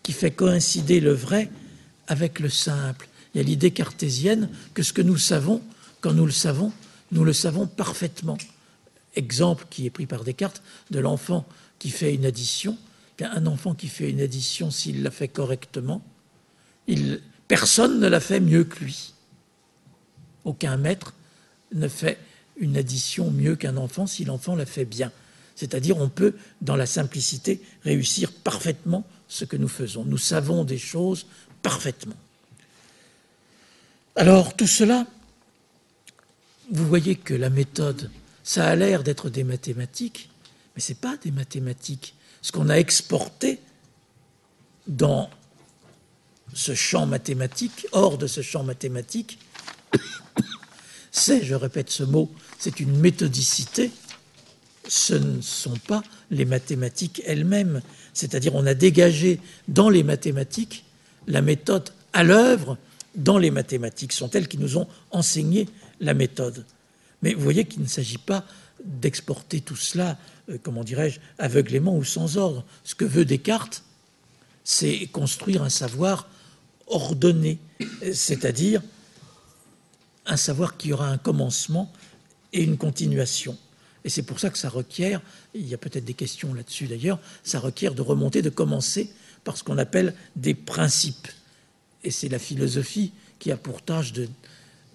[0.03, 1.51] qui fait coïncider le vrai
[2.09, 3.09] avec le simple.
[3.35, 5.63] Il y a l'idée cartésienne que ce que nous savons,
[6.01, 6.73] quand nous le savons,
[7.13, 8.39] nous le savons parfaitement.
[9.17, 11.47] Exemple qui est pris par Descartes de l'enfant
[11.79, 12.77] qui fait une addition.
[13.21, 16.03] Un enfant qui fait une addition, s'il la fait correctement,
[17.49, 19.13] personne ne la fait mieux que lui.
[20.45, 21.13] Aucun maître
[21.75, 22.19] ne fait
[22.57, 25.13] une addition mieux qu'un enfant si l'enfant la fait bien.
[25.61, 30.07] C'est-à-dire on peut, dans la simplicité, réussir parfaitement ce que nous faisons.
[30.07, 31.27] Nous savons des choses
[31.61, 32.17] parfaitement.
[34.17, 35.07] Alors tout cela,
[36.71, 38.11] vous voyez que la méthode,
[38.43, 40.31] ça a l'air d'être des mathématiques,
[40.75, 42.15] mais ce n'est pas des mathématiques.
[42.41, 43.61] Ce qu'on a exporté
[44.87, 45.29] dans
[46.55, 49.39] ce champ mathématique, hors de ce champ mathématique,
[51.11, 53.91] c'est, je répète ce mot, c'est une méthodicité
[54.91, 56.03] ce ne sont pas
[56.33, 57.81] les mathématiques elles-mêmes.
[58.13, 60.85] C'est-à-dire on a dégagé dans les mathématiques
[61.29, 62.77] la méthode à l'œuvre
[63.15, 64.13] dans les mathématiques.
[64.13, 65.69] Sont elles qui nous ont enseigné
[66.01, 66.65] la méthode.
[67.23, 68.45] Mais vous voyez qu'il ne s'agit pas
[68.85, 70.19] d'exporter tout cela,
[70.49, 72.65] euh, comment dirais-je, aveuglément ou sans ordre.
[72.83, 73.85] Ce que veut Descartes,
[74.65, 76.29] c'est construire un savoir
[76.89, 77.59] ordonné,
[78.13, 78.83] c'est-à-dire
[80.27, 81.93] un savoir qui aura un commencement
[82.53, 83.57] et une continuation.
[84.05, 85.21] Et c'est pour ça que ça requiert,
[85.55, 89.11] il y a peut-être des questions là-dessus d'ailleurs, ça requiert de remonter, de commencer
[89.45, 91.29] par ce qu'on appelle des principes.
[92.05, 94.29] Et c'est la philosophie qui a pour tâche de,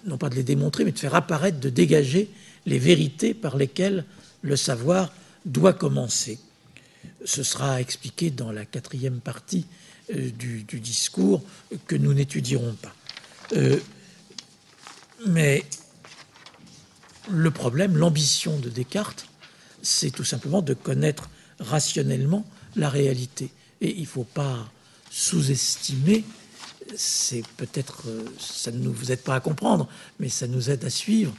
[0.05, 2.29] non pas de les démontrer, mais de faire apparaître, de dégager
[2.65, 4.05] les vérités par lesquelles
[4.41, 5.13] le savoir
[5.45, 6.39] doit commencer.
[7.23, 9.65] Ce sera expliqué dans la quatrième partie
[10.13, 11.43] euh, du, discours
[11.87, 12.95] que nous n'étudierons pas.
[13.53, 13.79] Euh,
[15.27, 15.63] mais
[17.29, 19.27] le problème, l'ambition de Descartes,
[19.81, 21.29] c'est tout simplement de connaître
[21.59, 22.45] rationnellement
[22.75, 23.51] la réalité.
[23.81, 24.69] Et il ne faut pas
[25.09, 26.23] sous-estimer,
[26.95, 29.87] c'est peut-être, euh, ça ne vous aide pas à comprendre,
[30.19, 31.33] mais ça nous aide à suivre.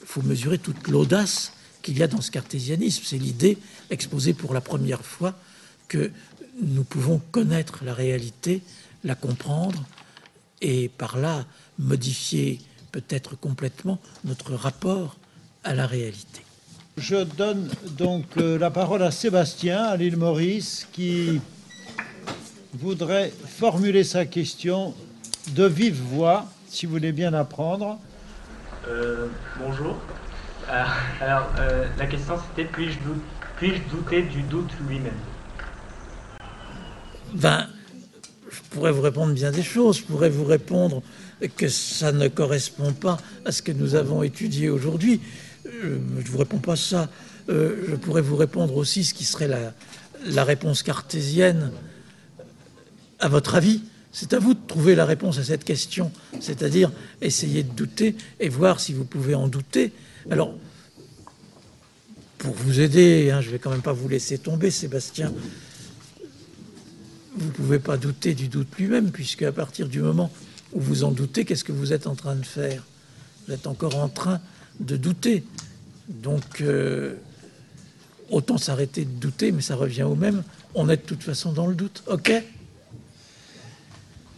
[0.00, 1.52] Il faut mesurer toute l'audace
[1.82, 3.02] qu'il y a dans ce cartésianisme.
[3.04, 3.58] C'est l'idée
[3.90, 5.34] exposée pour la première fois
[5.88, 6.10] que
[6.62, 8.62] nous pouvons connaître la réalité,
[9.04, 9.84] la comprendre,
[10.60, 11.46] et par là
[11.78, 12.60] modifier
[12.92, 15.16] peut-être complètement notre rapport
[15.64, 16.42] à la réalité.
[16.96, 21.40] Je donne donc euh, la parole à Sébastien, à l'île Maurice, qui
[22.74, 24.94] voudrait formuler sa question
[25.54, 27.98] de vive voix, si vous voulez bien apprendre.
[28.88, 29.28] Euh,
[29.58, 29.96] bonjour.
[30.68, 30.84] Euh,
[31.20, 31.50] alors,
[31.98, 32.98] la question c'était puis-je
[33.56, 35.12] puis douter du doute lui-même?
[37.34, 37.66] Ben,
[38.50, 39.98] je pourrais vous répondre bien des choses.
[39.98, 41.02] Je pourrais vous répondre
[41.56, 45.20] que ça ne correspond pas à ce que nous avons étudié aujourd'hui.
[45.70, 47.08] Euh, je ne vous réponds pas ça.
[47.48, 51.72] Euh, je pourrais vous répondre aussi ce qui serait la, réponse cartésienne.
[53.18, 53.82] À votre avis,
[54.12, 56.10] c'est à vous de trouver la réponse à cette question,
[56.40, 56.90] c'est-à-dire
[57.20, 59.92] essayer de douter et voir si vous pouvez en douter.
[60.30, 60.54] Alors,
[62.38, 65.32] pour vous aider, hein, je ne vais quand même pas vous laisser tomber, Sébastien.
[67.36, 70.32] Vous ne pouvez pas douter du doute lui-même, puisque à partir du moment
[70.72, 72.84] où vous en doutez, qu'est-ce que vous êtes en train de faire?
[73.46, 74.40] Vous êtes encore en train
[74.80, 75.44] de douter.
[76.08, 77.14] Donc, euh,
[78.30, 80.42] autant s'arrêter de douter, mais ça revient au même.
[80.74, 82.02] On est de toute façon dans le doute.
[82.08, 82.32] OK?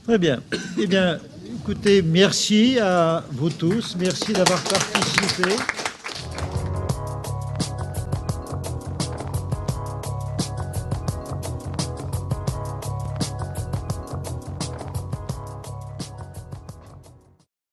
[0.05, 0.43] Très bien.
[0.79, 1.19] Eh bien,
[1.61, 3.97] écoutez, merci à vous tous.
[3.99, 5.55] Merci d'avoir participé.